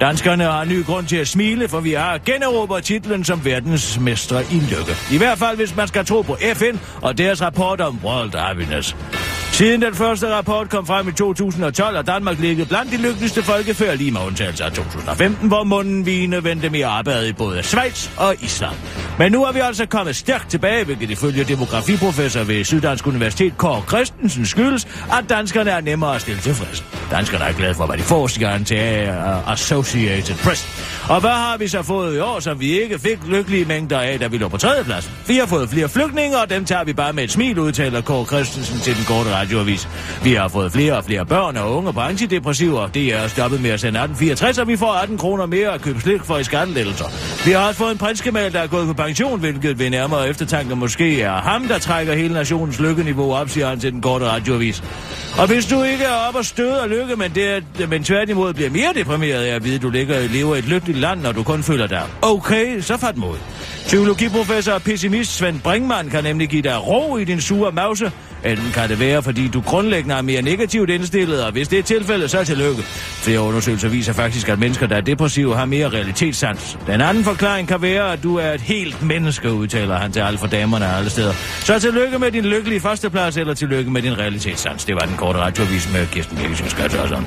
Danskerne 0.00 0.44
har 0.44 0.62
en 0.62 0.68
ny 0.68 0.84
grund 0.84 1.06
til 1.06 1.16
at 1.16 1.28
smile, 1.28 1.68
for 1.68 1.80
vi 1.80 1.92
har 1.92 2.18
generobret 2.18 2.84
titlen 2.84 3.24
som 3.24 3.44
verdensmestre 3.44 4.42
i 4.42 4.54
lykke. 4.54 4.92
I 5.12 5.18
hvert 5.18 5.38
fald, 5.38 5.56
hvis 5.56 5.76
man 5.76 5.88
skal 5.88 6.06
tro 6.06 6.22
på 6.22 6.36
FN 6.54 6.78
og 7.02 7.18
deres 7.18 7.42
rapport 7.42 7.80
om 7.80 7.98
World 8.04 8.34
Happiness. 8.34 8.96
Siden 9.52 9.82
den 9.82 9.94
første 9.94 10.34
rapport 10.34 10.70
kom 10.70 10.86
frem 10.86 11.08
i 11.08 11.12
2012, 11.12 11.96
har 11.96 12.02
Danmark 12.02 12.38
ligget 12.38 12.68
blandt 12.68 12.92
de 12.92 12.96
lykkeligste 12.96 13.42
folkefærd 13.42 13.96
lige 13.96 14.10
med 14.10 14.20
undtagelse 14.20 14.64
af 14.64 14.72
2015, 14.72 15.48
hvor 15.48 15.64
munden 15.64 16.06
vine 16.06 16.44
vendte 16.44 16.70
mere 16.70 16.86
arbejde 16.86 17.28
i 17.28 17.32
både 17.32 17.62
Schweiz 17.62 18.10
og 18.16 18.34
Island. 18.40 18.74
Men 19.18 19.32
nu 19.32 19.44
er 19.44 19.52
vi 19.52 19.58
altså 19.58 19.86
kommet 19.86 20.16
stærkt 20.16 20.50
tilbage, 20.50 20.84
hvilket 20.84 21.10
ifølge 21.10 21.44
demografiprofessor 21.44 22.44
ved 22.44 22.64
Syddansk 22.64 23.06
Universitet, 23.06 23.56
Kåre 23.56 23.82
Christensen, 23.88 24.46
skyldes, 24.46 24.84
at 25.18 25.24
danskerne 25.28 25.70
er 25.70 25.80
nemmere 25.80 26.14
at 26.14 26.20
stille 26.20 26.40
tilfreds. 26.40 26.84
Danskerne 27.10 27.44
er 27.44 27.52
glade 27.52 27.74
for, 27.74 27.86
hvad 27.86 27.96
de 27.96 28.02
får, 28.02 28.26
siger 28.26 28.48
han 28.48 28.64
til 28.64 29.08
uh, 29.08 29.52
Associated 29.52 30.36
Press. 30.36 30.68
Og 31.08 31.20
hvad 31.20 31.30
har 31.30 31.56
vi 31.56 31.68
så 31.68 31.82
fået 31.82 32.16
i 32.16 32.18
år, 32.18 32.40
som 32.40 32.60
vi 32.60 32.82
ikke 32.82 32.98
fik 32.98 33.18
lykkelige 33.28 33.64
mængder 33.64 34.00
af, 34.00 34.18
da 34.18 34.26
vi 34.26 34.38
lå 34.38 34.48
på 34.48 34.56
tredjepladsen? 34.56 35.12
Vi 35.26 35.36
har 35.36 35.46
fået 35.46 35.68
flere 35.70 35.88
flygtninge, 35.88 36.38
og 36.38 36.50
dem 36.50 36.64
tager 36.64 36.84
vi 36.84 36.92
bare 36.92 37.12
med 37.12 37.24
et 37.24 37.30
smil, 37.30 37.58
udtaler 37.58 38.00
Kåre 38.00 38.26
Christensen 38.26 38.78
til 38.78 38.96
den 38.96 39.04
korte 39.04 39.30
radioavis. 39.38 39.88
Vi 40.22 40.34
har 40.34 40.48
fået 40.48 40.72
flere 40.72 40.96
og 40.96 41.04
flere 41.04 41.26
børn 41.26 41.56
og 41.56 41.76
unge 41.76 41.92
på 41.92 42.00
antidepressiver. 42.00 42.86
Det 42.86 43.14
er 43.14 43.28
stoppet 43.28 43.60
med 43.62 43.70
at 43.70 43.80
sende 43.80 44.00
1864, 44.00 44.58
og 44.58 44.68
vi 44.68 44.76
får 44.76 44.92
18 44.92 45.18
kroner 45.18 45.46
mere 45.46 45.68
at 45.68 45.80
købe 45.80 46.00
slik 46.00 46.20
for 46.24 46.38
i 46.38 46.44
skattelettelser. 46.44 47.04
Vi 47.44 47.52
har 47.52 47.58
også 47.58 47.78
fået 47.78 47.92
en 47.92 47.98
prinskemal, 47.98 48.52
der 48.52 48.60
er 48.60 48.66
gået 48.66 48.86
på 48.86 48.92
pension, 48.92 49.40
hvilket 49.40 49.78
ved 49.78 49.90
nærmere 49.90 50.28
eftertanke 50.28 50.76
måske 50.76 51.22
er 51.22 51.32
ham, 51.32 51.68
der 51.68 51.78
trækker 51.78 52.14
hele 52.14 52.34
nationens 52.34 52.80
lykkeniveau 52.80 53.34
op, 53.34 53.48
siger 53.48 53.68
han 53.68 53.80
til 53.80 53.92
den 53.92 54.00
korte 54.00 54.24
radioavis. 54.24 54.82
Og 55.38 55.46
hvis 55.46 55.66
du 55.66 55.82
ikke 55.82 56.04
er 56.04 56.28
op 56.28 56.34
og 56.34 56.44
støde 56.44 56.80
og 56.82 56.88
lykke, 56.88 57.16
men, 57.16 57.30
det 57.34 57.48
er, 57.80 57.86
men 57.86 58.04
tværtimod 58.04 58.54
bliver 58.54 58.70
mere 58.70 58.92
deprimeret 58.94 59.44
af 59.44 59.54
at 59.54 59.64
vide, 59.64 59.74
at 59.74 59.82
du 59.82 59.90
ligger, 59.90 60.28
lever 60.28 60.54
i 60.54 60.58
et 60.58 60.68
lykkeligt 60.68 60.98
land, 60.98 61.20
når 61.20 61.32
du 61.32 61.42
kun 61.42 61.62
føler 61.62 61.86
dig 61.86 62.02
okay, 62.22 62.80
så 62.80 62.96
fat 62.96 63.16
mod. 63.16 63.36
Psykologiprofessor 63.88 64.72
og 64.72 64.82
pessimist 64.82 65.36
Svend 65.36 65.60
Brinkmann 65.60 66.10
kan 66.10 66.24
nemlig 66.24 66.48
give 66.48 66.62
dig 66.62 66.86
ro 66.86 67.16
i 67.16 67.24
din 67.24 67.40
sure 67.40 67.72
mause. 67.72 68.12
Enten 68.44 68.70
kan 68.74 68.88
det 68.88 69.00
være, 69.00 69.22
fordi 69.22 69.48
du 69.48 69.60
grundlæggende 69.60 70.14
er 70.14 70.22
mere 70.22 70.42
negativt 70.42 70.90
indstillet, 70.90 71.44
og 71.44 71.52
hvis 71.52 71.68
det 71.68 71.78
er 71.78 71.82
tilfældet, 71.82 72.30
så 72.30 72.38
er 72.38 72.44
tillykke. 72.44 72.82
Flere 73.22 73.40
undersøgelser 73.40 73.88
viser 73.88 74.12
faktisk, 74.12 74.48
at 74.48 74.58
mennesker, 74.58 74.86
der 74.86 74.96
er 74.96 75.00
depressive, 75.00 75.56
har 75.56 75.64
mere 75.64 75.88
realitetssans. 75.88 76.78
Den 76.86 77.00
anden 77.00 77.24
forklaring 77.24 77.68
kan 77.68 77.82
være, 77.82 78.12
at 78.12 78.22
du 78.22 78.36
er 78.36 78.52
et 78.52 78.60
helt 78.60 79.02
menneske, 79.02 79.52
udtaler 79.52 79.96
han 79.96 80.12
til 80.12 80.20
alle 80.20 80.38
for 80.38 80.46
damerne 80.46 80.86
og 80.86 80.98
alle 80.98 81.10
steder. 81.10 81.32
Så 81.60 81.78
tillykke 81.80 82.18
med 82.18 82.32
din 82.32 82.44
lykkelige 82.44 82.80
førsteplads, 82.80 83.36
eller 83.36 83.54
tillykke 83.54 83.90
med 83.90 84.02
din 84.02 84.18
realitetssans. 84.18 84.84
Det 84.84 84.94
var 84.94 85.00
den 85.00 85.16
korte 85.16 85.38
radioavis 85.38 85.92
med 85.92 86.06
Kirsten 86.06 86.36
Birgit 86.36 86.70
Skattørsson. 86.70 87.26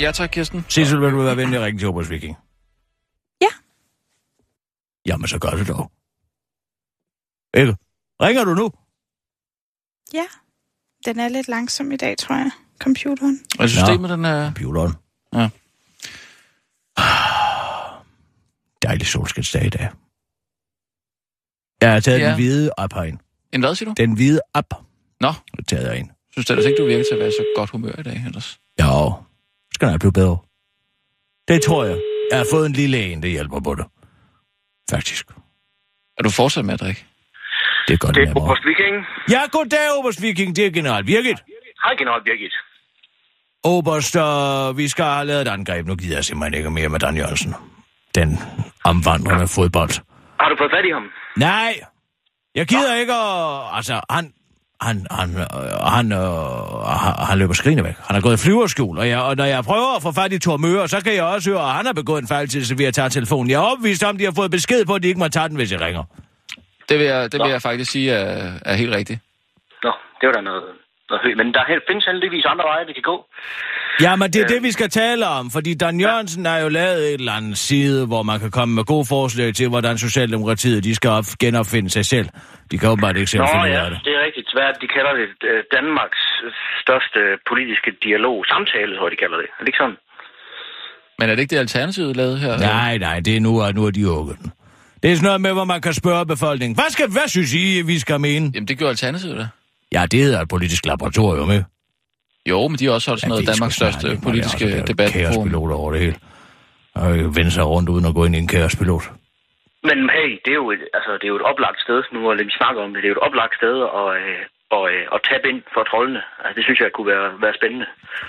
Ja 0.00 0.12
tak, 0.12 0.30
Kirsten. 0.30 0.64
Sissel, 0.68 1.00
vil 1.00 1.10
du 1.12 1.22
være 1.22 1.36
venlig 1.36 1.58
at 1.58 1.64
ringe 1.64 1.78
til 1.78 1.88
Obers 1.88 2.10
Viking? 2.10 2.36
Ja. 3.40 3.48
Jamen, 5.06 5.28
så 5.28 5.38
gør 5.38 5.50
det 5.50 5.68
dog. 5.68 5.92
Ikke? 7.56 7.76
Ringer 8.22 8.44
du 8.44 8.54
nu? 8.54 8.70
Ja. 10.14 10.24
Den 11.04 11.18
er 11.20 11.28
lidt 11.28 11.48
langsom 11.48 11.92
i 11.92 11.96
dag, 11.96 12.18
tror 12.18 12.34
jeg. 12.36 12.50
Computeren. 12.80 13.40
Og 13.58 13.68
systemet, 13.68 14.10
den 14.10 14.24
er... 14.24 14.44
Computeren. 14.44 14.92
Ja. 15.34 15.48
Dejlig 18.88 19.06
solskinsdag 19.06 19.64
i 19.66 19.70
dag. 19.70 19.88
Jeg 21.80 21.92
har 21.92 22.00
taget 22.00 22.18
Ja. 22.18 22.24
ja. 22.24 22.28
den 22.28 22.36
hvide 22.36 22.70
app 22.78 22.92
herind. 22.94 23.18
En 23.52 23.60
hvad, 23.60 23.74
siger 23.74 23.88
du? 23.88 23.94
Den 23.96 24.12
hvide 24.14 24.40
app 24.54 24.74
Nå, 25.20 25.28
har 25.28 25.42
taget 25.68 25.86
jeg 25.88 25.98
ind. 25.98 26.10
synes 26.32 26.46
du 26.46 26.52
ellers 26.52 26.66
ikke, 26.66 26.78
du 26.82 26.86
virker 26.86 27.04
til 27.10 27.14
at 27.14 27.20
være 27.20 27.30
så 27.30 27.44
godt 27.56 27.70
humør 27.70 27.92
i 27.98 28.02
dag, 28.02 28.22
ellers? 28.26 28.60
Jo, 28.80 29.12
skal 29.78 29.88
nok 29.90 30.00
blive 30.04 30.12
bedre. 30.20 30.38
Det 31.48 31.58
tror 31.66 31.84
jeg. 31.84 31.98
Jeg 32.30 32.38
har 32.38 32.46
fået 32.52 32.66
en 32.66 32.72
lille 32.72 32.98
en, 33.12 33.22
der 33.22 33.28
hjælper 33.28 33.60
på 33.60 33.74
det. 33.74 33.86
Faktisk. 34.90 35.24
Er 36.18 36.22
du 36.22 36.30
fortsat 36.30 36.64
med 36.64 36.74
at 36.74 36.80
drikke? 36.80 37.06
Det 37.88 37.94
er 37.94 37.98
godt 37.98 38.14
Det 38.14 38.22
er 38.22 38.26
nemmere. 38.26 38.44
Oberst 38.44 38.64
Viking. 38.68 38.96
Ja, 39.34 39.40
goddag, 39.52 39.86
Oberst 39.98 40.22
Viking. 40.22 40.56
Det 40.56 40.66
er 40.66 40.70
general 40.70 41.04
Birgit. 41.04 41.40
Hej, 41.84 41.94
general 42.00 42.22
Birgit. 42.26 42.54
Oberst, 43.64 44.16
øh, 44.16 44.78
vi 44.78 44.88
skal 44.88 45.04
have 45.04 45.26
lavet 45.26 45.42
et 45.42 45.48
angreb. 45.48 45.86
Nu 45.86 45.94
gider 45.96 46.16
jeg 46.16 46.24
simpelthen 46.24 46.54
ikke 46.58 46.70
mere 46.70 46.88
med 46.88 47.00
Dan 47.00 47.16
Jørgensen. 47.16 47.54
Den 48.14 48.38
omvandrende 48.84 49.48
fodbold. 49.56 49.94
Har 50.40 50.48
du 50.48 50.54
fået 50.58 50.70
fat 50.76 50.84
i 50.84 50.92
ham? 50.96 51.06
Nej, 51.36 51.72
jeg 52.54 52.66
gider 52.66 52.94
ikke 52.94 53.12
at... 53.12 53.76
Altså, 53.76 54.00
han... 54.10 54.32
Han, 54.86 55.06
han, 55.10 55.28
øh, 55.36 55.46
han, 55.96 56.12
øh, 56.12 56.18
han, 57.02 57.12
han 57.28 57.38
løber 57.38 57.54
skrigende 57.54 57.84
væk. 57.84 57.96
Han 58.06 58.14
har 58.14 58.20
gået 58.20 58.34
i 58.40 58.42
flyverskjul, 58.44 58.98
og, 58.98 59.08
jeg, 59.08 59.20
og 59.20 59.36
når 59.36 59.44
jeg 59.44 59.64
prøver 59.64 59.96
at 59.96 60.02
få 60.02 60.12
fat 60.12 60.32
i 60.32 60.38
Thor 60.38 60.56
Møre, 60.56 60.88
så 60.88 61.04
kan 61.04 61.14
jeg 61.14 61.24
også 61.24 61.50
høre, 61.50 61.60
at 61.60 61.74
han 61.74 61.86
har 61.86 61.92
begået 61.92 62.22
en 62.22 62.28
fejl 62.28 62.48
ved 62.78 62.86
at 62.86 62.94
tage 62.94 63.08
telefonen. 63.08 63.50
Jeg 63.50 63.56
er 63.56 63.66
opvist 63.72 64.04
om, 64.04 64.18
de 64.18 64.24
har 64.24 64.32
fået 64.36 64.50
besked 64.50 64.84
på, 64.84 64.94
at 64.94 65.02
de 65.02 65.08
ikke 65.08 65.18
må 65.20 65.28
tage 65.28 65.48
den, 65.48 65.56
hvis 65.56 65.72
jeg 65.72 65.80
ringer. 65.80 66.04
Det 66.88 66.98
vil 66.98 67.06
jeg, 67.06 67.32
det 67.32 67.40
vil 67.42 67.50
jeg 67.50 67.62
faktisk 67.62 67.90
sige 67.90 68.10
er, 68.10 68.52
er 68.64 68.74
helt 68.74 68.94
rigtigt. 68.94 69.20
Nå, 69.84 69.92
det 70.20 70.26
var 70.26 70.32
da 70.32 70.40
noget, 70.40 70.62
noget 71.10 71.20
højt. 71.24 71.36
Men 71.36 71.46
der 71.54 71.62
findes 71.88 72.04
heldigvis 72.04 72.44
andre 72.44 72.64
veje, 72.64 72.86
vi 72.86 72.92
kan 72.92 73.02
gå. 73.02 73.16
Ja, 74.00 74.16
men 74.16 74.30
det 74.32 74.40
er 74.42 74.46
det, 74.46 74.62
vi 74.62 74.72
skal 74.72 74.88
tale 74.90 75.26
om, 75.26 75.50
fordi 75.50 75.74
Dan 75.74 76.00
Jørgensen 76.00 76.46
har 76.46 76.58
jo 76.58 76.68
lavet 76.68 77.02
et 77.08 77.14
eller 77.14 77.32
andet 77.32 77.58
side, 77.58 78.06
hvor 78.06 78.22
man 78.22 78.40
kan 78.40 78.50
komme 78.50 78.74
med 78.74 78.84
gode 78.84 79.06
forslag 79.08 79.54
til, 79.54 79.68
hvordan 79.68 79.98
Socialdemokratiet 79.98 80.84
de 80.84 80.94
skal 80.94 81.10
op, 81.10 81.24
genopfinde 81.40 81.90
sig 81.90 82.04
selv. 82.04 82.28
De 82.70 82.78
kan 82.78 82.88
åbenbart 82.88 83.16
ikke 83.16 83.30
selv 83.30 83.42
Nå 83.42 83.48
finde 83.52 83.66
ud 83.66 83.70
ja, 83.70 83.84
af 83.84 83.90
det. 83.90 84.00
det 84.04 84.12
er 84.18 84.22
rigtigt. 84.26 84.47
Hvad 84.58 84.68
det, 84.72 84.80
de 84.84 84.88
kalder 84.96 85.12
det? 85.20 85.28
Øh, 85.50 85.60
Danmarks 85.76 86.22
største 86.82 87.20
politiske 87.50 87.90
dialog. 88.06 88.36
Samtale, 88.52 88.90
tror 88.96 89.06
jeg, 89.06 89.12
de 89.16 89.20
kalder 89.24 89.38
det. 89.42 89.48
Er 89.56 89.60
det 89.62 89.68
ikke 89.72 89.82
sådan? 89.84 89.98
Men 91.18 91.24
er 91.30 91.34
det 91.34 91.42
ikke 91.42 91.54
det, 91.54 91.60
Alternativet 91.66 92.16
lavede 92.16 92.38
her? 92.44 92.58
Nej, 92.58 92.98
nej, 92.98 93.16
det 93.26 93.36
er 93.36 93.40
nu, 93.40 93.52
at 93.66 93.74
nu 93.78 93.82
er 93.88 93.90
de 93.90 94.10
ukket. 94.18 94.36
Det 95.02 95.08
er 95.10 95.14
sådan 95.16 95.26
noget 95.26 95.40
med, 95.40 95.52
hvor 95.52 95.64
man 95.74 95.80
kan 95.80 95.94
spørge 96.02 96.26
befolkningen. 96.26 96.74
Hvad, 96.80 96.90
skal, 96.94 97.06
hvad 97.16 97.28
synes 97.28 97.54
I, 97.54 97.82
vi 97.82 97.98
skal 97.98 98.20
mene? 98.20 98.50
Jamen, 98.54 98.68
det 98.68 98.78
gjorde 98.78 98.90
Alternativet 98.90 99.36
da. 99.42 99.46
Ja, 99.92 100.06
det 100.12 100.20
hedder 100.20 100.40
et 100.40 100.48
politisk 100.48 100.86
laboratorium, 100.86 101.50
ikke? 101.50 101.64
Jo, 102.46 102.68
men 102.68 102.78
de 102.78 102.84
har 102.86 102.92
også 102.92 103.10
holdt 103.10 103.20
sådan 103.20 103.28
noget 103.28 103.46
det 103.46 103.48
er 103.48 103.54
Danmarks 103.54 103.74
snart 103.74 103.94
største 103.94 104.10
ikke, 104.10 104.22
politiske 104.22 104.82
debat. 104.90 105.12
Der 105.14 105.20
er 105.20 105.32
kaospilot 105.32 105.70
over 105.72 105.92
det 105.92 106.00
hele. 106.00 106.16
Og 106.94 107.36
vende 107.36 107.50
sig 107.50 107.66
rundt 107.66 107.88
uden 107.88 108.04
at 108.06 108.14
gå 108.14 108.24
ind 108.24 108.34
i 108.34 108.38
en 108.38 108.46
kaospilot. 108.46 109.02
Men 109.88 109.98
hey, 110.16 110.30
det 110.44 110.50
er 110.56 110.60
jo 110.64 110.70
et, 110.76 110.82
altså, 110.98 111.10
det 111.20 111.24
er 111.28 111.32
jo 111.34 111.40
et 111.42 111.48
oplagt 111.52 111.78
sted, 111.86 111.98
nu 112.12 112.18
hvor 112.24 112.34
vi 112.34 112.50
snakker 112.60 112.80
om 112.84 112.90
det, 112.92 112.98
det 113.02 113.08
er 113.08 113.12
jo 113.14 113.18
et 113.20 113.26
oplagt 113.28 113.54
sted 113.60 113.76
at, 114.00 114.08
øh, 114.22 114.40
og, 114.76 114.84
øh, 114.92 115.04
at 115.14 115.20
tabe 115.28 115.44
ind 115.52 115.60
for 115.74 115.82
trollene. 115.90 116.22
Altså, 116.44 116.54
det 116.56 116.64
synes 116.66 116.78
jeg 116.84 116.90
kunne 116.96 117.08
være, 117.14 117.26
være 117.44 117.54
spændende. 117.60 117.86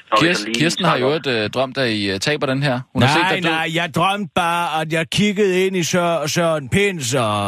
Når 0.10 0.18
Kirsten, 0.22 0.45
lige 0.54 0.60
Kirsten 0.62 0.86
har 0.91 0.97
jo 1.04 1.10
et 1.20 1.28
øh, 1.36 1.50
drømt, 1.56 1.78
at 1.84 1.89
I 2.00 2.02
øh, 2.14 2.20
taber 2.28 2.45
den 2.54 2.62
her. 2.68 2.76
Hun 2.93 3.02
har 3.04 3.10
set 3.18 3.22
nej, 3.22 3.34
dig 3.36 3.41
nej, 3.58 3.68
jeg 3.80 3.88
drømte 3.97 4.32
bare, 4.36 4.82
at 4.82 4.93
jeg 4.97 5.04
kiggede 5.20 5.54
ind 5.66 5.76
i 5.76 5.84
Sør- 5.93 6.28
Søren 6.28 6.70
Pins 6.70 7.14
og 7.14 7.43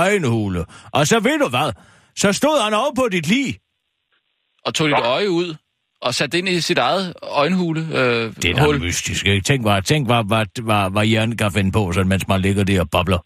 øjenhule. 0.00 0.60
Og 0.92 1.02
så 1.06 1.16
ved 1.20 1.38
du 1.44 1.48
hvad? 1.48 1.68
Så 2.22 2.28
stod 2.32 2.56
han 2.64 2.74
over 2.74 2.92
på 3.00 3.04
dit 3.12 3.26
lig. 3.28 3.48
Og 4.66 4.74
tog 4.74 4.88
dit 4.88 4.96
øje 5.16 5.30
ud 5.30 5.54
og 6.02 6.14
satte 6.14 6.32
det 6.32 6.38
ind 6.38 6.48
i 6.48 6.60
sit 6.60 6.78
eget 6.78 7.14
øjenhule. 7.22 7.80
Øh, 7.80 8.34
Det 8.42 8.44
er 8.44 8.54
da 8.54 8.78
mystisk, 8.78 9.26
ikke? 9.26 9.40
Tænk, 9.44 9.62
hvad, 9.66 9.82
tænk 9.82 10.06
hvad, 10.06 10.24
hvad, 10.26 10.62
hvad, 10.62 10.90
hvad 10.90 11.04
hjernen 11.04 11.36
kan 11.36 11.52
finde 11.52 11.72
på, 11.72 11.92
sådan, 11.92 12.08
mens 12.08 12.28
man 12.28 12.40
ligger 12.40 12.64
der 12.64 12.80
og 12.80 12.90
bobler. 12.90 13.18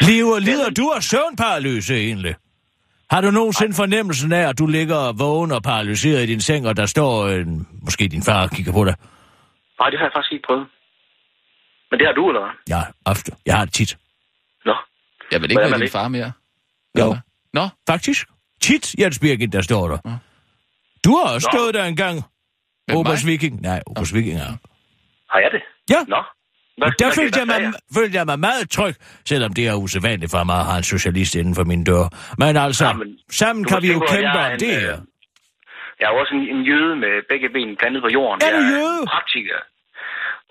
Lever, 0.00 0.38
lider 0.38 0.70
du 0.70 0.90
af 0.96 1.02
søvnparalyse 1.02 1.94
egentlig? 1.94 2.34
Har 3.10 3.20
du 3.20 3.30
nogensinde 3.30 3.74
fornemmelsen 3.74 4.32
af, 4.32 4.48
at 4.48 4.58
du 4.58 4.66
ligger 4.66 5.12
vågen 5.12 5.52
og 5.52 5.62
paralyseret 5.62 6.22
i 6.22 6.26
din 6.26 6.40
seng, 6.40 6.66
og 6.68 6.76
der 6.76 6.86
står 6.86 7.28
en, 7.28 7.68
måske 7.82 8.08
din 8.08 8.22
far 8.22 8.42
og 8.42 8.50
kigger 8.50 8.72
på 8.72 8.84
dig? 8.84 8.94
Nej, 9.80 9.90
det 9.90 9.98
har 9.98 10.06
jeg 10.06 10.12
faktisk 10.16 10.32
ikke 10.32 10.44
prøvet. 10.46 10.66
Men 11.90 11.98
det 11.98 12.06
har 12.06 12.14
du, 12.14 12.28
eller 12.28 12.40
hvad? 12.40 12.50
Ja, 12.76 12.82
ofte. 13.04 13.32
Jeg 13.46 13.56
har 13.56 13.64
det 13.64 13.74
tit. 13.74 13.98
Nå. 14.64 14.74
Jeg 15.32 15.40
vil 15.42 15.50
ikke 15.50 15.60
være 15.60 15.70
er 15.70 15.74
din 15.74 15.82
det? 15.82 15.92
far 15.92 16.08
mere. 16.08 16.32
Jo. 16.98 17.16
Nå, 17.52 17.68
Faktisk. 17.88 18.26
Tit, 18.62 18.94
Jens 18.98 19.18
Birgit, 19.18 19.52
der 19.52 19.60
står 19.62 19.88
der. 19.88 19.98
Du 21.04 21.16
har 21.16 21.34
også 21.34 21.48
Nå. 21.52 21.58
stået 21.58 21.74
der 21.74 21.84
engang. 21.84 22.22
Obers? 22.92 23.26
Viking. 23.26 23.60
Nej, 23.62 23.82
Obers 23.86 24.14
Viking, 24.14 24.38
ja. 24.38 24.44
Har 25.30 25.38
jeg 25.40 25.50
det? 25.52 25.62
Ja. 25.90 26.00
Nå. 26.08 26.16
Hvad, 26.78 26.90
der 26.98 27.10
følte 27.18 27.38
jeg, 27.38 27.46
mig, 27.46 27.60
følte 27.96 28.16
jeg 28.18 28.26
mig 28.26 28.38
meget 28.38 28.70
tryg, 28.70 28.94
selvom 29.24 29.52
det 29.52 29.66
er 29.68 29.74
usædvanligt 29.74 30.30
for 30.30 30.44
mig 30.44 30.58
at 30.62 30.66
have 30.70 30.76
en 30.76 30.82
socialist 30.94 31.34
inden 31.34 31.54
for 31.54 31.64
min 31.64 31.84
dør. 31.84 32.06
Men 32.38 32.56
altså, 32.56 32.84
Ja, 32.86 32.92
men 32.92 33.18
sammen 33.30 33.64
kan 33.64 33.82
vi 33.82 33.88
jo 33.92 33.98
kæmpe 34.12 34.38
jeg 34.40 34.52
om 34.52 34.58
det 34.58 34.74
øh, 34.76 34.80
her. 34.82 34.96
Jeg 36.00 36.06
er 36.10 36.14
også 36.20 36.34
en, 36.34 36.44
en 36.56 36.62
jøde 36.70 36.96
med 36.96 37.12
begge 37.30 37.48
ben 37.54 37.76
plantet 37.80 38.02
på 38.02 38.08
jorden. 38.08 38.38
Er 38.46 38.50
du 38.56 38.62
jeg 38.62 38.70
jøde? 38.72 39.00
er 39.02 39.06
praktiker. 39.16 39.58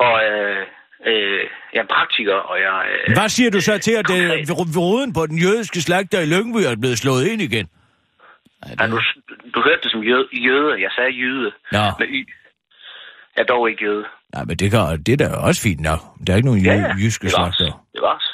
Og 0.05 0.15
øh, 0.29 0.61
øh, 1.09 1.41
jeg 1.73 1.81
er 1.85 1.89
praktiker, 1.97 2.33
og 2.51 2.55
jeg... 2.65 2.75
Øh, 2.91 3.13
Hvad 3.17 3.29
siger 3.29 3.49
du 3.51 3.61
så 3.61 3.77
til, 3.77 3.91
at 4.01 4.05
det, 4.07 4.21
roden 4.77 5.13
på 5.13 5.25
den 5.27 5.37
jødiske 5.37 5.81
slagter 5.81 6.19
i 6.21 6.25
Lyngby 6.25 6.57
er 6.69 6.75
blevet 6.81 6.97
slået 6.97 7.25
ind 7.31 7.41
igen? 7.41 7.67
Ja, 8.79 8.87
du, 8.87 8.99
du 9.55 9.59
hørte 9.67 9.81
det 9.83 9.91
som 9.91 10.03
jøde. 10.03 10.27
jøde. 10.47 10.81
Jeg 10.85 10.91
sagde 10.95 11.11
jøde 11.11 11.51
Nå, 11.71 11.85
med 11.99 12.07
y. 12.07 12.21
Jeg 13.35 13.41
er 13.41 13.45
dog 13.53 13.69
ikke 13.69 13.83
jøde. 13.85 14.05
Nej, 14.35 14.43
men 14.47 14.55
det, 14.61 14.67
kan, 14.71 14.79
det 15.05 15.13
er 15.15 15.19
da 15.23 15.27
også 15.47 15.61
fint 15.61 15.81
nok. 15.89 15.99
Der 16.27 16.33
er 16.33 16.37
ikke 16.37 16.49
nogen 16.51 16.61
jø, 16.67 16.73
jyske 17.03 17.27
det 17.27 17.33
var 17.37 17.51
slagter. 17.51 17.71
Det 17.93 18.01
var 18.05 18.11
også. 18.17 18.31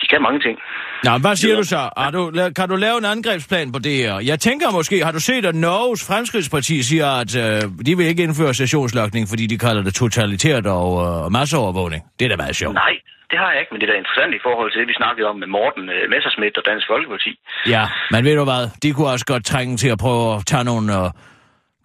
De 0.00 0.06
kan 0.10 0.22
mange 0.22 0.40
ting. 0.46 0.56
Nå, 1.04 1.12
hvad 1.24 1.36
siger 1.36 1.56
du 1.56 1.64
så? 1.74 1.82
Har 1.96 2.10
du, 2.10 2.22
kan 2.58 2.68
du 2.68 2.76
lave 2.76 2.98
en 2.98 3.04
angrebsplan 3.04 3.72
på 3.72 3.78
det 3.78 3.96
her? 3.96 4.14
Jeg 4.30 4.38
tænker 4.40 4.66
måske, 4.78 5.04
har 5.04 5.12
du 5.12 5.20
set, 5.20 5.44
at 5.46 5.54
Norges 5.54 6.06
Fremskridsparti 6.08 6.82
siger, 6.82 7.08
at 7.22 7.32
øh, 7.44 7.62
de 7.86 7.96
vil 7.96 8.06
ikke 8.06 8.22
indføre 8.22 8.54
stationslokning, 8.54 9.28
fordi 9.28 9.46
de 9.46 9.58
kalder 9.58 9.82
det 9.82 9.94
totalitært 9.94 10.66
og 10.66 10.88
øh, 11.06 11.32
masseovervågning? 11.32 12.02
Det 12.18 12.24
er 12.24 12.28
da 12.28 12.36
meget 12.36 12.56
sjovt. 12.56 12.74
Nej, 12.74 12.94
det 13.30 13.38
har 13.42 13.50
jeg 13.52 13.60
ikke, 13.60 13.72
men 13.72 13.80
det 13.80 13.86
er 13.88 13.92
da 13.92 13.98
interessant 14.02 14.32
i 14.38 14.42
forhold 14.46 14.68
til 14.72 14.78
det, 14.80 14.88
vi 14.92 14.96
snakkede 15.02 15.26
om 15.30 15.36
med 15.42 15.48
Morten 15.56 15.84
øh, 15.96 16.02
Messerschmidt 16.14 16.54
og 16.60 16.64
Dansk 16.70 16.86
Folkeparti. 16.92 17.32
Ja, 17.74 17.84
men 18.10 18.24
ved 18.24 18.34
du 18.40 18.44
hvad? 18.44 18.62
De 18.82 18.92
kunne 18.92 19.10
også 19.14 19.26
godt 19.32 19.44
trænge 19.44 19.76
til 19.76 19.88
at 19.94 19.98
prøve 19.98 20.34
at 20.36 20.40
tage 20.50 20.64
nogle 20.64 20.86
øh, 20.98 21.10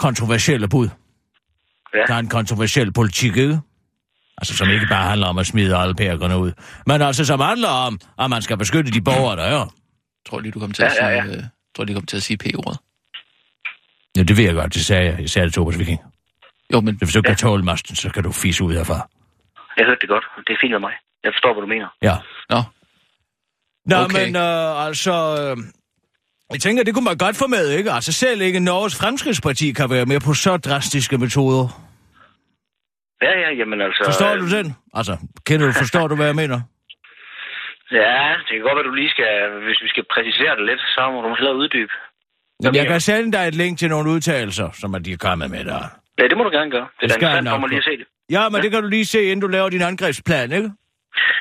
kontroversielle 0.06 0.68
bud. 0.76 0.88
Ja. 1.94 2.00
Der 2.08 2.14
er 2.14 2.20
en 2.20 2.30
kontroversiel 2.30 2.94
politik, 2.94 3.38
ikke? 3.38 3.60
Altså, 4.38 4.58
som 4.58 4.70
ikke 4.70 4.88
bare 4.90 5.10
handler 5.10 5.28
om 5.28 5.38
at 5.38 5.48
smide 5.48 5.78
alle 5.78 5.96
pærkerne 5.96 6.38
ud. 6.38 6.52
Men 6.88 7.02
altså, 7.02 7.26
som 7.26 7.40
handler 7.40 7.70
om, 7.70 8.00
at 8.20 8.30
man 8.30 8.42
skal 8.42 8.58
beskytte 8.58 8.92
de 8.92 9.02
borgere, 9.02 9.36
der 9.36 9.44
er. 9.44 9.74
tror 10.30 10.40
lige, 10.40 10.52
du 10.52 10.60
kom 10.60 10.72
til 10.72 10.84
at 10.84 10.92
Ja, 11.02 11.08
ja, 11.08 11.24
sige, 11.24 11.38
øh, 11.38 11.44
tror 11.76 11.84
lige, 11.84 11.96
du 11.96 12.00
kom 12.00 12.06
til 12.06 12.18
at 12.18 12.24
sige 12.24 12.38
P-ordet. 12.38 12.80
Ja, 14.18 14.24
det 14.24 14.38
ved 14.38 14.44
jeg 14.44 14.54
godt, 14.54 14.74
det 14.74 14.86
sagde 14.86 15.06
jeg. 15.06 15.20
Jeg 15.20 15.30
sagde 15.30 15.46
det 15.46 15.54
til 15.54 15.62
Obers 15.62 15.80
Viking. 15.80 16.00
Jo, 16.74 16.82
men 16.82 16.96
Hvis 16.96 17.14
du 17.14 17.22
kan 17.22 17.36
tåle 17.36 17.64
masten, 17.64 17.96
så 17.96 18.10
kan 18.10 18.24
du 18.24 18.32
fise 18.32 18.64
ud 18.64 18.74
herfra. 18.74 19.10
Jeg 19.78 19.86
hørte 19.86 20.02
det 20.02 20.10
godt. 20.10 20.24
Det 20.48 20.54
er 20.54 20.58
fint 20.62 20.72
med 20.72 20.80
mig. 20.80 20.94
Jeg 21.24 21.32
forstår, 21.34 21.54
hvad 21.54 21.62
du 21.62 21.68
mener. 21.68 21.88
Ja. 22.02 22.16
Nå, 22.50 22.62
Nå, 23.86 23.96
Okay. 23.96 24.06
okay. 24.16 24.26
men 24.26 24.36
øh, 24.36 24.86
altså... 24.86 25.14
Øh, 25.42 25.58
jeg 26.54 26.62
tænker, 26.62 26.84
det 26.84 26.94
kunne 26.94 27.10
man 27.12 27.18
godt 27.18 27.36
få 27.38 27.48
med, 27.48 27.70
ikke? 27.70 27.92
Altså, 27.92 28.12
selv 28.14 28.42
ikke 28.42 28.60
Norges 28.60 28.96
Fremskridsparti 29.02 29.72
kan 29.72 29.90
være 29.90 30.06
med 30.06 30.20
på 30.20 30.34
så 30.34 30.58
drastiske 30.58 31.18
metoder. 31.18 31.66
Ja, 33.22 33.34
ja, 33.44 33.50
jamen 33.60 33.82
altså... 33.82 34.02
Forstår 34.06 34.34
øh, 34.34 34.40
du 34.40 34.48
den? 34.58 34.76
Altså, 34.94 35.14
kender 35.46 35.66
du, 35.68 35.74
forstår 35.74 36.08
du, 36.08 36.16
hvad 36.16 36.26
jeg 36.26 36.36
mener? 36.36 36.62
Ja, 38.02 38.24
det 38.46 38.52
kan 38.56 38.62
godt 38.68 38.76
være, 38.78 38.88
du 38.92 38.96
lige 39.02 39.10
skal... 39.16 39.32
Hvis 39.68 39.80
vi 39.86 39.90
skal 39.94 40.06
præcisere 40.16 40.54
det 40.58 40.66
lidt, 40.70 40.82
så 40.96 41.02
må 41.14 41.18
du 41.22 41.36
hellere 41.36 41.56
uddybe. 41.62 41.94
Jamen, 42.64 42.76
jeg 42.76 42.88
kan 42.88 43.02
sende 43.02 43.32
dig 43.38 43.44
et 43.48 43.56
link 43.56 43.80
til 43.80 43.90
nogle 43.90 44.10
udtalelser, 44.10 44.70
som 44.82 44.96
at 44.96 45.06
de 45.06 45.12
er 45.12 45.18
kommet 45.18 45.52
med 45.52 45.66
der. 45.66 45.82
Ja, 46.20 46.24
det 46.28 46.38
må 46.38 46.44
du 46.44 46.50
gerne 46.58 46.72
gøre. 46.72 46.88
Det 47.00 47.04
er 47.04 47.08
Det 47.08 47.10
da 47.10 47.14
skal 47.14 47.28
jeg 47.28 47.38
interessant 47.38 47.56
for 47.56 47.60
mig 47.60 47.70
lige 47.70 47.78
at 47.78 47.84
se 47.84 47.98
det. 48.02 48.08
Ja, 48.36 48.50
men 48.50 48.62
det 48.64 48.72
kan 48.72 48.82
du 48.84 48.90
lige 48.90 49.06
se, 49.06 49.24
inden 49.24 49.40
du 49.40 49.48
laver 49.48 49.70
din 49.70 49.82
angrebsplan, 49.82 50.52
ikke? 50.52 50.70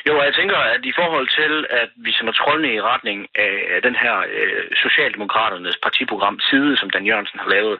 Jo, 0.09 0.23
jeg 0.23 0.35
tænker, 0.35 0.57
at 0.75 0.83
i 0.85 0.93
forhold 1.01 1.29
til, 1.41 1.53
at 1.83 1.91
vi 2.07 2.13
sender 2.13 2.33
troldene 2.33 2.75
i 2.75 2.81
retning 2.81 3.19
af 3.77 3.83
den 3.83 3.95
her 4.03 4.15
øh, 4.37 4.65
Socialdemokraternes 4.85 5.77
partiprogram 5.83 6.37
side, 6.51 6.77
som 6.77 6.91
Dan 6.91 7.07
Jørgensen 7.07 7.39
har 7.43 7.49
lavet, 7.49 7.79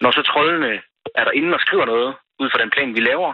når 0.00 0.10
så 0.10 0.22
troldene 0.22 0.72
er 1.14 1.24
der 1.24 1.30
inde 1.30 1.54
og 1.54 1.60
skriver 1.60 1.86
noget 1.86 2.14
ud 2.42 2.48
fra 2.50 2.58
den 2.62 2.70
plan, 2.70 2.94
vi 2.94 3.00
laver, 3.00 3.32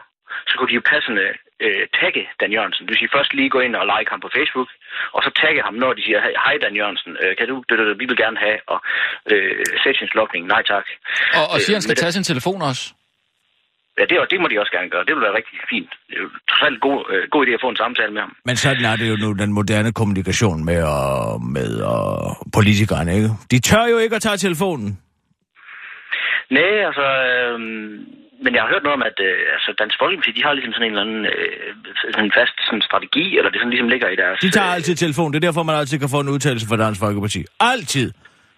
så 0.48 0.54
kunne 0.56 0.68
de 0.70 0.74
jo 0.80 0.82
passende 0.92 1.26
øh, 1.64 1.84
tagge 2.00 2.22
Dan 2.40 2.52
Jørgensen. 2.52 2.82
Det 2.84 2.90
vil 2.92 2.98
sige 3.02 3.14
først 3.16 3.34
lige 3.34 3.50
gå 3.50 3.60
ind 3.60 3.76
og 3.76 3.86
like 3.92 4.10
ham 4.10 4.20
på 4.20 4.30
Facebook, 4.36 4.68
og 5.12 5.20
så 5.26 5.30
tagge 5.42 5.62
ham, 5.66 5.74
når 5.74 5.92
de 5.92 6.02
siger, 6.04 6.20
"Hey, 6.24 6.34
hej 6.44 6.56
Dan 6.62 6.76
Jørgensen, 6.80 7.12
øh, 7.22 7.36
kan 7.38 7.48
du, 7.48 7.56
det, 7.68 7.78
det, 7.78 7.98
vi 8.00 8.06
vil 8.10 8.16
gerne 8.24 8.38
have, 8.46 8.58
og 8.72 8.78
øh, 9.32 9.64
sessionslogning, 9.84 10.46
nej 10.46 10.62
tak. 10.72 10.86
og, 11.38 11.44
og 11.52 11.58
siger, 11.60 11.76
han 11.76 11.78
Øh, 11.78 11.82
skal 11.82 11.90
med 11.96 12.02
tage 12.04 12.12
sin 12.12 12.24
telefon 12.32 12.62
også. 12.70 12.82
Ja, 13.98 14.04
det, 14.10 14.16
det 14.32 14.38
må 14.42 14.46
de 14.48 14.60
også 14.62 14.72
gerne 14.76 14.90
gøre. 14.94 15.04
Det 15.08 15.14
vil 15.14 15.22
være 15.26 15.36
rigtig 15.40 15.54
fint. 15.72 15.90
Det 16.08 16.14
er 16.18 16.22
jo 16.26 16.30
trods 16.50 16.62
alt 16.68 16.80
god, 16.86 16.98
øh, 17.12 17.22
god 17.34 17.42
idé 17.46 17.50
at 17.58 17.62
få 17.64 17.70
en 17.74 17.80
samtale 17.84 18.12
med 18.16 18.22
ham. 18.24 18.32
Men 18.48 18.56
sådan 18.56 18.84
er 18.90 18.96
det 19.00 19.06
jo 19.12 19.16
nu, 19.24 19.28
den 19.42 19.52
moderne 19.58 19.92
kommunikation 20.00 20.58
med, 20.70 20.80
uh, 20.94 21.34
med 21.56 21.70
uh, 21.92 22.30
politikerne, 22.56 23.10
ikke? 23.18 23.30
De 23.52 23.58
tør 23.68 23.84
jo 23.92 23.98
ikke 24.04 24.16
at 24.16 24.22
tage 24.22 24.36
telefonen. 24.46 24.88
Nej, 26.56 26.74
altså... 26.88 27.06
Øh, 27.28 27.58
men 28.44 28.50
jeg 28.54 28.62
har 28.62 28.70
hørt 28.74 28.84
noget 28.86 28.96
om, 28.98 29.04
at 29.10 29.18
øh, 29.28 29.54
altså, 29.56 29.70
Dansk 29.82 29.96
Folkeparti, 30.02 30.30
de 30.38 30.42
har 30.46 30.52
ligesom 30.52 30.72
sådan 30.72 30.86
en 30.86 30.92
eller 30.94 31.04
anden 31.06 31.24
øh, 31.34 31.70
sådan 32.14 32.24
en 32.28 32.32
fast 32.38 32.56
sådan 32.66 32.82
strategi, 32.88 33.24
eller 33.38 33.50
det 33.50 33.58
sådan 33.60 33.72
ligesom 33.74 33.90
ligger 33.94 34.08
i 34.14 34.16
deres... 34.22 34.36
De 34.46 34.50
tager 34.50 34.72
øh, 34.72 34.76
altid 34.76 34.94
telefonen. 35.04 35.30
Det 35.32 35.38
er 35.40 35.46
derfor, 35.48 35.62
man 35.70 35.76
altid 35.82 35.98
kan 36.04 36.10
få 36.14 36.20
en 36.24 36.28
udtalelse 36.34 36.66
fra 36.70 36.76
Dansk 36.84 37.00
Folkeparti. 37.04 37.40
Altid. 37.72 38.08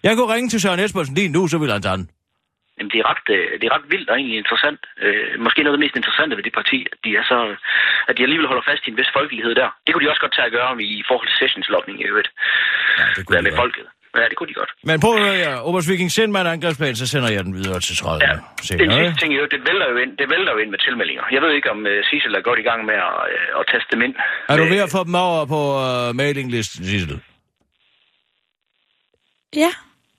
Jeg 0.03 0.11
kunne 0.15 0.33
ringe 0.35 0.49
til 0.49 0.59
Søren 0.61 0.79
Espersen 0.85 1.15
lige 1.19 1.31
nu, 1.37 1.41
så 1.47 1.57
vil 1.61 1.71
han 1.75 1.81
tage 1.87 1.97
den. 1.97 2.07
Jamen, 2.77 2.91
det 2.93 2.99
er, 3.01 3.07
ret, 3.11 3.25
øh, 3.35 3.45
det 3.59 3.65
er 3.67 3.73
ret 3.77 3.87
vildt 3.93 4.09
og 4.09 4.15
egentlig 4.17 4.37
interessant. 4.43 4.81
Øh, 5.05 5.39
måske 5.45 5.63
noget 5.63 5.75
af 5.75 5.77
det 5.77 5.85
mest 5.85 5.95
interessante 5.99 6.33
ved 6.37 6.43
det 6.47 6.53
parti, 6.59 6.77
at 6.91 6.97
de, 7.05 7.09
er 7.19 7.25
så, 7.31 7.37
at 8.09 8.13
de 8.17 8.23
alligevel 8.25 8.47
holder 8.51 8.65
fast 8.71 8.81
i 8.85 8.89
en 8.91 8.97
vis 9.01 9.11
folkelighed 9.19 9.53
der. 9.61 9.69
Det 9.83 9.91
kunne 9.91 10.03
de 10.05 10.11
også 10.11 10.23
godt 10.25 10.35
tage 10.37 10.49
at 10.49 10.55
gøre 10.57 10.71
i 10.99 11.03
forhold 11.09 11.27
til 11.29 11.37
sessionslogning 11.41 11.95
i 12.01 12.05
øvrigt. 12.11 12.29
Ja, 12.99 13.05
det 13.15 13.23
Være 13.33 13.45
med 13.47 13.55
folket. 13.63 13.87
Ja, 14.19 14.25
det 14.29 14.35
kunne 14.37 14.49
de 14.51 14.53
godt. 14.61 14.71
Men 14.89 14.95
prøv 15.03 15.13
at 15.17 15.21
høre, 15.25 15.37
ja. 15.45 15.53
Obers 15.67 15.89
Viking, 15.89 16.11
send 16.11 16.31
mig 16.31 16.41
en 16.41 16.47
angrebsplan, 16.55 16.95
så 16.95 17.07
sender 17.13 17.29
jeg 17.35 17.43
den 17.47 17.53
videre 17.59 17.79
til 17.79 17.95
Ja, 17.95 17.99
trådene. 18.01 18.25
den 18.25 18.65
Senere, 18.67 19.05
sidste 19.05 19.19
ting, 19.21 19.31
jo, 19.39 19.43
det 19.53 19.59
vælter 19.69 19.87
jo 19.91 19.97
ind, 20.03 20.11
det 20.21 20.27
vælter 20.33 20.51
jo 20.55 20.57
ind 20.63 20.69
med 20.69 20.79
tilmeldinger. 20.87 21.23
Jeg 21.31 21.41
ved 21.41 21.51
ikke, 21.57 21.69
om 21.71 21.79
uh, 21.91 21.91
Sissel 22.09 22.33
er 22.35 22.41
godt 22.49 22.59
i 22.59 22.65
gang 22.69 22.85
med 22.85 22.93
at, 23.09 23.13
uh, 23.55 23.59
at 23.59 23.65
taste 23.71 23.89
dem 23.93 24.01
ind. 24.01 24.15
Er 24.49 24.57
du 24.57 24.63
ved 24.63 24.81
at 24.87 24.91
få 24.91 25.03
dem 25.03 25.15
over 25.15 25.45
på 25.53 25.59
uh, 25.85 26.15
mailinglisten, 26.15 26.85
Sissel? 26.85 27.19
Ja. 29.55 29.71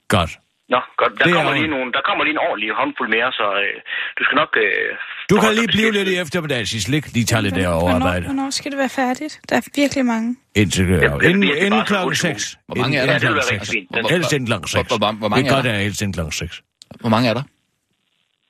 Godt. 0.08 0.30
Nå, 0.74 0.80
godt. 1.00 1.12
Der 1.18 1.24
Det 1.24 1.30
er 1.32 1.36
kommer, 1.36 1.52
lige 1.60 1.70
nogle, 1.76 1.88
der 1.96 2.02
kommer 2.08 2.22
lige 2.26 2.34
en 2.38 2.42
ordentlig 2.48 2.68
håndfuld 2.80 3.08
mere, 3.16 3.28
så 3.40 3.46
øh, 3.64 3.74
du 4.18 4.22
skal 4.26 4.36
nok... 4.42 4.50
Øh, 4.64 4.88
Du 5.30 5.36
kan 5.42 5.50
lige 5.58 5.70
blive 5.76 5.90
lidt 5.98 6.08
i 6.12 6.14
eftermiddag, 6.24 6.60
Sissel. 6.70 6.94
Ikke 6.98 7.08
lige 7.16 7.26
tage 7.32 7.42
lidt 7.46 7.54
der 7.54 7.68
Hvornår, 7.68 7.80
overarbejde. 7.82 8.24
hvornår 8.30 8.50
skal 8.58 8.68
det 8.72 8.78
være 8.84 8.92
færdigt? 9.02 9.32
Der 9.48 9.54
er 9.60 9.64
virkelig 9.80 10.04
mange. 10.14 10.28
Indtil, 10.60 10.84
ja, 10.88 10.94
det 10.94 11.22
inden, 11.28 11.40
bliver 11.40 11.56
inden 11.66 11.80
så 11.80 11.86
klokken 11.90 12.04
hurtigt 12.06 12.20
6. 12.20 12.58
Hvor 12.66 12.76
mange 12.82 12.94
er 12.98 13.06
der? 13.06 13.12
Ja, 13.12 13.18
det 13.18 13.28
vil 13.28 13.34
være 13.40 13.48
rigtig 13.52 13.66
seks. 13.66 13.70
fint. 13.76 13.88
Den- 13.94 14.06
Helst 14.14 14.32
inden 14.36 14.46
klokken 14.50 14.68
6. 14.68 14.88
Hvor- 14.88 14.98
mange 14.98 15.44
det 15.44 15.50
er 15.50 15.50
er 15.52 15.56
godt, 15.56 15.64
der? 15.64 15.72
at 15.72 15.82
helst 15.86 16.00
inden 16.02 16.12
klokken 16.18 16.32
6. 16.32 16.62
Hvor 17.02 17.08
mange 17.14 17.26
er 17.30 17.34
der? 17.38 17.44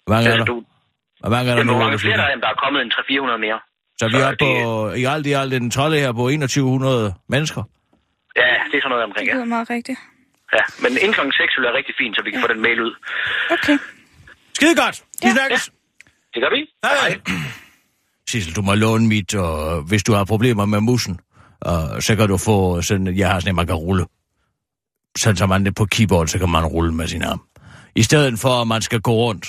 Hvor 0.07 0.13
mange 0.15 0.29
er 0.29 0.33
Altså, 0.33 0.45
der? 0.53 0.61
Hvor 1.23 1.31
mange 1.35 1.47
er 1.53 1.57
der 1.57 1.65
nu? 1.65 1.73
hvor 1.73 1.83
mange 1.85 1.99
flere 2.05 2.17
der 2.17 2.27
er, 2.29 2.33
end 2.35 2.43
der 2.45 2.49
er 2.55 2.59
kommet 2.65 2.81
en 2.83 2.91
300-400 2.97 3.37
mere. 3.47 3.59
Så 4.01 4.05
vi 4.15 4.19
er 4.29 4.33
på, 4.45 4.51
i 5.03 5.05
alt 5.15 5.27
i 5.27 5.33
alt 5.33 5.55
en 5.55 5.71
trolde 5.71 5.97
her 6.05 6.13
på 6.13 6.25
2100 6.29 7.15
mennesker. 7.35 7.63
Ja, 8.37 8.43
det 8.71 8.77
er 8.79 8.83
sådan 8.85 8.91
noget 8.95 9.05
omkring, 9.09 9.25
Det 9.27 9.33
ja. 9.33 9.37
lyder 9.39 9.45
meget 9.57 9.71
rigtigt. 9.71 9.99
Ja. 10.57 10.63
Men 10.83 10.93
inden 10.99 11.13
klokken 11.13 11.33
6 11.33 11.57
vil 11.57 11.63
være 11.67 11.77
rigtig 11.77 11.95
fint, 12.01 12.17
så 12.17 12.23
vi 12.25 12.31
kan 12.31 12.41
få 12.41 12.49
den 12.55 12.63
mail 12.63 12.81
ud. 12.87 12.93
Okay. 13.51 13.79
Skide 14.55 14.75
godt. 14.77 14.97
Vi 15.23 15.29
Ja. 15.29 15.35
snakkes. 15.35 15.71
Det 16.35 16.43
gør 16.43 16.51
vi. 16.57 16.61
Hej. 16.85 17.21
Sissel, 18.29 18.57
du 18.57 18.63
må 18.63 18.75
låne 18.75 19.07
mit, 19.09 19.35
og 19.35 19.83
hvis 19.83 20.03
du 20.03 20.13
har 20.13 20.25
problemer 20.25 20.65
med 20.67 20.81
musen, 20.81 21.21
og 21.61 22.03
så 22.03 22.17
kan 22.17 22.29
du 22.29 22.37
få 22.37 22.83
sådan, 22.83 23.17
jeg 23.17 23.29
har 23.31 23.41
sådan 23.41 23.53
en, 23.53 23.57
man 23.57 23.67
kan 23.67 23.75
rulle. 23.77 24.07
Sådan 25.19 25.37
så 25.37 25.47
man 25.47 25.65
det 25.65 25.75
på 25.75 25.85
keyboard, 25.85 26.27
så 26.27 26.39
kan 26.39 26.49
man 26.49 26.65
rulle 26.65 26.95
med 26.95 27.09
sin 27.09 27.23
arm. 27.23 27.43
I 27.97 28.03
stedet 28.03 28.39
for, 28.39 28.61
at 28.61 28.67
man 28.67 28.83
skal 28.83 29.01
gå 29.01 29.13
rundt 29.13 29.47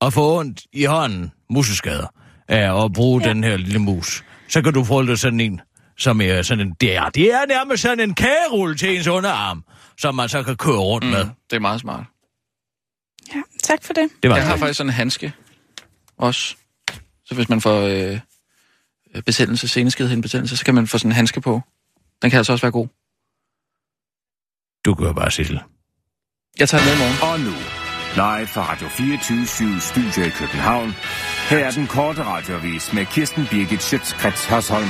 og 0.00 0.12
få 0.12 0.38
ondt 0.38 0.60
i 0.72 0.84
hånden, 0.84 1.32
museskader, 1.50 2.06
af 2.48 2.84
at 2.84 2.92
bruge 2.92 3.22
ja. 3.22 3.28
den 3.28 3.44
her 3.44 3.56
lille 3.56 3.78
mus, 3.78 4.24
så 4.48 4.62
kan 4.62 4.72
du 4.72 4.84
få 4.84 5.02
det 5.02 5.20
sådan 5.20 5.40
en, 5.40 5.60
som 5.98 6.20
er 6.20 6.42
sådan 6.42 6.66
en, 6.66 6.74
det 6.80 6.96
er, 6.96 7.08
det 7.08 7.32
er 7.32 7.46
nærmest 7.48 7.82
sådan 7.82 8.00
en 8.00 8.14
kagerulle 8.14 8.76
til 8.76 8.96
ens 8.96 9.06
underarm, 9.06 9.64
som 9.98 10.14
man 10.14 10.28
så 10.28 10.42
kan 10.42 10.56
køre 10.56 10.78
rundt 10.78 11.06
mm. 11.06 11.12
med. 11.12 11.28
Det 11.50 11.56
er 11.56 11.60
meget 11.60 11.80
smart. 11.80 12.04
Ja, 13.34 13.42
tak 13.62 13.84
for 13.84 13.92
det. 13.92 14.10
Det 14.22 14.30
var 14.30 14.36
Jeg 14.36 14.46
har 14.46 14.56
faktisk 14.56 14.76
sådan 14.78 14.90
en 14.90 14.94
handske 14.94 15.32
også. 16.18 16.56
Så 17.24 17.34
hvis 17.34 17.48
man 17.48 17.60
får 17.60 17.80
øh, 17.80 18.20
betændelse, 19.22 19.68
seneskede 19.68 20.22
betændelse, 20.22 20.56
så 20.56 20.64
kan 20.64 20.74
man 20.74 20.86
få 20.86 20.98
sådan 20.98 21.10
en 21.10 21.16
handske 21.16 21.40
på. 21.40 21.60
Den 22.22 22.30
kan 22.30 22.38
altså 22.38 22.52
også 22.52 22.64
være 22.64 22.72
god. 22.72 22.88
Du 24.84 24.94
kører 24.94 25.12
bare, 25.12 25.30
Sissel. 25.30 25.60
Jeg 26.58 26.68
tager 26.68 26.84
den 26.84 26.88
med 26.88 26.96
i 26.96 26.98
morgen. 26.98 27.32
Og 27.32 27.40
nu, 27.40 27.56
live 28.14 28.46
fra 28.46 28.72
Radio 28.72 28.88
24 28.88 29.80
Studio 29.80 30.22
i 30.26 30.30
København. 30.30 30.92
Her 31.50 31.58
er 31.58 31.70
den 31.70 31.86
korte 31.86 32.24
radiovis 32.24 32.92
med 32.92 33.06
Kirsten 33.06 33.46
Birgit 33.50 33.82
Schøtzgrads 33.82 34.44
Hasholm. 34.44 34.88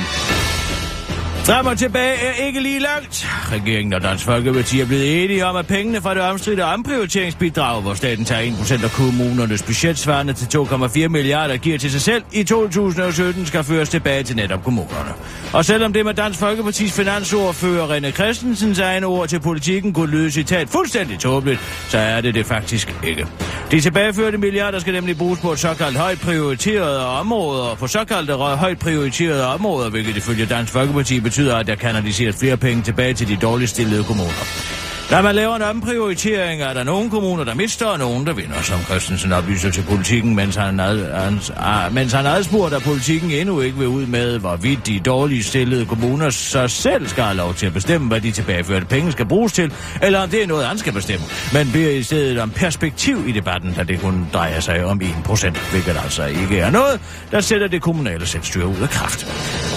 Frem 1.47 1.65
og 1.65 1.77
tilbage 1.77 2.15
er 2.15 2.45
ikke 2.45 2.59
lige 2.59 2.79
langt. 2.79 3.27
Regeringen 3.51 3.93
og 3.93 4.01
Dansk 4.01 4.25
Folkeparti 4.25 4.79
er 4.79 4.85
blevet 4.85 5.23
enige 5.23 5.45
om, 5.45 5.55
at 5.55 5.67
pengene 5.67 6.01
fra 6.01 6.13
det 6.13 6.21
omstridte 6.21 6.65
omprioriteringsbidrag, 6.65 7.81
hvor 7.81 7.93
staten 7.93 8.25
tager 8.25 8.51
1% 8.51 8.83
af 8.83 8.91
kommunernes 8.91 9.63
budget 9.63 9.97
svarende 9.97 10.33
til 10.33 10.57
2,4 10.57 11.07
milliarder 11.07 11.57
giver 11.57 11.77
til 11.77 11.91
sig 11.91 12.01
selv, 12.01 12.23
i 12.31 12.43
2017 12.43 13.45
skal 13.45 13.63
føres 13.63 13.89
tilbage 13.89 14.23
til 14.23 14.35
netop 14.35 14.63
kommunerne. 14.63 15.13
Og 15.53 15.65
selvom 15.65 15.93
det 15.93 16.05
med 16.05 16.13
Dansk 16.13 16.39
Folkepartis 16.39 16.93
finansordfører 16.93 17.97
René 17.97 18.11
Christensens 18.11 18.79
egne 18.79 19.05
ord 19.05 19.27
til 19.27 19.39
politikken 19.39 19.93
kunne 19.93 20.11
lyde 20.11 20.31
citat 20.31 20.69
fuldstændig 20.69 21.19
tåbeligt, 21.19 21.59
så 21.89 21.97
er 21.97 22.21
det 22.21 22.33
det 22.33 22.45
faktisk 22.45 22.95
ikke. 23.03 23.27
De 23.71 23.81
tilbageførte 23.81 24.37
milliarder 24.37 24.79
skal 24.79 24.93
nemlig 24.93 25.17
bruges 25.17 25.39
på 25.39 25.51
et 25.51 25.59
såkaldt 25.59 25.97
højt 25.97 26.19
prioriterede 26.19 27.05
områder, 27.07 27.75
på 27.75 27.87
såkaldte 27.87 28.33
højt 28.33 28.79
prioriterede 28.79 29.47
områder, 29.47 29.89
hvilket 29.89 30.17
ifølge 30.17 30.45
Dansk 30.45 30.73
Folkeparti 30.73 31.19
betyder, 31.19 31.55
at 31.55 31.67
der 31.67 31.75
kanaliseres 31.75 32.35
flere 32.39 32.57
penge 32.57 32.83
tilbage 32.83 33.13
til 33.13 33.27
de 33.27 33.35
dårligt 33.35 33.69
stillede 33.69 34.03
kommuner. 34.03 34.86
Når 35.11 35.21
man 35.21 35.35
laver 35.35 35.55
en 35.55 35.61
omprioritering, 35.61 36.61
er 36.61 36.73
der 36.73 36.83
nogle 36.83 37.09
kommuner, 37.09 37.43
der 37.43 37.53
mister, 37.53 37.85
og 37.85 37.99
nogle, 37.99 38.25
der 38.25 38.33
vinder, 38.33 38.61
som 38.61 38.79
Christensen 38.79 39.33
oplyser 39.33 39.71
til 39.71 39.81
politikken, 39.81 40.35
mens 40.35 40.55
han, 40.55 40.79
ad, 40.79 41.13
hans, 41.13 41.53
ah, 41.57 41.93
mens 41.93 42.13
han 42.13 42.25
adspurgt, 42.25 42.73
at 42.73 42.83
politikken 42.83 43.31
endnu 43.31 43.61
ikke 43.61 43.77
vil 43.77 43.87
ud 43.87 44.05
med, 44.05 44.39
hvorvidt 44.39 44.87
de 44.87 44.99
dårligt 44.99 45.45
stillede 45.45 45.85
kommuner 45.85 46.29
så 46.29 46.67
selv 46.67 47.07
skal 47.07 47.23
have 47.23 47.37
lov 47.37 47.53
til 47.53 47.65
at 47.65 47.73
bestemme, 47.73 48.07
hvad 48.07 48.21
de 48.21 48.31
tilbageførte 48.31 48.85
penge 48.85 49.11
skal 49.11 49.25
bruges 49.25 49.53
til, 49.53 49.73
eller 50.01 50.19
om 50.19 50.29
det 50.29 50.43
er 50.43 50.47
noget, 50.47 50.65
han 50.65 50.77
skal 50.77 50.93
bestemme. 50.93 51.25
Men 51.53 51.71
beder 51.73 51.91
i 51.91 52.03
stedet 52.03 52.39
om 52.39 52.49
perspektiv 52.49 53.27
i 53.27 53.31
debatten, 53.31 53.73
da 53.73 53.83
det 53.83 54.01
kun 54.01 54.27
drejer 54.33 54.59
sig 54.59 54.85
om 54.85 55.01
1%, 55.01 55.71
hvilket 55.71 55.97
altså 56.03 56.25
ikke 56.25 56.59
er 56.59 56.69
noget, 56.69 56.99
der 57.31 57.41
sætter 57.41 57.67
det 57.67 57.81
kommunale 57.81 58.25
selvstyre 58.25 58.67
ud 58.67 58.81
af 58.81 58.89
kraft. 58.89 59.27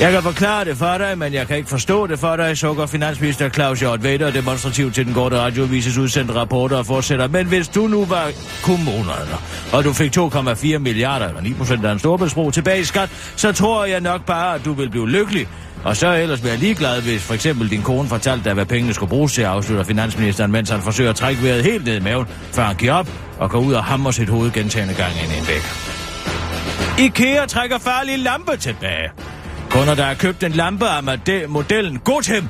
Jeg 0.01 0.13
kan 0.13 0.23
forklare 0.23 0.65
det 0.65 0.77
for 0.77 0.99
dig, 0.99 1.19
men 1.19 1.33
jeg 1.35 1.47
kan 1.47 1.57
ikke 1.57 1.69
forstå 1.69 2.07
det 2.07 2.19
for 2.19 2.37
dig, 2.37 2.59
sukker 2.59 2.87
finansminister 2.87 3.49
Claus 3.49 3.81
Hjort 3.81 4.05
Vader 4.05 4.31
demonstrativt 4.31 4.95
til 4.95 5.07
den 5.07 5.15
korte 5.21 5.39
radiovises 5.39 5.99
udsendte 5.99 6.35
rapporter 6.35 6.77
og 6.77 6.87
fortsætter. 6.87 7.29
Men 7.29 7.47
hvis 7.47 7.69
du 7.69 7.87
nu 7.87 8.05
var 8.05 8.31
kommunerne, 8.63 9.37
og 9.73 9.85
du 9.85 9.93
fik 9.93 10.17
2,4 10.19 10.79
milliarder, 10.79 11.29
eller 11.29 11.41
9 11.41 11.53
procent 11.53 11.85
af 11.85 11.93
en 11.93 11.99
storbæltsbro 11.99 12.51
tilbage 12.51 12.81
i 12.81 12.85
skat, 12.85 13.11
så 13.37 13.53
tror 13.53 13.85
jeg 13.85 14.01
nok 14.01 14.27
bare, 14.27 14.55
at 14.55 14.65
du 14.65 14.73
vil 14.73 14.91
blive 14.91 15.11
lykkelig. 15.11 15.49
Og 15.85 15.97
så 15.97 16.15
ellers 16.15 16.45
være 16.45 16.57
ligeglad, 16.57 17.03
hvis 17.03 17.23
for 17.23 17.35
eksempel 17.35 17.71
din 17.71 17.83
kone 17.83 18.09
fortalte 18.09 18.45
dig, 18.45 18.55
hvad 18.55 18.67
pengene 18.67 18.95
skulle 18.95 19.11
bruges 19.11 19.33
til, 19.33 19.43
afslutter 19.43 19.85
finansministeren, 19.85 20.53
mens 20.53 20.71
han 20.71 20.81
forsøger 20.81 21.11
at 21.11 21.17
trække 21.17 21.43
vejret 21.43 21.63
helt 21.63 21.85
ned 21.85 21.97
i 21.97 22.01
maven, 22.01 22.27
før 22.53 22.63
han 22.63 22.77
giver 22.77 22.93
op 22.93 23.09
og 23.39 23.51
går 23.51 23.59
ud 23.59 23.73
og 23.73 23.85
hammer 23.85 24.11
sit 24.11 24.29
hoved 24.29 24.51
gentagende 24.51 24.95
gange 24.95 25.23
ind 25.23 25.33
i 25.33 25.39
en 25.39 25.47
væg. 25.49 25.63
IKEA 27.07 27.47
trækker 27.47 27.79
farlige 27.79 28.17
lampe 28.17 28.57
tilbage. 28.57 29.11
Kunder, 29.71 29.95
der 29.95 30.05
har 30.05 30.15
købt 30.15 30.43
en 30.43 30.53
lampe 30.53 30.87
af 30.89 31.03
modellen 31.49 31.99
Gotem, 31.99 32.49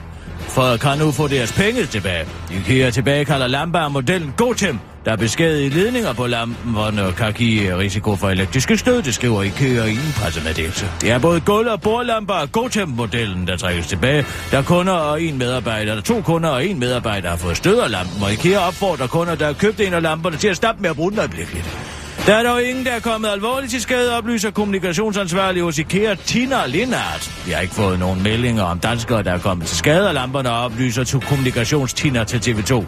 for 0.51 0.77
kan 0.77 0.99
nu 0.99 1.13
få 1.13 1.29
deres 1.29 1.53
penge 1.53 1.87
tilbage. 1.87 2.27
IKEA 2.51 2.91
tilbagekalder 2.91 3.47
lamper 3.47 3.79
af 3.79 3.91
modellen 3.91 4.35
Gotem, 4.37 4.79
der 5.05 5.13
er 5.13 5.17
beskadiget 5.17 5.75
ledninger 5.75 6.13
på 6.13 6.27
lamperne 6.27 7.05
og 7.05 7.15
kan 7.15 7.33
give 7.33 7.79
risiko 7.79 8.17
for 8.17 8.29
elektriske 8.29 8.79
stød, 8.79 9.03
det 9.03 9.15
skriver 9.15 9.43
IKEA 9.43 9.85
i 9.85 9.91
en 9.91 10.15
pressemeddelelse. 10.17 10.87
Det 11.01 11.11
er 11.11 11.19
både 11.19 11.41
gulv- 11.41 11.69
og 11.69 11.81
bordlamper 11.81 12.35
af 12.35 12.53
Gotem-modellen, 12.53 13.47
der 13.47 13.57
trækkes 13.57 13.87
tilbage. 13.87 14.25
Der 14.51 14.63
kunder 14.63 14.93
og 14.93 15.23
en 15.23 15.39
medarbejder, 15.39 15.95
der 15.95 16.03
to 16.03 16.21
kunder 16.21 16.49
og 16.49 16.67
en 16.67 16.79
medarbejder 16.79 17.29
har 17.31 17.37
fået 17.37 17.57
stød 17.57 17.79
af 17.79 17.91
lampen, 17.91 18.23
og 18.23 18.33
IKEA 18.33 18.59
opfordrer 18.59 19.07
kunder, 19.07 19.35
der 19.35 19.47
har 19.47 19.53
købt 19.53 19.81
en 19.81 19.95
af 19.95 20.03
lamperne 20.03 20.37
til 20.37 20.49
at 20.49 20.57
stoppe 20.57 20.83
med 20.83 20.91
at 20.91 20.97
bruge 20.97 21.11
den 21.11 21.19
øjeblikkeligt. 21.19 22.00
Der 22.31 22.37
er 22.37 22.43
dog 22.43 22.63
ingen, 22.65 22.85
der 22.85 22.91
er 22.93 23.01
kommet 23.01 23.29
alvorligt 23.29 23.71
til 23.71 23.81
skade, 23.81 24.17
oplyser 24.17 24.51
kommunikationsansvarlig 24.51 25.63
hos 25.63 25.79
IKEA, 25.79 26.15
Tina 26.15 26.67
Lindhardt. 26.67 27.47
Vi 27.47 27.53
har 27.53 27.61
ikke 27.61 27.75
fået 27.75 27.99
nogen 27.99 28.23
meldinger 28.23 28.63
om 28.63 28.79
danskere, 28.79 29.23
der 29.23 29.33
er 29.33 29.39
kommet 29.39 29.67
til 29.67 29.77
skade 29.77 30.09
og 30.09 30.15
lamperne, 30.15 30.51
oplyser 30.51 31.05
til 31.05 31.21
kommunikationstina 31.21 32.25
til 32.25 32.51
TV2. 32.51 32.85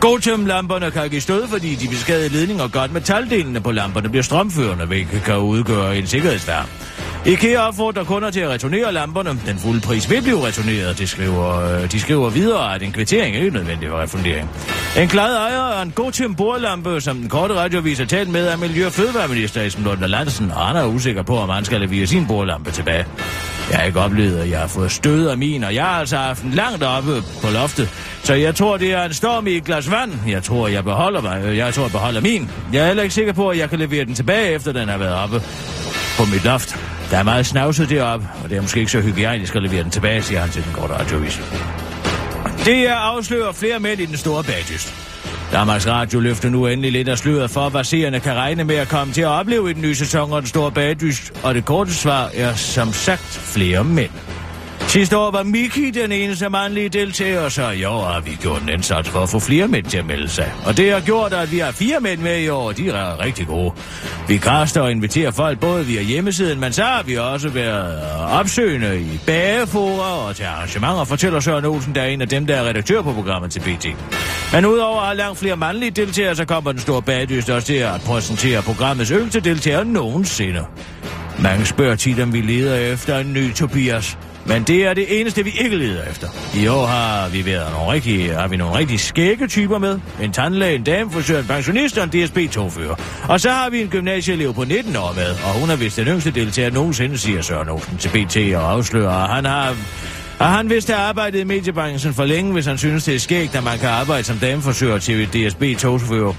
Gotem-lamperne 0.00 0.90
kan 0.90 1.10
give 1.10 1.20
stød, 1.20 1.48
fordi 1.48 1.74
de 1.74 1.88
beskadede 1.88 2.28
ledninger 2.28 2.68
godt 2.68 2.92
metaldelene 2.92 3.60
på 3.60 3.72
lamperne 3.72 4.08
bliver 4.08 4.22
strømførende, 4.22 4.86
hvilket 4.86 5.22
kan 5.22 5.38
udgøre 5.38 5.98
en 5.98 6.06
sikkerhedsværm. 6.06 6.66
IKEA 7.26 7.58
opfordrer 7.58 8.04
kunder 8.04 8.30
til 8.30 8.40
at 8.40 8.48
returnere 8.48 8.92
lamperne. 8.92 9.40
Den 9.46 9.58
fulde 9.58 9.80
pris 9.80 10.10
vil 10.10 10.22
blive 10.22 10.46
returneret, 10.46 10.98
de 10.98 11.06
skriver, 11.06 11.60
øh, 11.60 11.92
de 11.92 12.00
skriver 12.00 12.30
videre, 12.30 12.74
at 12.74 12.82
en 12.82 12.92
kvittering 12.92 13.36
er 13.36 13.40
ikke 13.40 13.50
nødvendig 13.56 13.88
for 13.88 14.02
refundering. 14.02 14.50
En 14.98 15.08
glad 15.08 15.36
ejer 15.36 15.60
af 15.60 15.82
en 15.82 15.90
god 15.90 16.12
til 16.12 16.34
bordlampe, 16.34 17.00
som 17.00 17.16
den 17.16 17.28
korte 17.28 17.54
radiovis 17.54 17.98
har 17.98 18.06
talt 18.06 18.28
med, 18.28 18.48
er 18.48 18.56
Miljø- 18.56 18.86
og 18.86 18.92
Fødevareminister 18.92 19.62
Esben 19.62 19.84
Lund 19.84 20.00
Landsen, 20.00 20.50
og 20.50 20.66
han 20.66 20.76
er 20.76 20.86
usikker 20.86 21.22
på, 21.22 21.36
om 21.38 21.48
han 21.48 21.64
skal 21.64 21.80
levere 21.80 22.06
sin 22.06 22.26
bordlampe 22.26 22.70
tilbage. 22.70 23.06
Jeg 23.70 23.78
har 23.78 23.84
ikke 23.84 24.00
oplevet, 24.00 24.38
at 24.38 24.50
jeg 24.50 24.58
har 24.60 24.66
fået 24.66 24.90
stød 24.90 25.28
af 25.28 25.38
min, 25.38 25.64
og 25.64 25.74
jeg 25.74 25.84
har 25.84 26.00
altså 26.00 26.16
haft 26.16 26.42
den 26.42 26.50
langt 26.50 26.82
oppe 26.82 27.22
på 27.42 27.50
loftet. 27.50 27.88
Så 28.24 28.34
jeg 28.34 28.54
tror, 28.54 28.76
det 28.76 28.92
er 28.92 29.04
en 29.04 29.14
storm 29.14 29.46
i 29.46 29.56
et 29.56 29.64
glas 29.64 29.90
vand. 29.90 30.12
Jeg 30.28 30.42
tror, 30.42 30.68
jeg 30.68 30.84
beholder 30.84 31.20
mig. 31.20 31.56
Jeg 31.56 31.74
tror, 31.74 31.82
jeg 31.82 31.92
beholder 31.92 32.20
min. 32.20 32.50
Jeg 32.72 32.82
er 32.82 32.86
heller 32.86 33.02
ikke 33.02 33.14
sikker 33.14 33.32
på, 33.32 33.48
at 33.48 33.58
jeg 33.58 33.70
kan 33.70 33.78
levere 33.78 34.04
den 34.04 34.14
tilbage, 34.14 34.52
efter 34.54 34.72
den 34.72 34.88
har 34.88 34.98
været 34.98 35.14
oppe 35.14 35.42
på 36.18 36.24
mit 36.24 36.44
loft. 36.44 36.97
Der 37.10 37.18
er 37.18 37.22
meget 37.22 37.46
snavset 37.46 37.88
deroppe, 37.88 38.28
og 38.42 38.50
det 38.50 38.56
er 38.56 38.62
måske 38.62 38.80
ikke 38.80 38.92
så 38.92 39.00
hygiejnisk 39.00 39.56
at 39.56 39.62
levere 39.62 39.82
den 39.82 39.90
tilbage, 39.90 40.22
siger 40.22 40.40
han 40.40 40.50
til 40.50 40.64
den 40.64 40.72
korte 40.72 40.94
radiovis. 40.94 41.40
Det 42.64 42.88
er 42.88 42.94
afslører 42.94 43.52
flere 43.52 43.80
mænd 43.80 44.00
i 44.00 44.06
den 44.06 44.16
store 44.16 44.44
bagdyst. 44.44 44.94
Danmarks 45.52 45.86
Radio 45.86 46.20
løfter 46.20 46.48
nu 46.48 46.66
endelig 46.66 46.92
lidt 46.92 47.08
af 47.08 47.18
sløret 47.18 47.50
for, 47.50 47.68
hvad 47.68 47.84
seerne 47.84 48.20
kan 48.20 48.34
regne 48.34 48.64
med 48.64 48.76
at 48.76 48.88
komme 48.88 49.12
til 49.12 49.22
at 49.22 49.28
opleve 49.28 49.70
i 49.70 49.72
den 49.72 49.82
nye 49.82 49.94
sæson 49.94 50.32
og 50.32 50.42
den 50.42 50.48
store 50.48 50.72
bagdyst, 50.72 51.32
og 51.42 51.54
det 51.54 51.64
korte 51.64 51.94
svar 51.94 52.30
er 52.34 52.54
som 52.54 52.92
sagt 52.92 53.40
flere 53.54 53.84
mænd. 53.84 54.10
Sidste 54.88 55.16
år 55.16 55.30
var 55.30 55.42
Miki 55.42 55.90
den 55.90 56.12
eneste 56.12 56.48
mandlige 56.48 56.88
deltager, 56.88 57.48
så 57.48 57.70
i 57.70 57.84
år 57.84 58.04
har 58.04 58.20
vi 58.20 58.38
gjort 58.42 58.62
en 58.62 58.68
indsats 58.68 59.08
for 59.08 59.20
at 59.20 59.28
få 59.28 59.38
flere 59.38 59.68
mænd 59.68 59.84
til 59.84 59.98
at 59.98 60.06
melde 60.06 60.28
sig. 60.28 60.52
Og 60.66 60.76
det 60.76 60.92
har 60.92 61.00
gjort, 61.00 61.32
at 61.32 61.52
vi 61.52 61.58
har 61.58 61.72
fire 61.72 62.00
mænd 62.00 62.20
med 62.20 62.40
i 62.40 62.48
år, 62.48 62.68
og 62.68 62.76
de 62.76 62.88
er 62.88 63.24
rigtig 63.24 63.46
gode. 63.46 63.72
Vi 64.28 64.36
kaster 64.36 64.80
og 64.80 64.90
inviterer 64.90 65.30
folk 65.30 65.60
både 65.60 65.86
via 65.86 66.02
hjemmesiden, 66.02 66.60
men 66.60 66.72
så 66.72 66.82
har 66.82 67.02
vi 67.02 67.16
også 67.16 67.48
været 67.48 68.02
opsøgende 68.30 69.00
i 69.00 69.20
bageforer 69.26 70.28
og 70.28 70.36
til 70.36 70.44
arrangementer, 70.44 71.04
fortæller 71.04 71.40
Søren 71.40 71.64
Olsen, 71.64 71.94
der 71.94 72.02
er 72.02 72.06
en 72.06 72.20
af 72.20 72.28
dem, 72.28 72.46
der 72.46 72.56
er 72.56 72.68
redaktør 72.68 73.02
på 73.02 73.12
programmet 73.12 73.50
til 73.50 73.60
BT. 73.60 73.86
Men 74.52 74.66
udover 74.66 75.00
at 75.00 75.06
have 75.06 75.16
langt 75.16 75.38
flere 75.38 75.56
mandlige 75.56 75.90
deltagere, 75.90 76.36
så 76.36 76.44
kommer 76.44 76.72
den 76.72 76.80
store 76.80 77.02
bagdyst 77.02 77.50
også 77.50 77.66
til 77.66 77.74
at 77.74 78.00
præsentere 78.06 78.62
programmets 78.62 79.10
yngste 79.10 79.40
deltager 79.40 79.84
nogensinde. 79.84 80.64
Mange 81.42 81.66
spørger 81.66 81.96
tit, 81.96 82.20
om 82.20 82.32
vi 82.32 82.40
leder 82.40 82.74
efter 82.92 83.18
en 83.18 83.32
ny 83.32 83.54
Tobias. 83.54 84.18
Men 84.48 84.62
det 84.62 84.86
er 84.86 84.94
det 84.94 85.20
eneste, 85.20 85.44
vi 85.44 85.50
ikke 85.60 85.76
leder 85.76 86.04
efter. 86.10 86.28
I 86.54 86.66
år 86.66 86.86
har 86.86 87.28
vi 87.28 87.46
været 87.46 87.72
nogle 87.72 87.92
rigtige, 87.92 88.32
har 88.32 88.48
vi 88.48 88.56
nogle 88.56 88.78
rigtig 88.78 89.00
skægge 89.00 89.46
typer 89.46 89.78
med. 89.78 90.00
En 90.22 90.32
tandlæge, 90.32 90.74
en 90.74 90.82
damefrisør, 90.82 91.38
en 91.38 91.46
pensionist 91.46 91.98
og 91.98 92.04
en 92.04 92.10
DSB-togfører. 92.10 92.94
Og 93.28 93.40
så 93.40 93.50
har 93.50 93.70
vi 93.70 93.80
en 93.80 93.88
gymnasieelev 93.88 94.54
på 94.54 94.64
19 94.64 94.96
år 94.96 95.12
med, 95.12 95.30
og 95.30 95.60
hun 95.60 95.70
er 95.70 95.76
vist 95.76 95.96
den 95.96 96.06
yngste 96.06 96.30
deltager 96.30 96.70
nogensinde, 96.70 97.18
siger 97.18 97.42
Søren 97.42 97.68
Olsen 97.68 97.98
til 97.98 98.08
BT 98.08 98.36
og 98.54 98.72
afslører, 98.72 99.10
at 99.10 99.34
han 99.34 99.44
har 99.44 99.76
og 100.38 100.46
han 100.46 100.70
vidste 100.70 100.92
have 100.92 101.04
arbejdet 101.04 101.40
i 101.40 101.44
mediebranchen 101.44 102.14
for 102.14 102.24
længe, 102.24 102.52
hvis 102.52 102.66
han 102.66 102.78
synes, 102.78 103.04
det 103.04 103.14
er 103.14 103.18
skægt, 103.18 103.54
at 103.54 103.64
man 103.64 103.78
kan 103.78 103.88
arbejde 103.88 104.24
som 104.24 104.38
dameforsøger 104.38 104.98
til 104.98 105.26
DSB 105.26 105.62
togfører. 105.78 106.34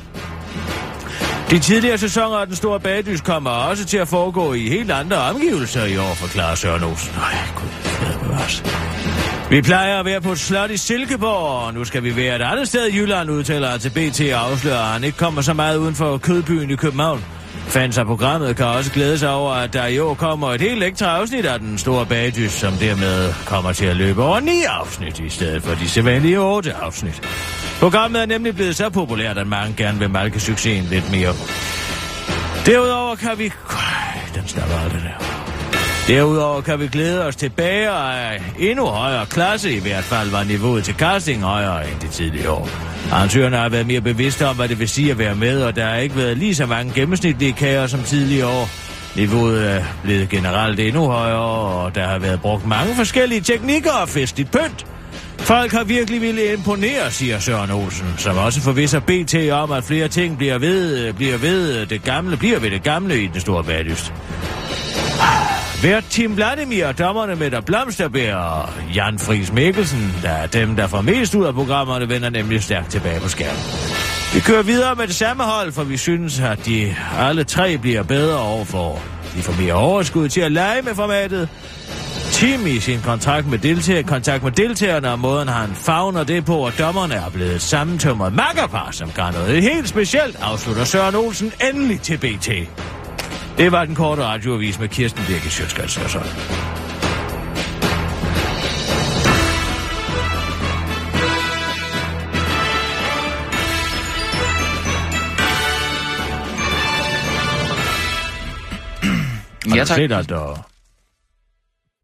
De 1.52 1.60
tidligere 1.60 1.98
sæsoner 1.98 2.38
af 2.38 2.48
Den 2.48 2.56
Store 2.56 2.80
Bagdys 2.80 3.22
kommer 3.22 3.50
også 3.50 3.86
til 3.86 3.98
at 3.98 4.08
foregå 4.08 4.54
i 4.54 4.70
helt 4.70 4.92
andre 4.92 5.18
omgivelser 5.18 5.86
i 5.86 5.98
år, 5.98 6.14
forklarer 6.14 6.56
Søren 6.56 6.84
Olsen. 6.84 7.16
Nej, 7.16 7.36
gud, 7.56 7.89
det. 8.58 8.90
Vi 9.50 9.62
plejer 9.62 10.00
at 10.00 10.06
være 10.06 10.22
på 10.22 10.32
et 10.32 10.40
slot 10.40 10.72
i 10.72 10.78
Silkeborg, 10.78 11.66
og 11.66 11.74
nu 11.74 11.86
skal 11.86 12.04
vi 12.04 12.16
være 12.16 12.36
et 12.36 12.42
andet 12.42 12.68
sted 12.68 12.88
i 12.88 12.98
Jylland, 12.98 13.32
udtaler 13.32 13.78
til 13.78 13.90
BT 13.90 14.22
og 14.34 14.52
afslører, 14.52 14.80
at 14.80 14.94
han 14.94 15.04
ikke 15.04 15.18
kommer 15.18 15.42
så 15.42 15.54
meget 15.54 15.78
uden 15.78 15.96
for 15.96 16.18
kødbyen 16.18 16.70
i 16.70 16.76
København. 16.76 17.26
Fans 17.68 17.98
af 17.98 18.06
programmet 18.06 18.56
kan 18.56 18.66
også 18.66 18.92
glæde 18.92 19.18
sig 19.18 19.30
over, 19.30 19.54
at 19.54 19.74
der 19.74 19.86
i 19.86 20.00
år 20.00 20.14
kommer 20.14 20.54
et 20.54 20.62
helt 20.62 20.84
ekstra 20.84 21.06
afsnit 21.06 21.46
af 21.46 21.60
den 21.60 21.78
store 21.78 22.06
bagdys, 22.06 22.52
som 22.52 22.74
dermed 22.74 23.34
kommer 23.46 23.72
til 23.74 23.86
at 23.86 23.96
løbe 23.96 24.24
over 24.24 24.40
ni 24.40 24.64
afsnit 24.64 25.20
i 25.20 25.30
stedet 25.30 25.64
for 25.64 25.76
de 25.76 25.90
sædvanlige 25.90 26.40
otte 26.40 26.74
afsnit. 26.74 27.22
Programmet 27.80 28.22
er 28.22 28.26
nemlig 28.26 28.56
blevet 28.56 28.76
så 28.76 28.90
populært, 28.90 29.38
at 29.38 29.48
mange 29.48 29.74
gerne 29.78 30.00
vil 30.00 30.10
malke 30.10 30.40
succesen 30.40 30.90
lidt 30.90 31.12
mere. 31.12 31.34
Derudover 32.66 33.16
kan 33.16 33.32
vi... 33.38 33.44
Øj, 33.70 34.36
den 34.36 34.48
snakker 34.48 34.76
aldrig 34.76 35.02
der. 35.02 35.39
Derudover 36.10 36.62
kan 36.62 36.80
vi 36.80 36.88
glæde 36.88 37.26
os 37.26 37.36
tilbage 37.36 37.90
af 37.90 38.42
endnu 38.60 38.86
højere 38.86 39.26
klasse, 39.26 39.74
i 39.74 39.80
hvert 39.80 40.04
fald 40.04 40.30
var 40.30 40.44
niveauet 40.44 40.84
til 40.84 40.94
casting 40.94 41.42
højere 41.42 41.90
end 41.90 42.00
de 42.00 42.08
tidligere 42.08 42.52
år. 42.52 42.70
Arrangørerne 43.12 43.58
har 43.58 43.70
været 43.70 43.88
mere 43.88 44.02
bevidste 44.02 44.48
om, 44.48 44.56
hvad 44.56 44.68
det 44.68 44.80
vil 44.80 44.90
sige 44.90 45.12
at 45.12 45.18
være 45.18 45.36
med, 45.36 45.62
og 45.64 45.76
der 45.76 45.86
har 45.86 45.96
ikke 45.96 46.16
været 46.16 46.38
lige 46.38 46.56
så 46.56 46.66
mange 46.66 46.94
gennemsnitlige 46.96 47.54
kager 47.54 47.88
som 47.88 48.04
tidligere 48.04 48.48
år. 48.48 48.70
Niveauet 49.16 49.72
er 49.72 49.84
blevet 50.04 50.30
generelt 50.30 50.80
endnu 50.80 51.06
højere, 51.08 51.40
og 51.40 51.96
der 51.96 52.08
har 52.08 52.20
været 52.20 52.42
brugt 52.42 52.68
mange 52.68 52.96
forskellige 52.96 53.42
teknikker 53.42 53.92
og 53.92 54.10
festligt 54.10 54.52
pynt. 54.52 54.86
Folk 55.38 55.72
har 55.72 55.84
virkelig 55.84 56.22
ville 56.22 56.54
imponere, 56.54 57.12
siger 57.12 57.40
Søren 57.40 57.72
Olsen, 57.72 58.14
som 58.18 58.38
også 58.38 58.62
forviser 58.62 59.00
BT 59.00 59.52
om, 59.52 59.72
at 59.72 59.84
flere 59.84 60.08
ting 60.08 60.38
bliver 60.38 60.58
ved, 60.58 61.14
bliver 61.14 61.38
ved 61.38 61.86
det 61.86 62.04
gamle, 62.04 62.38
bliver 62.38 62.60
ved 62.60 62.72
det 62.72 62.84
gamle 62.84 63.24
i 63.24 63.28
den 63.28 63.40
store 63.42 63.64
badlyst. 63.64 64.14
Hvert 65.82 66.06
Tim 66.10 66.36
Vladimir, 66.36 66.92
dommerne 66.92 67.36
med 67.36 67.52
der 67.52 67.62
Blomsterberg 67.62 68.36
og 68.36 68.70
Jan 68.96 69.20
Friis 69.20 69.52
Mikkelsen, 69.52 70.14
der 70.24 70.30
er 70.30 70.48
dem, 70.48 70.76
der 70.76 70.88
får 70.88 71.02
mest 71.02 71.36
ud 71.36 71.46
af 71.46 71.54
programmerne, 71.54 72.10
vender 72.10 72.30
nemlig 72.30 72.64
stærkt 72.64 72.92
tilbage 72.92 73.20
på 73.20 73.30
skærmen. 73.30 73.62
Vi 74.34 74.40
kører 74.40 74.64
videre 74.64 74.96
med 74.96 75.08
det 75.08 75.16
samme 75.16 75.44
hold, 75.44 75.72
for 75.72 75.84
vi 75.84 75.98
synes, 75.98 76.40
at 76.40 76.66
de 76.66 76.96
alle 77.20 77.44
tre 77.44 77.78
bliver 77.78 78.04
bedre 78.04 78.40
overfor. 78.40 79.02
De 79.36 79.42
får 79.42 79.62
mere 79.62 79.74
overskud 79.74 80.30
til 80.30 80.42
at 80.42 80.52
lege 80.52 80.82
med 80.82 80.96
formatet. 80.96 81.50
Tim 82.32 82.68
i 82.68 82.80
sin 82.80 83.00
kontrakt 83.02 83.48
med 83.48 83.58
deltager, 83.58 84.04
kontakt 84.04 84.44
med 84.44 84.52
deltagerne, 84.52 85.12
og 85.12 85.20
måden 85.20 85.48
han 85.48 85.70
fagner 85.76 86.24
det 86.24 86.46
på, 86.46 86.66
at 86.66 86.74
dommerne 86.80 87.14
er 87.14 87.30
blevet 87.30 87.62
sammentømret 87.62 88.34
makkerpar, 88.34 88.92
som 88.92 89.12
gør 89.16 89.32
noget 89.32 89.62
helt 89.62 89.90
specielt, 89.90 90.38
afslutter 90.42 90.84
Søren 90.84 91.16
Olsen 91.16 91.52
endelig 91.70 92.02
til 92.02 92.18
BT. 92.18 92.50
Det 93.60 93.72
var 93.72 93.86
den 93.86 93.96
korte 93.96 94.24
radioavis 94.24 94.80
med 94.80 94.88
Kirsten 94.90 95.24
Birke 95.28 95.50
Sjøtskrets 95.50 95.98
og. 95.98 96.22
Har 109.70 109.76
Ja, 109.76 109.84
tak. 109.86 109.96
set, 109.98 110.12
at 110.12 110.32
uh, 110.32 110.58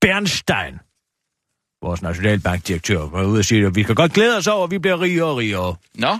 Bernstein, 0.01 0.74
vores 1.84 2.01
nationalbankdirektør, 2.01 2.99
var 3.10 3.24
ude 3.24 3.39
og 3.39 3.45
sige, 3.45 3.66
at 3.66 3.76
vi 3.76 3.84
kan 3.84 3.95
godt 3.95 4.14
glæde 4.14 4.38
os 4.38 4.47
over, 4.47 4.64
at 4.64 4.72
vi 4.72 4.78
bliver 4.78 5.01
rigere 5.01 5.26
og 5.26 5.38
rigere. 5.38 5.76
Nå, 5.95 6.18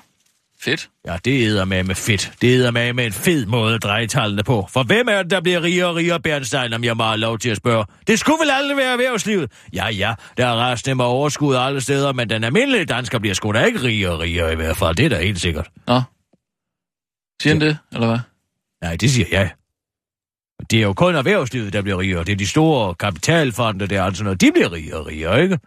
fedt. 0.62 0.89
Ja, 1.08 1.18
det 1.26 1.47
æder 1.47 1.66
med 1.66 1.84
med 1.84 1.95
fedt. 1.95 2.32
Det 2.41 2.47
æder 2.47 2.72
med 2.72 2.93
med 2.93 3.06
en 3.06 3.14
fed 3.14 3.45
måde 3.45 3.76
at 3.76 3.84
dreje 3.84 4.08
tallene 4.08 4.43
på. 4.43 4.68
For 4.72 4.84
hvem 4.84 5.08
er 5.08 5.22
det, 5.22 5.32
der 5.32 5.41
bliver 5.41 5.64
rigere 5.64 5.88
og 5.88 5.95
rigere, 5.95 6.20
Bernstein, 6.20 6.74
om 6.74 6.84
jeg 6.84 6.95
have 6.95 7.18
lov 7.18 7.39
til 7.39 7.49
at 7.49 7.58
spørge? 7.58 7.86
Det 8.08 8.20
skulle 8.20 8.38
vel 8.41 8.51
aldrig 8.51 8.78
være 8.78 8.91
erhvervslivet? 8.91 9.51
Ja, 9.74 9.88
ja, 9.88 10.14
der 10.38 10.47
er 10.47 10.72
resten 10.72 10.97
med 10.97 11.06
overskud 11.06 11.56
alle 11.56 11.82
steder, 11.82 12.14
men 12.14 12.30
den 12.30 12.43
almindelige 12.43 12.86
dansker 12.86 13.20
bliver 13.20 13.34
sgu 13.34 13.51
da 13.51 13.64
ikke 13.64 13.82
rigere 13.82 14.12
og 14.12 14.20
rigere 14.20 14.53
i 14.53 14.56
hvert 14.56 14.78
fald. 14.78 14.95
Det 14.95 15.06
er 15.06 15.10
da 15.10 15.22
helt 15.22 15.41
sikkert. 15.41 15.70
Nå. 15.88 16.01
Siger 17.41 17.53
han 17.53 17.62
det, 17.62 17.78
eller 17.93 18.08
hvad? 18.08 18.20
Nej, 18.82 18.95
det 18.95 19.12
siger 19.12 19.28
jeg. 19.32 19.51
Det 20.70 20.80
er 20.80 20.84
jo 20.84 20.93
kun 20.93 21.16
erhvervslivet, 21.16 21.74
der 21.74 21.82
bliver 21.82 21.99
rigere. 21.99 22.24
Det 22.24 22.32
er 22.32 22.36
de 22.36 22.47
store 22.47 22.95
kapitalfonde, 22.95 23.88
der 23.88 23.99
er 23.99 24.03
altså 24.03 24.24
noget. 24.24 24.41
De 24.41 24.51
bliver 24.51 24.72
rigere 24.72 24.99
og 24.99 25.08
rigere, 25.08 25.43
ikke? 25.43 25.60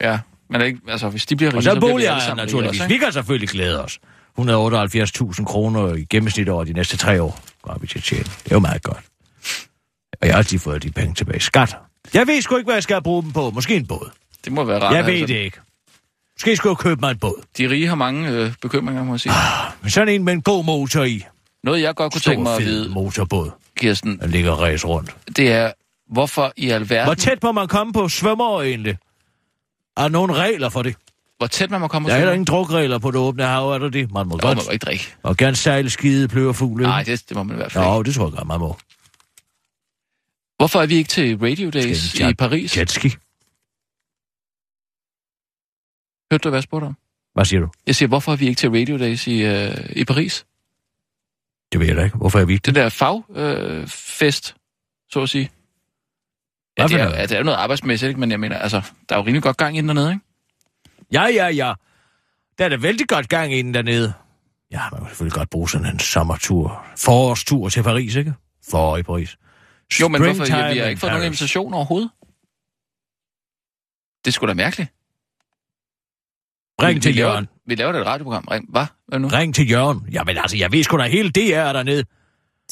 Ja, 0.00 0.20
men 0.52 0.60
det 0.60 0.66
ikke, 0.66 0.80
altså, 0.88 1.08
hvis 1.08 1.26
de 1.26 1.36
bliver 1.36 1.50
rige, 1.50 1.58
Og 1.58 1.62
så 1.62 1.70
alle 1.70 1.80
boligejerne 1.80 2.36
naturligvis. 2.36 2.80
også, 2.80 2.88
Vi 2.88 2.98
kan 2.98 3.12
selvfølgelig 3.12 3.48
glæde 3.48 3.84
os. 3.84 3.98
178.000 4.38 5.44
kroner 5.44 5.94
i 5.94 6.04
gennemsnit 6.10 6.48
over 6.48 6.64
de 6.64 6.72
næste 6.72 6.96
tre 6.96 7.22
år, 7.22 7.40
går 7.62 7.78
vi 7.80 7.86
til 7.86 7.98
at 7.98 8.04
tjene. 8.04 8.22
Det 8.24 8.50
er 8.50 8.54
jo 8.54 8.58
meget 8.58 8.82
godt. 8.82 9.04
Og 10.20 10.26
jeg 10.26 10.34
har 10.34 10.38
altid 10.38 10.58
fået 10.58 10.82
de 10.82 10.90
penge 10.90 11.14
tilbage 11.14 11.36
i 11.36 11.40
skat. 11.40 11.76
Jeg 12.14 12.26
ved 12.26 12.42
sgu 12.42 12.56
ikke, 12.56 12.66
hvad 12.66 12.74
jeg 12.74 12.82
skal 12.82 13.02
bruge 13.02 13.22
dem 13.22 13.32
på. 13.32 13.50
Måske 13.50 13.76
en 13.76 13.86
båd. 13.86 14.10
Det 14.44 14.52
må 14.52 14.64
være 14.64 14.78
rart. 14.78 14.94
Jeg 14.94 15.06
ved 15.06 15.12
altså. 15.12 15.26
det 15.26 15.40
ikke. 15.40 15.58
Måske 16.36 16.56
skulle 16.56 16.70
jeg 16.70 16.76
købe 16.78 17.00
mig 17.00 17.10
en 17.10 17.18
båd. 17.18 17.42
De 17.58 17.70
rige 17.70 17.86
har 17.88 17.94
mange 17.94 18.28
øh, 18.30 18.52
bekymringer, 18.62 19.04
må 19.04 19.12
jeg 19.12 19.20
sige. 19.20 19.32
Men 19.82 19.90
sådan 19.90 20.08
en 20.14 20.24
med 20.24 20.32
en 20.32 20.42
god 20.42 20.64
motor 20.64 21.02
i. 21.04 21.24
Noget, 21.64 21.82
jeg 21.82 21.94
godt 21.94 22.12
kunne 22.12 22.20
tænke 22.20 22.42
mig 22.42 22.50
Stor, 22.54 22.60
at 22.60 22.64
vide, 22.64 22.88
motorbåd. 22.88 23.50
Kirsten, 23.76 24.18
Den 24.18 24.30
ligger 24.30 24.52
ræs 24.52 24.84
rundt. 24.84 25.16
det 25.36 25.52
er, 25.52 25.72
hvorfor 26.10 26.52
i 26.56 26.70
alverden... 26.70 27.06
Hvor 27.06 27.14
tæt 27.14 27.42
må 27.42 27.52
man 27.52 27.68
komme 27.68 27.92
på 27.92 28.08
svømmer 28.08 28.62
egentlig? 28.62 28.96
Er 29.96 30.02
der 30.02 30.08
nogle 30.08 30.34
regler 30.34 30.68
for 30.68 30.82
det? 30.82 30.96
Hvor 31.38 31.46
tæt 31.46 31.70
man 31.70 31.80
må 31.80 31.88
komme 31.88 32.08
Der 32.08 32.14
er 32.14 32.18
heller 32.18 32.32
ingen 32.32 32.44
drukregler 32.46 32.98
på 32.98 33.10
det 33.10 33.16
åbne 33.20 33.44
hav, 33.44 33.70
er 33.70 33.78
der 33.78 33.88
det? 33.88 34.12
Man 34.12 34.26
må 34.26 34.34
Nå, 34.34 34.40
godt. 34.40 34.56
man 34.56 34.64
må 34.66 34.72
ikke 34.72 34.84
drikke. 34.84 35.14
Og 35.22 35.36
gerne 35.36 35.56
sejle, 35.56 35.90
skide, 35.90 36.28
pløve 36.28 36.54
fugle. 36.54 36.84
Nej, 36.84 37.02
det, 37.02 37.28
det 37.28 37.36
må 37.36 37.42
man 37.42 37.56
i 37.56 37.58
hvert 37.58 37.72
fald 37.72 37.84
ikke. 37.84 37.94
Jo, 37.94 38.02
det 38.02 38.14
tror 38.14 38.24
jeg 38.26 38.32
godt, 38.36 38.48
man 38.48 38.60
må. 38.60 38.76
Hvorfor 40.56 40.82
er 40.82 40.86
vi 40.86 40.94
ikke 40.94 41.08
til 41.08 41.38
Radio 41.38 41.70
Days 41.70 42.14
i 42.14 42.34
Paris? 42.34 42.78
Jetski. 42.78 43.08
Hørte 46.32 46.42
du, 46.42 46.48
hvad 46.48 46.58
jeg 46.58 46.62
spurgte 46.62 46.84
om? 46.84 46.96
Hvad 47.34 47.44
siger 47.44 47.60
du? 47.60 47.68
Jeg 47.86 47.94
siger, 47.96 48.08
hvorfor 48.08 48.32
er 48.32 48.36
vi 48.36 48.48
ikke 48.48 48.58
til 48.58 48.70
Radio 48.70 48.98
Days 48.98 49.26
i, 49.26 49.42
øh, 49.42 49.74
i 49.96 50.04
Paris? 50.04 50.46
Det 51.72 51.80
ved 51.80 51.86
jeg 51.86 51.96
da 51.96 52.04
ikke. 52.04 52.16
Hvorfor 52.16 52.38
er 52.38 52.44
vi 52.44 52.52
ikke 52.52 52.62
Den 52.66 52.74
der 52.74 52.88
fagfest, 52.88 53.38
øh, 53.38 53.88
fest, 53.88 54.54
så 55.10 55.22
at 55.22 55.28
sige. 55.28 55.50
Ja, 56.78 56.82
det 56.82 56.90
for 56.90 56.98
er, 56.98 57.10
ja, 57.16 57.22
det 57.22 57.32
er 57.32 57.38
jo 57.38 57.44
noget 57.44 57.58
arbejdsmæssigt, 57.58 58.08
ikke? 58.08 58.20
men 58.20 58.30
jeg 58.30 58.40
mener, 58.40 58.58
altså, 58.58 58.82
der 59.08 59.14
er 59.14 59.18
jo 59.20 59.24
rimelig 59.26 59.42
godt 59.42 59.56
gang 59.56 59.76
i 59.76 59.80
den 59.80 59.88
dernede, 59.88 60.10
ikke? 60.12 60.24
Ja, 61.12 61.22
ja, 61.22 61.48
ja. 61.48 61.72
Der 62.58 62.64
er 62.64 62.68
da 62.68 62.76
vældig 62.76 63.08
godt 63.08 63.28
gang 63.28 63.54
inden 63.54 63.74
dernede. 63.74 64.12
Ja, 64.70 64.80
man 64.92 65.00
kan 65.00 65.08
selvfølgelig 65.08 65.32
godt 65.34 65.50
bruge 65.50 65.70
sådan 65.70 65.86
en 65.86 65.98
sommertur. 65.98 66.84
Forårstur 66.98 67.68
til 67.68 67.82
Paris, 67.82 68.14
ikke? 68.14 68.34
Forår 68.70 68.96
i 68.96 69.02
Paris. 69.02 69.36
Jo, 70.00 70.08
men 70.08 70.20
hvorfor? 70.22 70.34
Springtime 70.34 70.58
Ja, 70.58 70.72
vi 70.72 70.78
har 70.78 70.86
ikke 70.86 71.00
fået 71.00 71.12
nogen 71.12 71.26
invitation 71.26 71.74
overhovedet. 71.74 72.10
Det 74.24 74.30
er 74.30 74.32
sgu 74.32 74.46
da 74.46 74.54
mærkeligt. 74.54 74.90
Ring 76.82 76.94
Vi- 76.96 77.00
til 77.00 77.14
vi 77.14 77.18
laver- 77.18 77.30
Jørgen. 77.30 77.48
Vi 77.66 77.74
laver 77.74 77.92
da 77.92 77.98
et 77.98 78.06
radioprogram. 78.06 78.44
Ring. 78.50 78.70
Hvad? 78.70 78.86
Hvad 79.08 79.18
nu? 79.18 79.28
Ring 79.28 79.54
til 79.54 79.70
Jørgen. 79.70 80.08
Jamen 80.12 80.36
altså, 80.38 80.56
jeg 80.56 80.72
ved 80.72 80.82
sgu 80.82 80.98
da 80.98 81.02
hele 81.06 81.30
det 81.30 81.54
er 81.54 81.72
dernede. 81.72 82.04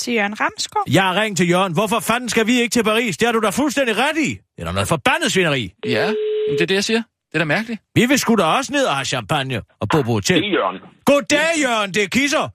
Til 0.02 0.12
Jørgen 0.14 0.40
Ramskov. 0.40 0.82
Jeg 0.96 1.02
har 1.08 1.14
ringet 1.20 1.36
til 1.40 1.48
Jørgen. 1.50 1.72
Hvorfor 1.78 2.00
fanden 2.10 2.28
skal 2.28 2.46
vi 2.46 2.54
ikke 2.62 2.72
til 2.76 2.84
Paris? 2.84 3.16
Det 3.18 3.26
har 3.28 3.32
du 3.32 3.40
da 3.40 3.50
fuldstændig 3.50 3.94
ret 4.04 4.18
i. 4.28 4.30
Det 4.54 4.60
er 4.62 4.64
da 4.64 4.72
noget 4.72 4.88
forbandet 4.88 5.32
svineri. 5.32 5.64
Ja, 5.84 5.90
jamen, 5.90 6.14
det 6.58 6.60
er 6.60 6.66
det, 6.66 6.74
jeg 6.74 6.84
siger. 6.84 7.02
Det 7.28 7.34
er 7.34 7.38
da 7.38 7.44
mærkeligt. 7.44 7.80
Vi 7.94 8.06
vil 8.06 8.18
sgu 8.18 8.34
da 8.36 8.44
også 8.44 8.72
ned 8.72 8.84
og 8.84 8.94
have 8.94 9.04
champagne 9.04 9.56
og 9.80 9.86
bo 9.92 10.02
på 10.02 10.12
hotel. 10.12 10.36
Det 10.42 10.48
er 10.48 10.52
Jørgen. 10.58 10.78
Goddag, 11.04 11.50
Jørgen. 11.64 11.94
Det 11.94 12.02
er 12.04 12.08
Kisser. 12.08 12.48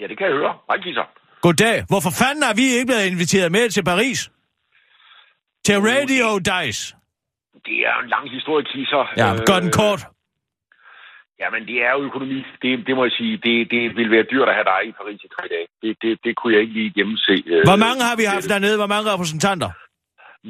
Ja, 0.00 0.04
det 0.10 0.18
kan 0.18 0.26
jeg 0.26 0.34
høre. 0.40 0.52
Hej, 0.68 0.76
Kisser. 0.84 1.06
Goddag. 1.40 1.84
Hvorfor 1.88 2.10
fanden 2.20 2.42
er 2.50 2.54
vi 2.54 2.62
ikke 2.76 2.86
blevet 2.86 3.06
inviteret 3.06 3.52
med 3.52 3.70
til 3.70 3.84
Paris? 3.84 4.30
Til 5.66 5.76
Radio 5.90 6.38
Dice. 6.38 6.82
Det 7.68 7.78
er 7.90 7.96
en 8.04 8.08
lang 8.14 8.24
historie, 8.36 8.64
Kisser. 8.72 9.02
Ja, 9.16 9.28
gør 9.48 9.60
den 9.60 9.72
kort. 9.80 10.00
Jamen, 11.40 11.62
det 11.70 11.76
er 11.86 11.92
jo 11.96 12.00
økonomi. 12.10 12.38
Det, 12.62 12.86
det 12.86 12.96
må 12.96 13.04
jeg 13.04 13.12
sige. 13.20 13.32
Det, 13.46 13.54
det 13.70 13.96
vil 13.96 14.10
være 14.10 14.26
dyrt 14.32 14.48
at 14.48 14.54
have 14.54 14.68
dig 14.72 14.80
i 14.88 14.92
Paris 15.00 15.20
i 15.24 15.28
tre 15.36 15.44
dage. 15.54 15.66
Det, 15.82 15.90
det, 16.02 16.18
det 16.24 16.32
kunne 16.36 16.52
jeg 16.54 16.62
ikke 16.62 16.74
lige 16.80 16.92
gennemse. 16.98 17.32
øh, 17.46 17.62
Hvor 17.70 17.76
mange 17.86 18.02
har 18.08 18.16
vi 18.16 18.24
haft 18.24 18.48
dernede? 18.54 18.76
Hvor 18.76 18.86
mange 18.94 19.12
repræsentanter? 19.12 19.70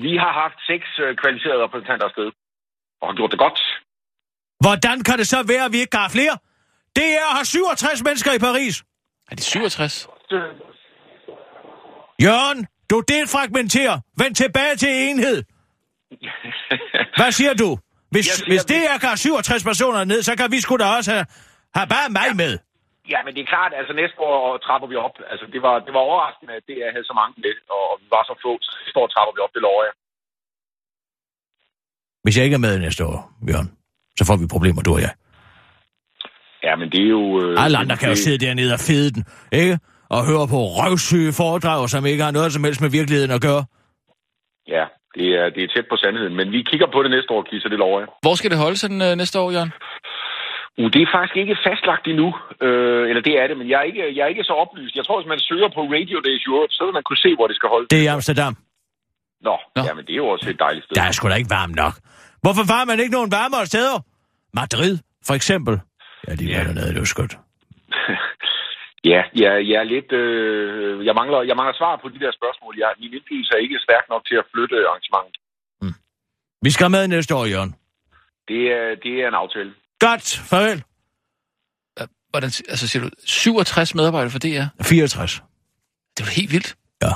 Vi 0.07 0.17
har 0.17 0.33
haft 0.43 0.59
seks 0.71 0.87
øh, 1.05 1.17
kvalificerede 1.23 1.63
repræsentanter 1.65 2.05
afsted. 2.07 2.29
Og 3.01 3.09
har 3.09 3.15
gjort 3.19 3.31
det 3.31 3.39
godt. 3.39 3.59
Hvordan 4.65 4.97
kan 5.05 5.19
det 5.19 5.27
så 5.27 5.39
være, 5.53 5.65
at 5.65 5.73
vi 5.73 5.79
ikke 5.85 5.97
har 5.97 6.09
flere? 6.09 6.37
Det 6.97 7.09
er 7.21 7.27
at 7.31 7.35
have 7.39 7.45
67 7.45 8.05
mennesker 8.05 8.33
i 8.33 8.39
Paris. 8.39 8.75
Er 9.31 9.35
det 9.35 9.45
67? 9.45 10.09
Jørgen, 12.23 12.67
du 12.91 13.03
delfragmenterer. 13.09 14.01
Vend 14.19 14.35
tilbage 14.35 14.77
til 14.77 14.89
enhed. 15.09 15.43
Hvad 17.19 17.33
siger 17.33 17.55
du? 17.55 17.79
Hvis, 18.15 18.27
Jeg 18.29 18.47
hvis 18.51 18.65
det 18.73 18.81
er 18.93 18.97
have 19.07 19.17
67 19.17 19.65
personer 19.71 20.05
ned, 20.13 20.21
så 20.29 20.33
kan 20.39 20.47
vi 20.55 20.59
sgu 20.65 20.73
da 20.83 20.87
også 20.99 21.11
have, 21.17 21.27
have 21.79 21.89
bare 21.95 22.09
mig 22.21 22.31
med. 22.43 22.53
Ja, 23.13 23.19
men 23.25 23.31
det 23.35 23.41
er 23.45 23.49
klart, 23.55 23.73
altså 23.81 23.93
næste 24.03 24.19
år 24.31 24.41
trapper 24.67 24.89
vi 24.93 24.97
op. 25.07 25.15
Altså, 25.33 25.45
det 25.55 25.61
var, 25.67 25.75
det 25.87 25.93
var 25.97 26.03
overraskende, 26.09 26.53
at 26.59 26.65
det 26.71 26.77
havde 26.95 27.07
så 27.11 27.15
mange 27.21 27.35
med, 27.45 27.55
og, 27.77 27.85
vi 28.03 28.07
var 28.17 28.23
så 28.31 28.35
få. 28.45 28.51
Så 28.65 28.71
næste 28.83 28.99
år 29.03 29.09
trapper 29.15 29.33
vi 29.37 29.41
op, 29.45 29.53
det 29.57 29.63
lover 29.67 29.83
jeg. 29.89 29.95
Hvis 32.25 32.35
jeg 32.37 32.45
ikke 32.47 32.55
er 32.61 32.65
med 32.67 32.79
næste 32.87 33.03
år, 33.11 33.19
Jørgen, 33.51 33.69
så 34.19 34.23
får 34.29 34.37
vi 34.43 34.47
problemer, 34.57 34.83
du 34.83 34.93
og 34.99 35.01
jeg. 35.07 35.13
Ja, 36.67 36.73
men 36.81 36.87
det 36.93 37.01
er 37.07 37.11
jo... 37.19 37.23
Øh, 37.43 37.65
Alle 37.65 37.79
andre 37.83 37.97
kan 37.97 38.09
jo 38.09 38.15
det- 38.15 38.25
sidde 38.25 38.39
dernede 38.47 38.73
og 38.73 38.81
fede 38.81 39.11
den, 39.17 39.25
ikke? 39.53 39.79
og 40.15 40.27
høre 40.31 40.47
på 40.55 40.59
røvsyge 40.79 41.33
foredrag, 41.33 41.89
som 41.89 42.07
ikke 42.07 42.25
har 42.25 42.31
noget 42.31 42.53
som 42.53 42.65
helst 42.65 42.81
med 42.81 42.91
virkeligheden 42.91 43.31
at 43.31 43.41
gøre. 43.49 43.65
Ja, 44.75 44.85
det 45.17 45.27
er, 45.41 45.47
det 45.55 45.61
er 45.63 45.69
tæt 45.75 45.87
på 45.93 45.97
sandheden. 46.03 46.35
Men 46.41 46.47
vi 46.53 46.61
kigger 46.71 46.89
på 46.95 47.03
det 47.03 47.11
næste 47.11 47.31
år, 47.35 47.43
Kisser, 47.43 47.69
det 47.69 47.79
lover 47.79 47.99
jeg. 48.01 48.09
Hvor 48.25 48.35
skal 48.35 48.51
det 48.51 48.59
holde 48.65 48.77
sig 48.77 48.91
den, 48.91 49.03
øh, 49.03 49.13
næste 49.23 49.37
år, 49.43 49.49
Jørgen? 49.57 49.73
Uh, 50.79 50.89
det 50.95 51.01
er 51.03 51.11
faktisk 51.17 51.37
ikke 51.43 51.57
fastlagt 51.67 52.05
endnu. 52.13 52.29
Øh, 52.67 53.05
eller 53.11 53.23
det 53.29 53.35
er 53.41 53.47
det, 53.51 53.57
men 53.61 53.67
jeg 53.71 53.79
er, 53.83 53.87
ikke, 53.91 54.03
jeg 54.17 54.23
er 54.27 54.31
ikke 54.35 54.45
så 54.51 54.55
oplyst. 54.65 54.97
Jeg 54.99 55.05
tror, 55.05 55.17
hvis 55.21 55.29
man 55.35 55.41
søger 55.49 55.69
på 55.77 55.81
Radio 55.97 56.19
Days 56.27 56.43
Europe, 56.49 56.73
så 56.77 56.83
vil 56.87 56.95
man 56.99 57.05
kunne 57.09 57.23
se, 57.27 57.31
hvor 57.39 57.47
det 57.51 57.57
skal 57.57 57.69
holde. 57.75 57.87
Det 57.93 57.99
er 57.99 58.07
i 58.09 58.13
Amsterdam. 58.17 58.55
Nå, 59.47 59.57
Nå. 59.77 59.83
jamen 59.87 60.05
det 60.07 60.13
er 60.13 60.21
jo 60.25 60.29
også 60.35 60.51
et 60.51 60.59
dejligt 60.59 60.85
sted. 60.85 60.95
Der 60.97 61.03
er 61.03 61.13
sgu 61.13 61.29
da 61.29 61.35
ikke 61.43 61.55
varmt 61.61 61.77
nok. 61.85 61.95
Hvorfor 62.45 62.65
var 62.75 62.83
man 62.91 63.01
ikke 63.03 63.15
nogen 63.19 63.31
varmere 63.41 63.67
steder? 63.67 63.97
Madrid, 64.61 64.99
for 65.27 65.35
eksempel. 65.35 65.75
Ja, 66.29 66.35
de 66.35 66.45
er 66.55 66.65
dernede, 66.65 66.89
det 66.89 66.97
er 66.97 67.05
jo 67.07 67.13
skønt. 67.15 67.35
Ja, 69.11 69.23
jeg, 69.43 69.53
jeg 69.71 69.79
er 69.85 69.89
lidt... 69.95 70.11
Øh, 70.13 71.07
jeg, 71.09 71.15
mangler, 71.21 71.41
jeg 71.51 71.57
mangler 71.57 71.77
svar 71.81 71.95
på 72.03 72.09
de 72.15 72.19
der 72.25 72.33
spørgsmål. 72.39 72.73
Jeg, 72.83 72.89
min 73.03 73.13
indflydelse 73.17 73.53
er 73.57 73.61
ikke 73.67 73.79
stærk 73.87 74.05
nok 74.13 74.23
til 74.29 74.37
at 74.43 74.47
flytte 74.53 74.77
arrangementet. 74.89 75.41
Vi 76.67 76.71
skal 76.71 76.91
med 76.91 77.09
næste 77.09 77.35
år, 77.35 77.45
Jørgen. 77.47 77.75
Det 78.49 78.63
er, 78.73 78.95
det 79.03 79.13
er 79.23 79.29
en 79.29 79.35
aftale. 79.35 79.75
Godt, 80.01 80.27
farvel. 80.51 80.85
Hvordan, 82.31 82.51
altså 82.69 82.89
siger 82.89 83.03
du, 83.03 83.11
67 83.25 83.95
medarbejdere 83.95 84.31
for 84.31 84.39
DR? 84.39 84.85
64. 84.85 85.43
Det 86.17 86.23
er 86.23 86.27
jo 86.27 86.31
helt 86.41 86.53
vildt. 86.53 86.77
Ja. 87.03 87.13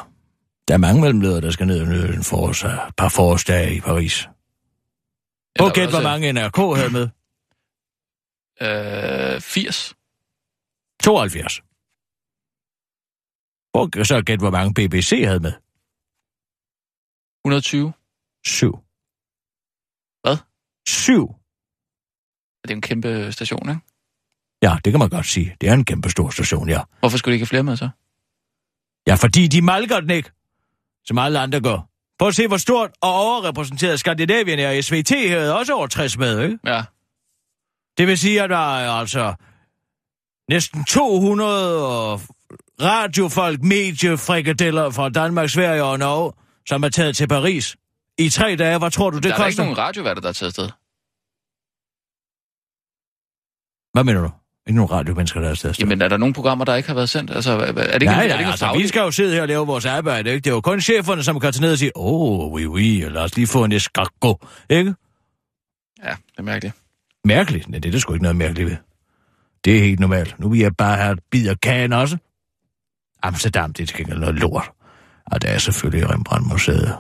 Der 0.69 0.75
er 0.75 0.79
mange 0.79 1.01
mellemledere, 1.01 1.41
der 1.41 1.51
skal 1.51 1.67
ned 1.67 1.81
og 1.81 1.87
nyde 1.87 2.09
en 2.09 2.25
forårs, 2.31 2.65
et 2.65 2.97
par 2.97 3.13
forårsdage 3.17 3.77
i 3.77 3.81
Paris. 3.81 4.29
Prøv 5.59 5.67
at 5.67 5.75
gætte, 5.75 5.93
hvor 5.93 6.03
mange 6.03 6.33
NRK 6.33 6.59
havde 6.79 6.93
med. 6.93 7.09
Øh, 9.35 9.41
80. 9.41 9.95
72. 11.03 11.63
At 13.75 14.07
så 14.07 14.23
gætte, 14.27 14.43
hvor 14.43 14.51
mange 14.51 14.75
BBC 14.75 15.23
havde 15.25 15.41
med. 15.41 15.53
120. 17.45 17.93
7. 18.47 18.79
Hvad? 20.23 20.37
7. 20.89 21.35
Det 22.63 22.71
er 22.71 22.75
en 22.75 22.81
kæmpe 22.83 23.33
station, 23.33 23.69
ikke? 23.69 23.81
Ja, 24.63 24.79
det 24.85 24.93
kan 24.93 24.99
man 24.99 25.09
godt 25.09 25.27
sige. 25.27 25.57
Det 25.61 25.69
er 25.69 25.75
en 25.75 25.85
kæmpe 25.85 26.11
stor 26.11 26.31
station, 26.31 26.69
ja. 26.69 26.83
Hvorfor 27.01 27.19
skulle 27.19 27.33
de 27.33 27.35
ikke 27.35 27.43
have 27.43 27.49
flere 27.49 27.63
med 27.63 27.77
så? 27.77 27.89
Ja, 29.07 29.15
fordi 29.15 29.49
de 29.49 29.63
malker 29.63 30.01
den 30.01 30.11
ikke, 30.11 30.31
som 31.05 31.19
alle 31.19 31.39
andre 31.39 31.61
gør. 31.61 31.79
Prøv 32.19 32.29
at 32.29 32.35
se, 32.35 32.47
hvor 32.47 32.57
stort 32.57 32.91
og 33.01 33.15
overrepræsenteret 33.15 34.01
Skandinavien 34.01 34.59
er. 34.59 34.81
SVT 34.81 35.11
havde 35.11 35.57
også 35.59 35.75
over 35.75 35.87
60 35.87 36.19
med, 36.19 36.43
ikke? 36.43 36.59
Ja. 36.65 36.85
Det 37.99 38.07
vil 38.07 38.19
sige, 38.19 38.43
at 38.43 38.51
der 38.51 38.77
er 38.77 38.91
altså 38.91 39.35
næsten 40.49 40.85
200 40.85 42.21
radiofolk, 42.83 43.63
mediefrikadeller 43.63 44.91
fra 44.91 45.09
Danmark, 45.09 45.49
Sverige 45.49 45.85
og 45.85 45.99
Norge, 45.99 46.33
som 46.69 46.83
er 46.83 46.89
taget 46.89 47.17
til 47.17 47.29
Paris. 47.29 47.77
I 48.19 48.29
tre 48.29 48.57
dage, 48.57 48.79
hvad 48.79 48.91
tror 48.91 49.11
du, 49.11 49.17
det 49.17 49.25
der 49.25 49.31
er 49.31 49.37
der 49.37 49.45
koster? 49.45 49.63
ikke 49.63 49.73
nogen 49.73 49.79
radioværter, 49.79 50.21
der 50.21 50.29
er 50.29 50.33
taget 50.33 50.49
afsted. 50.49 50.69
Hvad 53.93 54.05
mener 54.05 54.21
du? 54.21 54.31
Ikke 54.67 54.77
nogen 54.77 54.91
radiomennesker, 54.91 55.41
der 55.41 55.47
er 55.47 55.51
afsted? 55.51 55.75
Jamen, 55.79 56.03
er 56.03 56.09
der 56.09 56.17
nogle 56.17 56.35
programmer, 56.35 56.65
der 56.65 56.75
ikke 56.75 56.89
har 56.89 56.95
været 56.95 57.09
sendt? 57.09 57.31
Altså, 57.31 57.53
er 57.53 57.73
det 57.73 57.73
ikke, 57.73 58.05
nej, 58.05 58.15
er 58.15 58.23
det 58.23 58.29
nej, 58.29 58.39
ikke 58.39 58.51
altså, 58.51 58.73
vi 58.77 58.87
skal 58.87 59.01
jo 59.01 59.11
sidde 59.11 59.35
her 59.35 59.43
og 59.43 59.49
lave 59.49 59.67
vores 59.67 59.87
arbejde, 59.87 60.31
ikke? 60.31 60.45
Det 60.45 60.51
er 60.51 60.55
jo 60.55 60.61
kun 60.61 60.81
cheferne, 60.81 61.23
som 61.23 61.41
kan 61.41 61.53
tage 61.53 61.63
ned 61.63 61.73
og 61.73 61.79
sige, 61.79 61.97
åh, 61.97 62.31
oh, 62.31 62.53
oui, 62.53 62.67
oui, 62.67 63.05
lad 63.11 63.23
os 63.23 63.37
lige 63.37 63.47
få 63.47 63.65
en 63.65 63.73
escargot, 63.73 64.37
ikke? 64.71 64.95
Ja, 66.05 66.11
det 66.11 66.39
er 66.39 66.43
mærkeligt. 66.43 66.75
Mærkeligt? 67.25 67.69
Nej, 67.69 67.79
det 67.79 67.89
er 67.89 67.93
der 67.93 67.99
sgu 67.99 68.13
ikke 68.13 68.23
noget 68.23 68.37
mærkeligt 68.37 68.71
ved. 68.71 68.77
Det 69.65 69.77
er 69.77 69.81
helt 69.81 70.01
normalt. 70.01 70.39
Nu 70.39 70.49
vil 70.49 70.61
jeg 70.61 70.77
bare 70.77 70.97
have 70.97 71.13
et 71.13 71.21
bid 71.31 71.49
af 71.49 71.61
kagen 71.61 71.93
også. 71.93 72.19
Amsterdam, 73.23 73.73
det 73.73 73.83
er 73.93 73.97
til 74.05 74.19
noget 74.19 74.35
lort. 74.35 74.71
Og 75.33 75.43
der 75.43 75.49
er 75.49 75.59
selvfølgelig 75.59 76.11
Rembrandt-museet. 76.11 76.97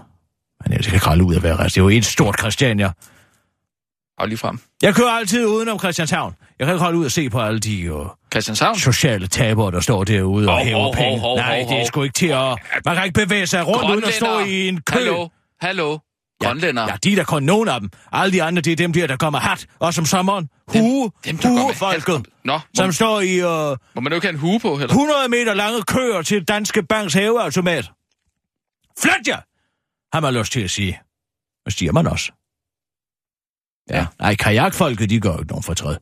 Men 0.64 0.72
jeg 0.76 0.84
skal 0.84 1.00
kralde 1.00 1.24
ud 1.24 1.34
af 1.34 1.40
hver 1.40 1.60
rest. 1.60 1.74
Det 1.74 1.80
er 1.80 1.84
jo 1.84 1.88
et 1.88 2.04
stort 2.04 2.38
Christiania. 2.38 2.90
Og 4.18 4.28
lige 4.28 4.38
frem. 4.38 4.60
Jeg 4.82 4.94
kører 4.94 5.10
altid 5.10 5.46
udenom 5.46 5.78
Christianshavn. 5.78 6.34
Jeg 6.58 6.66
kan 6.66 6.74
ikke 6.74 6.84
holde 6.84 6.98
ud 6.98 7.04
og 7.04 7.10
se 7.10 7.30
på 7.30 7.40
alle 7.40 7.60
de 7.60 7.94
uh, 7.94 8.06
Christianshavn? 8.32 8.76
sociale 8.78 9.26
tabere, 9.26 9.70
der 9.70 9.80
står 9.80 10.04
derude 10.04 10.48
og 10.48 10.54
Hov, 10.54 10.64
hæver 10.64 10.78
hov, 10.82 10.94
penge. 10.94 11.10
hov, 11.10 11.20
hov, 11.20 11.36
Nej, 11.36 11.66
det 11.68 11.80
er 11.80 11.84
sgu 11.84 12.02
ikke 12.02 12.14
til 12.14 12.26
at... 12.26 12.56
Man 12.84 12.94
kan 12.96 13.04
ikke 13.04 13.20
bevæge 13.26 13.46
sig 13.46 13.66
rundt 13.66 13.90
uden 13.90 14.04
at 14.04 14.14
stå 14.14 14.38
i 14.38 14.68
en 14.68 14.80
kø. 14.80 14.98
Hallo, 14.98 15.28
hallo. 15.60 15.98
Grønlænder. 16.40 16.82
Ja, 16.82 16.96
de 17.04 17.12
er 17.12 17.16
der 17.16 17.24
kun 17.24 17.42
nogen 17.42 17.68
af 17.68 17.80
dem. 17.80 17.90
Alle 18.12 18.32
de 18.32 18.42
andre, 18.42 18.62
det 18.62 18.72
er 18.72 18.76
dem 18.76 18.92
der, 18.92 19.06
der 19.06 19.16
kommer 19.16 19.38
hat. 19.38 19.66
Også 19.78 20.00
om 20.00 20.06
sommeren. 20.06 20.48
Hue, 20.68 21.10
dem, 21.24 21.34
med 21.34 21.62
huefolket. 21.62 22.26
Nå, 22.44 22.52
må, 22.52 22.58
Som 22.74 22.92
står 22.92 23.20
i 23.20 23.42
uh, 23.42 23.76
må 23.94 24.00
man 24.00 24.12
jo 24.12 24.14
ikke 24.14 24.26
have 24.26 24.34
en 24.34 24.38
hue 24.40 24.60
på, 24.60 24.76
heller? 24.76 24.94
100 24.94 25.28
meter 25.28 25.54
lange 25.54 25.82
køer 25.82 26.22
til 26.22 26.44
Danske 26.44 26.82
Banks 26.82 27.14
haveautomat. 27.14 27.90
Flyt 29.00 29.28
jer! 29.28 29.40
Har 30.16 30.20
man 30.20 30.34
lyst 30.34 30.52
til 30.52 30.60
at 30.60 30.70
sige. 30.70 31.00
Hvad 31.62 31.70
siger 31.72 31.92
man 31.92 32.06
også? 32.06 32.32
Ja. 33.90 34.06
Nej, 34.18 34.34
kajakfolket, 34.34 35.10
de 35.10 35.20
gør 35.20 35.32
jo 35.32 35.38
ikke 35.38 35.48
nogen 35.50 35.62
fortræd. 35.62 35.96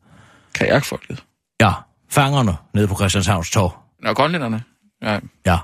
Kajakfolket? 0.53 1.23
Ja, 1.61 1.71
fangerne 2.09 2.57
nede 2.73 2.87
på 2.87 2.95
Christianshavns 2.95 3.51
Torv. 3.51 3.77
Nå, 4.03 4.13
grønlænderne? 4.13 4.63
Ja. 5.01 5.19
Ja, 5.45 5.59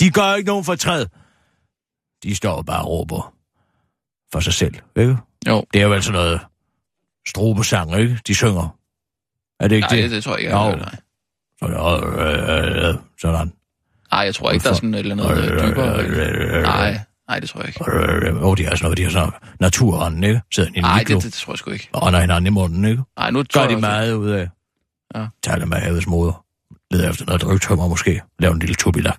de 0.00 0.10
gør 0.10 0.34
ikke 0.34 0.48
nogen 0.48 0.64
fortræd. 0.64 1.06
De 2.22 2.34
står 2.34 2.62
bare 2.62 2.80
og 2.80 2.88
råber 2.88 3.33
for 4.34 4.40
sig 4.40 4.52
selv, 4.54 4.74
ikke? 4.96 5.16
Jo. 5.48 5.64
Det 5.72 5.78
er 5.78 5.82
jo 5.84 5.90
vel 5.90 6.02
sådan 6.02 6.20
noget 6.20 6.40
strobesang, 7.28 7.98
ikke? 7.98 8.18
De 8.26 8.34
synger. 8.34 8.76
Er 9.60 9.68
det 9.68 9.76
ikke 9.76 9.86
Nej, 9.88 9.96
det? 9.96 10.02
det, 10.04 10.10
det 10.10 10.24
tror 10.24 10.32
jeg 10.32 10.40
ikke. 10.40 10.56
Jeg 10.58 10.76
nej. 10.76 10.96
Sådan, 11.60 11.76
øh, 11.76 12.88
øh, 12.88 12.94
sådan. 13.20 13.52
nej, 14.12 14.20
jeg 14.20 14.34
tror 14.34 14.50
ikke, 14.50 14.64
der 14.64 14.70
er 14.70 14.74
sådan 14.74 14.94
et 14.94 14.98
eller 14.98 15.24
andet 15.24 15.52
øh, 15.52 15.68
dybere. 15.68 16.62
Nej, 16.62 16.98
nej, 17.28 17.40
det 17.40 17.48
tror 17.48 17.60
jeg 17.60 17.68
ikke. 17.68 17.90
Øh, 17.92 18.44
Åh, 18.46 18.56
de 18.56 18.64
har 18.64 18.70
sådan 18.70 18.84
noget, 18.84 18.98
de 18.98 19.02
har 19.02 19.10
sådan 19.10 19.30
naturen, 19.60 20.24
ikke? 20.24 20.40
Sidder 20.54 20.70
i 20.74 20.78
en 20.78 20.82
Nej, 20.82 20.98
det, 20.98 21.08
det, 21.08 21.22
det 21.22 21.32
tror 21.32 21.52
jeg 21.52 21.58
sgu 21.58 21.70
ikke. 21.70 21.88
og 21.92 22.02
ånder 22.06 22.20
hinanden 22.20 22.46
i 22.46 22.50
munden, 22.50 22.84
ikke? 22.84 23.02
Nej, 23.18 23.30
nu 23.30 23.42
tror 23.42 23.66
Gør 23.66 23.74
de 23.74 23.80
meget 23.80 24.12
ud 24.14 24.30
af. 24.30 24.48
Ja. 25.14 25.26
Taler 25.42 25.66
med 25.66 25.78
havets 25.78 26.06
moder. 26.06 26.44
Leder 26.90 27.10
efter 27.10 27.24
noget 27.26 27.42
drygtømmer 27.42 27.88
måske. 27.88 28.22
Laver 28.38 28.54
en 28.54 28.60
lille 28.60 28.74
tubilak. 28.74 29.18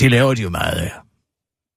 Det 0.00 0.10
laver 0.10 0.34
de 0.34 0.42
jo 0.42 0.50
meget 0.50 0.72
af. 0.76 0.92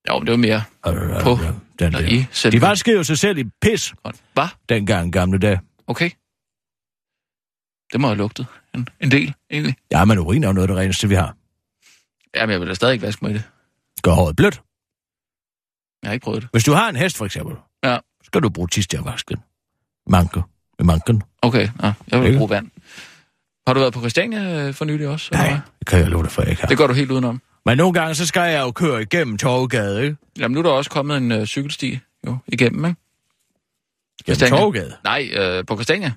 Jo, 0.09 0.19
men 0.19 0.27
det 0.27 0.31
var 0.31 0.37
mere 0.37 0.63
Øh, 0.87 1.23
på, 1.23 1.37
den 1.79 1.87
eller 1.87 1.99
der. 1.99 2.07
i 2.07 2.25
selv. 2.31 2.51
De 2.51 2.61
vaskede 2.61 2.95
jo 2.97 3.03
sig 3.03 3.17
selv 3.17 3.37
i 3.37 3.43
pis. 3.61 3.93
Hvad? 4.33 4.47
Dengang 4.69 5.13
gamle 5.13 5.37
dage. 5.39 5.61
Okay. 5.87 6.09
Det 7.93 8.01
må 8.01 8.07
have 8.07 8.17
lugtet 8.17 8.47
en, 8.75 8.87
en 8.99 9.11
del, 9.11 9.33
egentlig. 9.51 9.75
Ja, 9.91 10.05
men 10.05 10.19
urin 10.19 10.43
er 10.43 10.47
jo 10.47 10.53
noget 10.53 10.69
af 10.69 10.75
det 10.75 10.77
reneste, 10.83 11.09
vi 11.09 11.15
har. 11.15 11.35
Jamen, 12.35 12.51
jeg 12.51 12.59
vil 12.59 12.67
da 12.69 12.73
stadig 12.73 12.93
ikke 12.93 13.05
vaske 13.05 13.25
mig 13.25 13.31
i 13.31 13.33
det. 13.33 13.43
Gør 14.03 14.11
håret 14.11 14.35
blødt. 14.35 14.61
Jeg 16.03 16.09
har 16.09 16.13
ikke 16.13 16.23
prøvet 16.23 16.41
det. 16.41 16.49
Hvis 16.51 16.63
du 16.63 16.71
har 16.73 16.89
en 16.89 16.95
hest, 16.95 17.17
for 17.17 17.25
eksempel, 17.25 17.55
Ja. 17.83 17.97
skal 18.23 18.41
du 18.41 18.49
bruge 18.49 18.67
tis 18.67 18.87
til 18.87 18.97
at 18.97 19.05
vaske 19.05 19.33
den. 19.35 19.43
Manke. 20.07 20.43
Med 20.79 20.85
manken. 20.85 21.23
Okay, 21.41 21.69
ja, 21.83 21.93
jeg 22.11 22.19
vil 22.19 22.27
Ikke? 22.27 22.37
bruge 22.37 22.49
vand. 22.49 22.71
Har 23.67 23.73
du 23.73 23.79
været 23.79 23.93
på 23.93 23.99
Christiania 23.99 24.67
øh, 24.67 24.73
for 24.73 24.85
nylig 24.85 25.07
også? 25.07 25.29
Nej, 25.33 25.59
det 25.79 25.87
kan 25.87 25.99
jeg 25.99 26.07
love 26.07 26.23
dig 26.23 26.31
for, 26.31 26.41
jeg 26.41 26.49
ikke 26.49 26.61
har. 26.61 26.67
Det 26.67 26.77
går 26.77 26.87
du 26.87 26.93
helt 26.93 27.11
udenom. 27.11 27.41
Men 27.65 27.77
nogle 27.77 27.93
gange, 27.93 28.15
så 28.15 28.25
skal 28.25 28.51
jeg 28.51 28.61
jo 28.61 28.71
køre 28.71 29.01
igennem 29.01 29.37
Torvegade, 29.37 30.03
ikke? 30.03 30.17
Jamen, 30.39 30.53
nu 30.53 30.59
er 30.59 30.63
der 30.63 30.69
også 30.71 30.89
kommet 30.89 31.17
en 31.17 31.31
øh, 31.31 31.45
cykelsti 31.45 31.99
jo, 32.27 32.37
igennem, 32.47 32.85
ikke? 32.85 32.99
Gennem. 34.25 34.49
Torvegade. 34.49 34.93
Nej, 35.03 35.29
øh, 35.33 35.65
på 35.65 35.75
Christiania. 35.75 36.11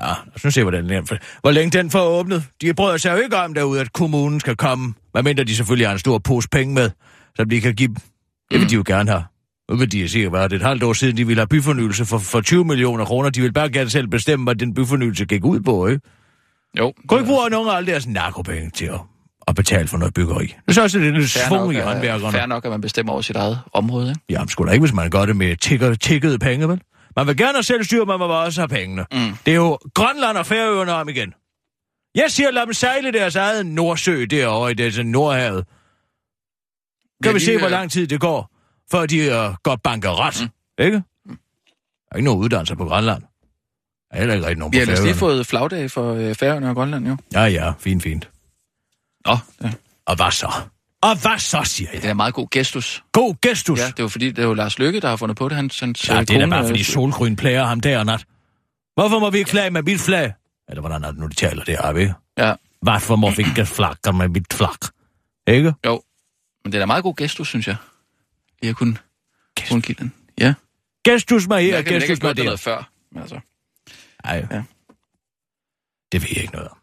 Ja, 0.00 0.12
os 0.34 0.44
nu 0.44 0.50
se, 0.50 0.62
hvordan 0.62 0.84
den 0.84 0.92
er. 0.92 1.18
Hvor 1.40 1.50
længe 1.50 1.78
den 1.78 1.90
får 1.90 2.00
åbnet. 2.02 2.44
De 2.60 2.74
brød 2.74 2.98
sig 2.98 3.12
jo 3.12 3.16
ikke 3.16 3.36
om 3.36 3.54
derude, 3.54 3.80
at 3.80 3.92
kommunen 3.92 4.40
skal 4.40 4.56
komme. 4.56 4.94
Medmindre 5.14 5.44
de 5.44 5.56
selvfølgelig 5.56 5.86
har 5.86 5.92
en 5.92 5.98
stor 5.98 6.18
pose 6.18 6.48
penge 6.48 6.74
med, 6.74 6.90
som 7.36 7.48
de 7.48 7.60
kan 7.60 7.74
give 7.74 7.88
dem. 7.88 7.94
Det 7.94 8.02
vil 8.50 8.60
Mm. 8.60 8.68
de 8.68 8.74
jo 8.74 8.82
gerne 8.86 9.10
have. 9.10 9.24
Nu 9.70 9.76
vil 9.76 9.92
de 9.92 10.08
sikkert 10.08 10.32
være 10.32 10.44
det 10.44 10.52
er 10.52 10.56
et 10.56 10.62
halvt 10.66 10.82
år 10.82 10.92
siden, 10.92 11.16
de 11.16 11.26
ville 11.26 11.40
have 11.40 11.46
byfornyelse 11.48 12.04
for, 12.04 12.18
for 12.18 12.40
20 12.40 12.64
millioner 12.64 13.04
kroner. 13.04 13.30
De 13.30 13.40
vil 13.40 13.52
bare 13.52 13.70
gerne 13.70 13.90
selv 13.90 14.08
bestemme, 14.08 14.44
hvad 14.44 14.54
den 14.54 14.74
byfornyelse 14.74 15.24
gik 15.26 15.44
ud 15.44 15.60
på, 15.60 15.86
ikke? 15.86 16.00
Jo. 16.78 16.92
Kunne 17.08 17.20
ikke 17.20 17.28
bruge 17.30 17.50
nogen 17.50 17.68
af 17.68 17.76
alle 17.76 17.92
deres 17.92 18.06
narkopenge 18.06 18.70
til 18.70 18.84
at, 18.84 19.00
at 19.58 19.64
betale 19.64 19.88
for 19.88 19.98
noget 19.98 20.14
byggeri. 20.14 20.46
Det 20.46 20.54
er 20.68 20.72
så 20.72 20.82
også 20.82 20.98
det 20.98 21.30
Fair 21.30 21.48
svung 21.48 21.74
i 21.74 21.76
øh, 21.76 21.82
håndværkerne. 21.84 22.32
fair 22.32 22.46
nok, 22.46 22.64
at 22.64 22.70
man 22.70 22.80
bestemmer 22.80 23.12
over 23.12 23.22
sit 23.22 23.36
eget 23.36 23.60
område, 23.72 24.08
ikke? 24.08 24.20
Jamen, 24.30 24.48
sgu 24.48 24.64
da 24.64 24.70
ikke, 24.70 24.82
hvis 24.82 24.92
man 24.94 25.10
gør 25.10 25.26
det 25.26 25.36
med 25.36 25.56
tigger, 25.56 25.94
tiggede 25.94 26.38
penge, 26.38 26.68
vel? 26.68 26.80
Man 27.16 27.26
vil 27.26 27.36
gerne 27.36 27.52
have 27.52 27.62
selvstyre, 27.62 28.06
men 28.06 28.18
man 28.18 28.28
vil 28.28 28.36
også 28.36 28.60
have 28.60 28.68
pengene. 28.68 29.06
Mm. 29.12 29.18
Det 29.46 29.50
er 29.50 29.56
jo 29.56 29.78
Grønland 29.94 30.36
og 30.36 30.46
Færøerne 30.46 30.92
om 30.92 31.08
igen. 31.08 31.34
Jeg 32.14 32.24
siger, 32.28 32.50
lad 32.50 32.62
dem 32.66 32.72
sejle 32.72 33.12
deres 33.12 33.36
eget 33.36 33.66
Nordsø 33.66 34.24
derovre 34.30 34.70
i 34.70 34.74
det 34.74 35.06
Nordhavet. 35.06 35.64
Kan 37.22 37.30
Ja, 37.30 37.32
vi 37.32 37.40
se, 37.40 37.58
hvor 37.58 37.66
øh, 37.66 37.70
lang 37.70 37.90
tid 37.90 38.06
det 38.06 38.20
går, 38.20 38.50
før 38.90 39.06
de 39.06 39.48
uh, 39.48 39.54
går 39.62 39.76
bankerot, 39.84 40.40
mm. 40.40 40.84
ikke? 40.84 40.96
Der 41.26 42.12
er 42.12 42.16
ikke 42.16 42.24
nogen 42.24 42.40
uddannelse 42.42 42.76
på 42.76 42.84
Grønland. 42.84 43.22
Der 43.22 44.16
er 44.16 44.18
heller 44.18 44.34
ikke 44.34 44.46
rigtig 44.46 44.58
nogen 44.58 44.72
Vi 44.72 44.76
på 44.76 44.78
har 44.78 44.82
ellers 44.82 45.02
lige 45.02 45.14
fået 45.14 45.46
flagdag 45.46 45.90
for 45.90 46.14
øh, 46.14 46.34
Færøerne 46.34 46.68
og 46.68 46.74
Grønland, 46.74 47.06
jo. 47.06 47.16
Ja, 47.32 47.44
ja, 47.44 47.72
fint, 47.78 48.02
fint. 48.02 48.30
Nå. 49.28 49.36
Ja. 49.62 49.72
Og 50.06 50.16
hvad 50.16 50.30
så? 50.30 50.52
Og 51.02 51.20
hvad 51.20 51.38
så, 51.38 51.62
siger 51.64 51.90
jeg? 51.92 52.02
Det 52.02 52.10
er 52.10 52.14
meget 52.14 52.34
god 52.34 52.48
gestus. 52.50 53.04
God 53.12 53.34
gestus? 53.42 53.78
Ja, 53.78 53.86
det 53.96 54.02
var 54.02 54.08
fordi, 54.08 54.30
det 54.30 54.48
var 54.48 54.54
Lars 54.54 54.78
Lykke, 54.78 55.00
der 55.00 55.08
har 55.08 55.16
fundet 55.16 55.36
på 55.36 55.48
det. 55.48 55.56
Hans, 55.56 55.80
hans 55.80 56.08
ja, 56.08 56.14
øh, 56.14 56.20
det 56.20 56.30
er 56.30 56.38
da 56.38 56.46
bare 56.46 56.66
fordi 56.66 56.80
øh, 56.80 56.84
solgrøn 56.84 57.36
plager 57.36 57.64
ham 57.64 57.80
der 57.80 57.98
og 57.98 58.06
nat. 58.06 58.24
Hvorfor 58.94 59.18
må 59.18 59.30
vi 59.30 59.38
ikke 59.38 59.50
flage 59.50 59.64
ja. 59.64 59.70
med 59.70 59.82
mit 59.82 60.00
flag? 60.00 60.32
Eller 60.68 60.80
hvordan 60.80 61.04
er 61.04 61.10
det 61.10 61.20
nu, 61.20 61.26
de 61.26 61.34
taler 61.34 61.64
det, 61.64 61.74
er 61.74 61.92
vi? 61.92 62.12
Ja. 62.38 62.54
Hvorfor 62.82 63.16
må 63.16 63.30
vi 63.30 63.42
ikke 63.42 63.66
flakke 63.66 64.12
med 64.12 64.28
mit 64.28 64.52
flak? 64.52 64.78
Ikke? 65.46 65.74
Jo. 65.86 66.02
Men 66.64 66.72
det 66.72 66.78
er 66.78 66.82
da 66.82 66.86
meget 66.86 67.02
god 67.02 67.16
gestus, 67.16 67.48
synes 67.48 67.66
jeg. 67.66 67.76
Jeg 68.62 68.76
kunne, 68.76 68.96
gestus. 69.56 69.70
kunne 69.70 69.82
give 69.82 69.96
den. 69.98 70.12
Ja. 70.40 70.54
Gestus 71.04 71.48
mig 71.48 71.62
her, 71.62 71.82
gestus 71.82 71.90
mig 71.90 71.96
der. 71.96 72.02
Jeg 72.02 72.02
kan 72.02 72.34
ikke 72.34 72.42
have 72.42 72.52
det 72.52 72.60
før, 72.60 72.90
men 73.12 73.22
altså. 73.22 73.40
Ej. 74.24 74.46
Ja. 74.50 74.62
Det 76.12 76.22
ved 76.22 76.28
jeg 76.34 76.42
ikke 76.42 76.54
noget 76.54 76.68
om. 76.68 76.77